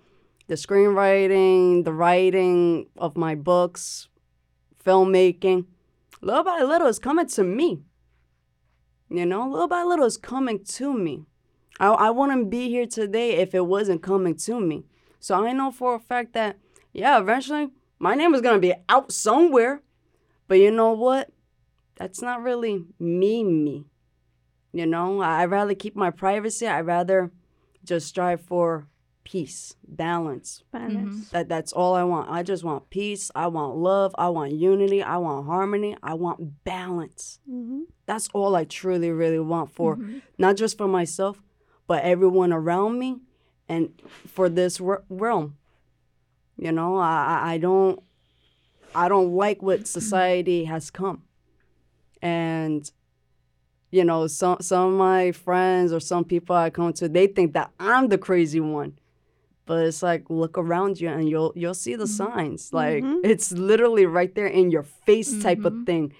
the 0.47 0.55
screenwriting 0.55 1.83
the 1.85 1.93
writing 1.93 2.87
of 2.97 3.17
my 3.17 3.35
books 3.35 4.07
filmmaking 4.83 5.65
little 6.21 6.43
by 6.43 6.61
little 6.61 6.87
is 6.87 6.99
coming 6.99 7.27
to 7.27 7.43
me. 7.43 7.81
You 9.09 9.25
know 9.25 9.47
little 9.47 9.67
by 9.67 9.83
little 9.83 10.05
is 10.05 10.17
coming 10.17 10.63
to 10.63 10.93
me. 10.93 11.25
I, 11.79 11.87
I 11.87 12.09
wouldn't 12.11 12.49
be 12.49 12.69
here 12.69 12.85
today 12.85 13.37
if 13.37 13.55
it 13.55 13.65
wasn't 13.65 14.03
coming 14.03 14.35
to 14.35 14.59
me. 14.59 14.85
So 15.19 15.45
i 15.45 15.51
know 15.51 15.71
for 15.71 15.95
a 15.95 15.99
fact 15.99 16.33
that 16.33 16.57
yeah 16.93 17.19
eventually 17.19 17.69
my 17.97 18.15
name 18.15 18.33
is 18.33 18.41
going 18.41 18.55
to 18.55 18.61
be 18.61 18.73
out 18.87 19.11
somewhere. 19.11 19.81
But 20.47 20.59
you 20.59 20.71
know 20.71 20.93
what 20.93 21.29
that's 21.99 22.21
not 22.21 22.41
really 22.41 22.85
me 22.99 23.43
me 23.43 23.85
you 24.71 24.85
know 24.85 25.21
I- 25.21 25.41
i'd 25.43 25.51
rather 25.51 25.75
keep 25.75 25.95
my 25.95 26.09
privacy 26.09 26.65
i'd 26.67 26.85
rather 26.85 27.31
just 27.83 28.07
strive 28.07 28.41
for 28.41 28.87
peace 29.23 29.75
balance 29.87 30.63
balance. 30.71 31.29
that 31.31 31.47
that's 31.49 31.71
all 31.71 31.93
I 31.93 32.03
want. 32.03 32.31
I 32.31 32.41
just 32.41 32.63
want 32.63 32.89
peace. 32.89 33.29
I 33.35 33.45
want 33.47 33.75
love. 33.77 34.15
I 34.17 34.29
want 34.29 34.53
unity. 34.53 35.03
I 35.03 35.17
want 35.17 35.45
harmony. 35.45 35.95
I 36.01 36.13
want 36.15 36.63
balance. 36.63 37.39
hmm 37.47 37.81
That's 38.07 38.27
all 38.33 38.55
I 38.55 38.63
truly, 38.63 39.11
really 39.11 39.39
want 39.39 39.69
for 39.71 39.97
Mhm. 39.97 40.21
not 40.39 40.55
just 40.57 40.77
for 40.79 40.87
myself, 40.87 41.43
but 41.85 42.03
everyone 42.03 42.51
around 42.51 42.97
me, 42.97 43.17
and 43.67 43.83
for 44.25 44.49
this 44.49 44.81
re- 44.81 45.05
realm. 45.09 45.57
You 46.57 46.71
know, 46.71 46.97
I 46.97 47.13
I- 47.33 47.53
I 47.53 47.57
don't 47.59 48.01
I 48.95 49.07
don't 49.09 49.31
like 49.33 49.61
what 49.61 49.85
society 49.97 50.65
has 50.65 50.89
come, 50.89 51.21
and 52.21 52.89
you 53.91 54.03
know 54.05 54.27
some 54.27 54.57
some 54.61 54.93
of 54.93 54.97
my 54.99 55.31
friends 55.31 55.91
or 55.93 55.99
some 55.99 56.23
people 56.23 56.55
I 56.55 56.69
come 56.69 56.93
to 56.93 57.09
they 57.09 57.27
think 57.27 57.53
that 57.53 57.71
I'm 57.79 58.09
the 58.09 58.17
crazy 58.17 58.59
one. 58.59 58.97
But 59.65 59.85
it's 59.85 60.01
like 60.03 60.29
look 60.29 60.57
around 60.57 60.99
you 60.99 61.09
and 61.09 61.29
you'll 61.29 61.53
you'll 61.55 61.73
see 61.75 61.95
the 61.95 62.07
signs. 62.07 62.73
Like 62.73 63.03
Mhm. 63.03 63.21
it's 63.23 63.51
literally 63.51 64.05
right 64.05 64.33
there 64.33 64.47
in 64.47 64.71
your 64.71 64.83
face 64.83 65.41
type 65.41 65.63
of 65.65 65.73
Mhm. 65.73 65.85
thing. 65.85 66.13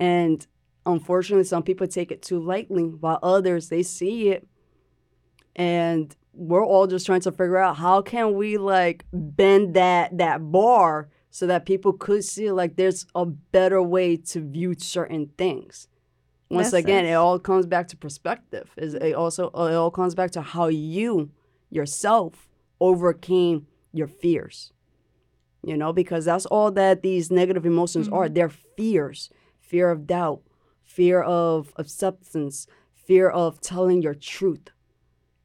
And 0.00 0.46
unfortunately 0.86 1.44
some 1.44 1.62
people 1.62 1.86
take 1.86 2.10
it 2.10 2.20
too 2.22 2.38
lightly 2.38 2.84
while 2.84 3.18
others 3.22 3.68
they 3.70 3.82
see 3.82 4.28
it 4.28 4.46
and 5.56 6.14
we're 6.32 6.64
all 6.64 6.86
just 6.86 7.06
trying 7.06 7.20
to 7.20 7.30
figure 7.30 7.56
out 7.58 7.76
how 7.76 8.02
can 8.02 8.34
we 8.34 8.58
like 8.58 9.04
bend 9.12 9.74
that 9.74 10.16
that 10.18 10.50
bar 10.50 11.08
so 11.34 11.48
that 11.48 11.66
people 11.66 11.92
could 11.92 12.24
see 12.24 12.52
like 12.52 12.76
there's 12.76 13.06
a 13.12 13.26
better 13.26 13.82
way 13.82 14.16
to 14.16 14.40
view 14.40 14.72
certain 14.78 15.32
things. 15.36 15.88
Once 16.48 16.70
That's 16.70 16.84
again, 16.84 17.04
it. 17.06 17.10
it 17.10 17.14
all 17.14 17.40
comes 17.40 17.66
back 17.66 17.88
to 17.88 17.96
perspective. 17.96 18.70
Is 18.76 18.94
it 18.94 19.16
also 19.16 19.48
it 19.48 19.74
all 19.74 19.90
comes 19.90 20.14
back 20.14 20.30
to 20.30 20.42
how 20.42 20.68
you 20.68 21.32
yourself 21.70 22.48
overcame 22.80 23.66
your 23.90 24.06
fears. 24.06 24.72
You 25.64 25.76
know, 25.76 25.92
because 25.92 26.24
that's 26.24 26.46
all 26.46 26.70
that 26.70 27.02
these 27.02 27.32
negative 27.32 27.66
emotions 27.66 28.08
are. 28.10 28.26
Mm-hmm. 28.26 28.34
They're 28.34 28.48
fears. 28.76 29.28
Fear 29.58 29.90
of 29.90 30.06
doubt, 30.06 30.42
fear 30.84 31.20
of 31.20 31.72
acceptance, 31.74 32.68
fear 32.94 33.28
of 33.28 33.60
telling 33.60 34.02
your 34.02 34.14
truth. 34.14 34.68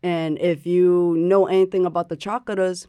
And 0.04 0.38
if 0.38 0.68
you 0.68 1.16
know 1.18 1.48
anything 1.48 1.88
about 1.88 2.10
the 2.10 2.18
chakras, 2.18 2.86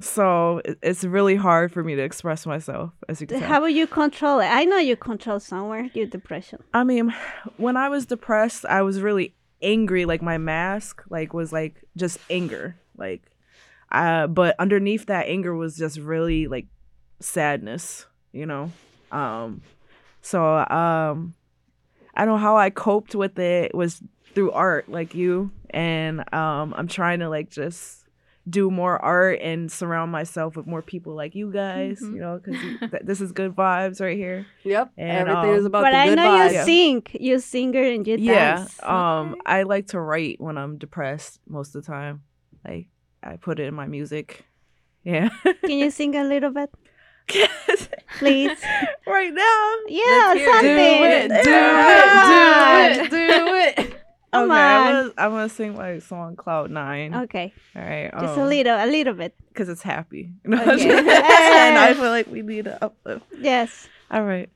so 0.00 0.62
it- 0.64 0.78
it's 0.82 1.04
really 1.04 1.36
hard 1.36 1.72
for 1.72 1.84
me 1.84 1.94
to 1.94 2.02
express 2.02 2.46
myself, 2.46 2.90
as 3.08 3.20
you 3.20 3.26
can 3.26 3.40
tell. 3.40 3.48
how 3.48 3.60
will 3.60 3.68
you 3.68 3.86
control 3.86 4.40
it? 4.40 4.46
I 4.46 4.64
know 4.64 4.78
you 4.78 4.96
control 4.96 5.38
somewhere 5.40 5.90
your 5.94 6.06
depression. 6.06 6.62
I 6.72 6.84
mean, 6.84 7.14
when 7.58 7.76
I 7.76 7.88
was 7.90 8.06
depressed, 8.06 8.64
I 8.64 8.80
was 8.82 9.00
really 9.02 9.34
angry. 9.62 10.04
Like 10.04 10.22
my 10.22 10.38
mask, 10.38 11.02
like 11.10 11.32
was 11.34 11.52
like 11.52 11.82
just 11.96 12.18
anger. 12.28 12.76
Like, 12.96 13.22
uh, 13.90 14.26
but 14.26 14.56
underneath 14.58 15.06
that 15.06 15.26
anger 15.26 15.54
was 15.54 15.76
just 15.76 15.98
really 15.98 16.46
like 16.46 16.66
sadness. 17.20 18.06
You 18.32 18.46
know, 18.46 18.70
um, 19.10 19.62
so 20.22 20.56
um, 20.56 21.34
I 22.14 22.24
don't 22.24 22.34
know 22.34 22.36
how 22.36 22.56
I 22.56 22.70
coped 22.70 23.14
with 23.14 23.38
it 23.38 23.74
was 23.74 24.02
through 24.34 24.52
art, 24.52 24.88
like 24.88 25.14
you, 25.14 25.50
and 25.70 26.20
um, 26.32 26.74
I'm 26.76 26.88
trying 26.88 27.20
to 27.20 27.28
like 27.28 27.50
just 27.50 27.99
do 28.50 28.70
more 28.70 28.98
art 29.02 29.38
and 29.40 29.70
surround 29.70 30.10
myself 30.10 30.56
with 30.56 30.66
more 30.66 30.82
people 30.82 31.14
like 31.14 31.34
you 31.36 31.52
guys. 31.52 32.00
Mhm. 32.00 32.14
You 32.14 32.20
know, 32.20 32.40
because 32.42 32.60
th- 32.90 33.02
this 33.04 33.20
is 33.20 33.30
good 33.32 33.54
vibes 33.54 34.00
right 34.00 34.16
here. 34.16 34.44
Yep. 34.64 34.90
And, 34.98 35.28
Everything 35.28 35.54
is 35.54 35.60
um, 35.60 35.66
about 35.66 35.82
but 35.84 35.90
the 35.92 35.96
I 35.96 36.06
good 36.08 36.16
know 36.16 36.30
vibes. 36.30 36.52
you 36.54 36.64
sing. 36.64 37.02
You 37.12 37.38
singer 37.38 37.82
and 37.82 38.06
you 38.06 38.16
yeah 38.18 38.56
dance. 38.56 38.82
um 38.82 39.36
i 39.46 39.62
like 39.62 39.86
to 39.88 40.00
write 40.00 40.40
when 40.40 40.58
i'm 40.58 40.76
depressed 40.78 41.38
most 41.48 41.74
of 41.76 41.84
the 41.84 41.90
time 41.92 42.22
like 42.66 42.88
i 43.22 43.36
put 43.36 43.60
it 43.60 43.64
in 43.64 43.74
my 43.74 43.86
music 43.86 44.44
yeah 45.04 45.28
Can 45.64 45.78
you 45.78 45.90
sing 45.90 46.14
a 46.16 46.24
little 46.24 46.50
bit, 46.50 46.70
please? 48.18 48.58
right 49.06 49.32
now 49.32 49.74
Yeah, 49.88 50.34
Do 50.34 50.40
it, 50.40 50.62
do 50.62 50.68
it, 51.04 51.44
do 51.44 53.04
it, 53.04 53.10
do 53.10 53.82
it. 53.82 53.99
Come 54.32 54.50
okay 54.50 54.60
I'm 54.60 54.92
gonna, 54.92 55.12
I'm 55.18 55.30
gonna 55.32 55.48
sing 55.48 55.74
my 55.74 55.98
song 55.98 56.36
cloud 56.36 56.70
nine. 56.70 57.14
Okay, 57.14 57.52
all 57.74 57.82
right 57.82 58.10
just 58.12 58.38
a 58.38 58.42
um, 58.42 58.48
little, 58.48 58.76
a 58.76 58.86
little 58.86 59.14
bit. 59.14 59.34
because 59.48 59.68
it's 59.68 59.82
happy. 59.82 60.30
Okay. 60.46 60.98
and 60.98 61.78
i 61.78 61.94
feel 61.94 62.10
like 62.10 62.28
we 62.28 62.42
need 62.42 62.66
an 62.68 62.78
uplift. 62.80 63.26
Yes. 63.38 63.88
all 64.10 64.22
right 64.24 64.48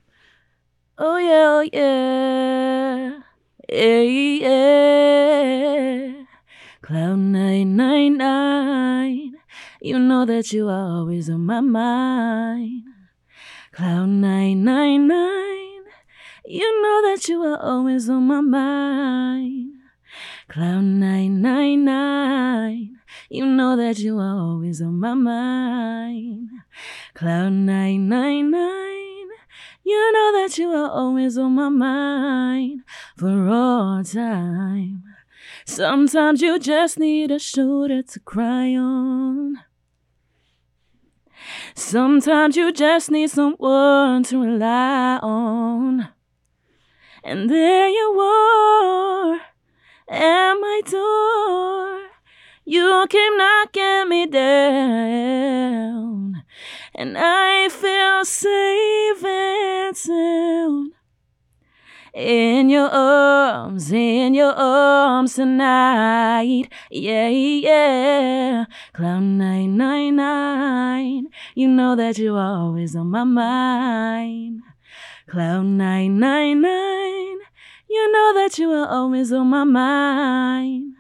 oh 0.98 1.16
yeah 1.18 1.48
oh 1.48 1.60
yeah. 1.72 3.20
Yeah 3.68 4.02
yeah. 4.42 6.24
Cloud 6.82 7.18
nine 7.18 7.76
nine 7.76 8.16
nine. 8.16 9.34
You 9.80 9.98
know 9.98 10.24
that 10.24 10.52
you 10.52 10.68
are 10.68 10.98
always 10.98 11.28
on 11.28 11.46
my 11.46 11.60
mind. 11.60 12.84
Cloud 13.72 14.08
nine 14.08 14.62
nine 14.62 15.08
nine 15.08 15.63
you 16.46 16.82
know 16.82 17.10
that 17.10 17.28
you 17.28 17.42
are 17.42 17.60
always 17.60 18.08
on 18.08 18.26
my 18.26 18.40
mind 18.40 19.72
cloud 20.48 20.84
nine 20.84 21.40
nine 21.40 21.84
nine 21.84 22.96
you 23.30 23.46
know 23.46 23.76
that 23.76 23.98
you 23.98 24.18
are 24.18 24.38
always 24.38 24.80
on 24.82 24.98
my 25.00 25.14
mind 25.14 26.48
cloud 27.14 27.52
nine 27.52 28.08
nine 28.08 28.50
nine 28.50 28.94
you 29.84 30.12
know 30.12 30.42
that 30.42 30.56
you 30.56 30.70
are 30.70 30.90
always 30.90 31.36
on 31.36 31.52
my 31.52 31.68
mind 31.68 32.80
for 33.18 33.48
all 33.48 34.02
time. 34.02 35.04
Sometimes 35.66 36.40
you 36.40 36.58
just 36.58 36.98
need 36.98 37.30
a 37.30 37.38
shoulder 37.38 38.02
to 38.02 38.20
cry 38.20 38.74
on. 38.74 39.60
Sometimes 41.74 42.56
you 42.56 42.72
just 42.72 43.10
need 43.10 43.30
someone 43.30 44.22
to 44.24 44.40
rely 44.42 45.18
on. 45.22 46.13
And 47.26 47.48
there 47.48 47.88
you 47.88 48.20
are 48.20 49.40
at 50.08 50.54
my 50.60 50.82
door. 50.84 52.00
You 52.66 53.06
came 53.08 53.38
knocking 53.38 54.10
me 54.10 54.26
down. 54.26 55.64
And 56.94 57.16
I 57.16 57.70
feel 57.70 58.26
safe 58.26 59.24
and 59.24 59.96
sound 59.96 60.92
in 62.12 62.68
your 62.68 62.90
arms, 62.90 63.90
in 63.90 64.34
your 64.34 64.52
arms 64.52 65.34
tonight. 65.34 66.68
Yeah, 66.90 67.28
yeah. 67.28 68.66
Cloud 68.92 69.22
nine 69.22 69.78
nine 69.78 70.16
nine. 70.16 71.28
You 71.54 71.68
know 71.68 71.96
that 71.96 72.18
you're 72.18 72.38
always 72.38 72.94
on 72.94 73.06
my 73.08 73.24
mind. 73.24 74.60
Cloud 75.28 75.66
nine 75.66 76.18
nine 76.18 76.60
nine. 76.60 77.38
You 77.88 78.12
know 78.12 78.32
that 78.34 78.58
you 78.58 78.70
are 78.72 78.88
always 78.88 79.32
on 79.32 79.46
my 79.48 79.64
mind. 79.64 80.94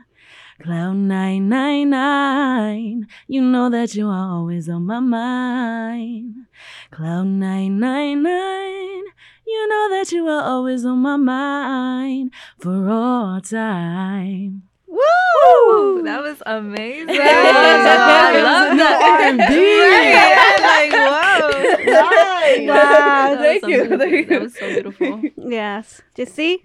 Cloud 0.62 0.96
nine 0.96 1.48
nine 1.48 1.90
nine. 1.90 3.06
You 3.26 3.42
know 3.42 3.68
that 3.70 3.94
you 3.94 4.08
are 4.08 4.30
always 4.30 4.68
on 4.68 4.86
my 4.86 5.00
mind. 5.00 6.46
Cloud 6.90 7.26
nine 7.26 7.78
nine 7.78 8.22
nine. 8.22 9.02
You 9.46 9.68
know 9.68 9.88
that 9.90 10.12
you 10.12 10.26
are 10.28 10.42
always 10.42 10.84
on 10.84 10.98
my 10.98 11.16
mind 11.16 12.32
for 12.58 12.88
all 12.88 13.40
time. 13.40 14.62
Ooh, 14.94 16.02
that 16.04 16.22
was 16.22 16.42
amazing. 16.46 17.06
That 17.08 18.32
I 18.34 18.42
love 18.42 18.70
was 18.70 18.78
that. 18.78 19.30
in 19.30 19.36
the 19.36 19.42
R&B. 19.44 19.54
Right, 19.84 20.58
like, 20.70 20.92
whoa. 20.92 22.66
Wow, 22.66 23.34
That 23.34 23.38
thank 23.38 23.62
was 23.62 23.70
you, 23.70 23.88
so 23.88 23.98
thank 23.98 24.12
you. 24.12 24.24
That 24.26 24.40
was 24.42 24.54
so 24.58 24.68
beautiful. 24.68 25.22
Yes. 25.36 26.00
You 26.16 26.26
see? 26.26 26.62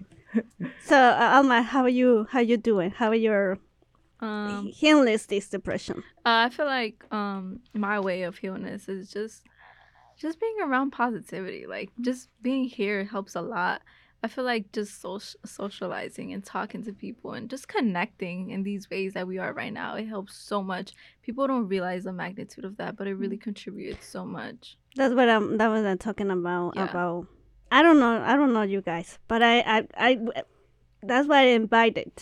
So, 0.84 0.96
uh, 0.96 1.30
Alma, 1.34 1.62
how 1.62 1.82
are 1.82 1.88
you? 1.88 2.26
How 2.30 2.38
are 2.38 2.42
you 2.42 2.56
doing? 2.56 2.90
How 2.92 3.08
are 3.08 3.14
your 3.16 3.58
Um, 4.20 4.66
healing 4.66 5.06
this 5.06 5.48
depression? 5.48 6.04
Uh, 6.26 6.46
I 6.46 6.48
feel 6.50 6.66
like 6.66 7.02
um 7.10 7.60
my 7.74 7.98
way 7.98 8.22
of 8.22 8.36
healing 8.38 8.62
this 8.64 8.86
is 8.88 9.10
just 9.10 9.42
just 10.20 10.38
being 10.38 10.56
around 10.62 10.90
positivity. 10.92 11.66
Like 11.66 11.90
just 12.00 12.28
being 12.42 12.64
here 12.64 13.04
helps 13.04 13.34
a 13.34 13.40
lot. 13.42 13.80
I 14.22 14.28
feel 14.28 14.44
like 14.44 14.70
just 14.72 15.00
social, 15.00 15.40
socializing 15.46 16.32
and 16.34 16.44
talking 16.44 16.82
to 16.84 16.92
people 16.92 17.32
and 17.32 17.48
just 17.48 17.68
connecting 17.68 18.50
in 18.50 18.62
these 18.62 18.90
ways 18.90 19.14
that 19.14 19.26
we 19.26 19.38
are 19.38 19.52
right 19.54 19.72
now. 19.72 19.94
It 19.94 20.06
helps 20.08 20.36
so 20.36 20.62
much. 20.62 20.92
People 21.22 21.46
don't 21.46 21.68
realize 21.68 22.04
the 22.04 22.12
magnitude 22.12 22.64
of 22.66 22.76
that, 22.76 22.96
but 22.96 23.06
it 23.06 23.14
really 23.14 23.38
contributes 23.38 24.06
so 24.06 24.26
much. 24.26 24.76
That's 24.94 25.14
what 25.14 25.28
I'm. 25.30 25.56
That 25.56 25.68
was 25.68 25.84
I'm 25.86 25.96
talking 25.98 26.30
about. 26.30 26.74
Yeah. 26.76 26.90
About. 26.90 27.26
I 27.72 27.82
don't 27.82 27.98
know. 27.98 28.20
I 28.22 28.36
don't 28.36 28.52
know 28.52 28.62
you 28.62 28.82
guys, 28.82 29.18
but 29.28 29.42
I. 29.42 29.60
I. 29.60 29.86
I 29.96 30.18
that's 31.02 31.26
why 31.26 31.38
I 31.40 31.46
invited. 31.56 32.12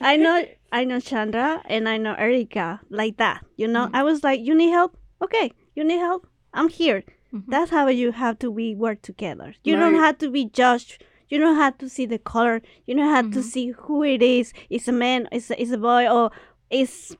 I 0.00 0.16
know. 0.16 0.44
I 0.72 0.84
know 0.84 1.00
Chandra 1.00 1.62
and 1.64 1.88
I 1.88 1.96
know 1.96 2.14
Erica 2.14 2.80
like 2.90 3.16
that. 3.16 3.44
You 3.56 3.66
know. 3.66 3.86
Mhm. 3.88 3.94
I 3.94 4.04
was 4.04 4.22
like, 4.22 4.40
you 4.40 4.54
need 4.54 4.70
help. 4.70 4.96
Okay, 5.20 5.52
you 5.74 5.82
need 5.82 5.98
help. 5.98 6.28
I'm 6.54 6.68
here. 6.68 7.02
Mhm. 7.34 7.46
That's 7.48 7.72
how 7.72 7.88
you 7.88 8.12
have 8.12 8.38
to 8.38 8.50
we 8.52 8.76
work 8.76 9.02
together. 9.02 9.54
You 9.64 9.74
don't 9.74 9.94
have 9.96 10.18
to 10.18 10.30
be 10.30 10.44
judged. 10.44 11.02
You 11.30 11.38
don't 11.38 11.56
have 11.56 11.78
to 11.78 11.88
see 11.88 12.06
the 12.06 12.18
color. 12.18 12.60
You 12.86 12.94
don't 12.96 13.08
have 13.08 13.30
to 13.32 13.38
Mhm. 13.40 13.44
see 13.52 13.66
who 13.70 14.02
it 14.02 14.20
is. 14.22 14.52
It's 14.68 14.88
a 14.88 14.92
man. 14.92 15.28
It's 15.32 15.50
a, 15.50 15.60
it's 15.62 15.70
a 15.70 15.78
boy 15.78 16.08
or 16.08 16.30
it's 16.70 17.16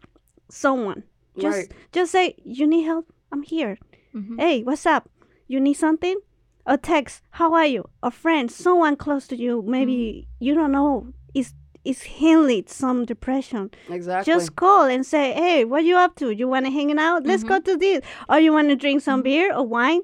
someone. 0.50 1.04
Just 1.38 1.56
Right. 1.58 1.70
just 1.92 2.12
say 2.12 2.34
you 2.44 2.66
need 2.66 2.82
help. 2.82 3.06
I'm 3.32 3.42
here. 3.42 3.78
Mhm. 4.14 4.38
Hey, 4.40 4.62
what's 4.62 4.84
up? 4.86 5.08
You 5.46 5.60
need 5.60 5.74
something? 5.74 6.16
A 6.66 6.76
text. 6.76 7.22
How 7.30 7.54
are 7.54 7.66
you? 7.66 7.88
A 8.02 8.10
friend, 8.10 8.50
someone 8.50 8.96
close 8.96 9.26
to 9.28 9.36
you. 9.36 9.62
Maybe 9.66 10.26
you 10.40 10.54
don't 10.54 10.72
know. 10.72 11.06
Is 11.34 11.54
is 11.82 12.02
healing 12.02 12.64
some 12.66 13.06
depression? 13.06 13.70
Exactly. 13.88 14.30
Just 14.32 14.54
call 14.54 14.84
and 14.84 15.06
say, 15.06 15.32
hey, 15.32 15.64
what 15.64 15.82
you 15.84 15.96
up 15.96 16.14
to? 16.16 16.30
You 16.30 16.46
want 16.46 16.66
to 16.66 16.70
hanging 16.72 16.98
out? 16.98 17.24
Let's 17.24 17.42
go 17.42 17.58
to 17.58 17.74
this. 17.76 18.02
Or 18.28 18.38
you 18.38 18.52
want 18.52 18.68
to 18.68 18.76
drink 18.76 19.00
some 19.00 19.22
beer 19.22 19.54
or 19.54 19.64
wine? 19.66 20.02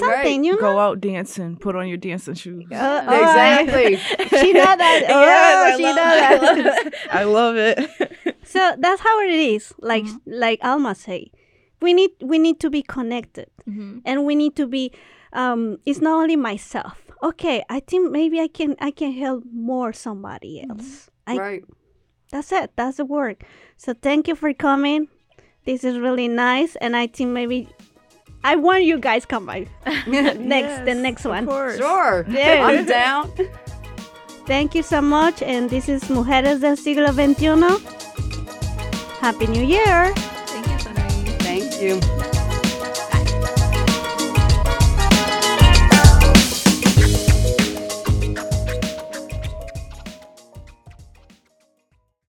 Something, 0.00 0.44
you 0.44 0.52
know. 0.56 0.60
Go 0.60 0.78
out 0.78 1.00
dancing. 1.00 1.56
Put 1.56 1.76
on 1.76 1.88
your 1.88 1.96
dancing 1.98 2.34
shoes. 2.34 2.64
Uh, 2.70 2.76
all 2.76 3.06
right. 3.22 3.60
exactly. 3.62 3.96
she 4.40 4.52
know 4.52 4.64
that. 4.64 5.02
Oh, 5.08 5.22
Yes, 5.22 5.74
I 5.74 5.76
she 5.76 5.82
love 5.84 5.96
know 5.96 6.14
it. 6.16 6.64
that. 6.64 6.94
I 7.10 7.24
love 7.24 7.56
it. 7.56 8.36
so 8.44 8.74
that's 8.78 9.00
how 9.00 9.20
it 9.20 9.30
is. 9.34 9.72
Like 9.80 10.04
Mhm. 10.04 10.20
like 10.26 10.58
Alma 10.62 10.94
say, 10.94 11.30
we 11.80 11.92
need 11.94 12.10
we 12.22 12.38
need 12.38 12.60
to 12.60 12.70
be 12.70 12.82
connected. 12.82 13.48
Mhm. 13.68 14.02
and 14.04 14.24
we 14.26 14.34
need 14.34 14.54
to 14.56 14.66
be 14.66 14.90
um 15.32 15.78
it's 15.86 16.00
not 16.00 16.20
only 16.22 16.36
myself 16.36 17.00
okay 17.22 17.64
i 17.70 17.80
think 17.80 18.12
maybe 18.12 18.38
i 18.38 18.46
can 18.46 18.76
i 18.78 18.90
can 18.90 19.10
help 19.12 19.42
more 19.50 19.90
somebody 19.90 20.62
else 20.68 21.08
I, 21.26 21.36
right. 21.38 21.64
that's 22.30 22.52
it 22.52 22.72
that's 22.76 22.98
the 22.98 23.06
work 23.06 23.42
so 23.78 23.94
thank 23.94 24.28
you 24.28 24.34
for 24.36 24.52
coming 24.52 25.08
this 25.64 25.82
is 25.82 25.96
really 25.98 26.28
nice 26.28 26.76
and 26.76 26.94
i 26.94 27.06
think 27.06 27.30
maybe 27.30 27.68
i 28.44 28.54
want 28.56 28.84
you 28.84 28.98
guys 28.98 29.24
come 29.26 29.46
by 29.46 29.66
next 30.06 30.84
the 30.84 30.94
Yes, 30.94 30.96
next 31.02 31.24
of 31.24 31.30
one 31.32 31.46
course. 31.46 31.76
Sure. 31.78 32.24
Yeah. 32.28 32.64
I'm 32.68 32.84
down. 32.86 33.30
thank 34.46 34.74
you 34.74 34.82
so 34.82 35.00
much 35.00 35.42
and 35.42 35.70
this 35.70 35.88
is 35.88 36.04
mujeres 36.10 36.60
del 36.60 36.76
siglo 36.76 37.08
xxi 37.12 37.80
happy 39.20 39.46
new 39.46 39.64
year 39.64 40.12
Thank 40.52 40.66
you, 40.68 40.78
Sonari. 40.78 41.38
Thank 41.42 41.82
you. 41.82 42.33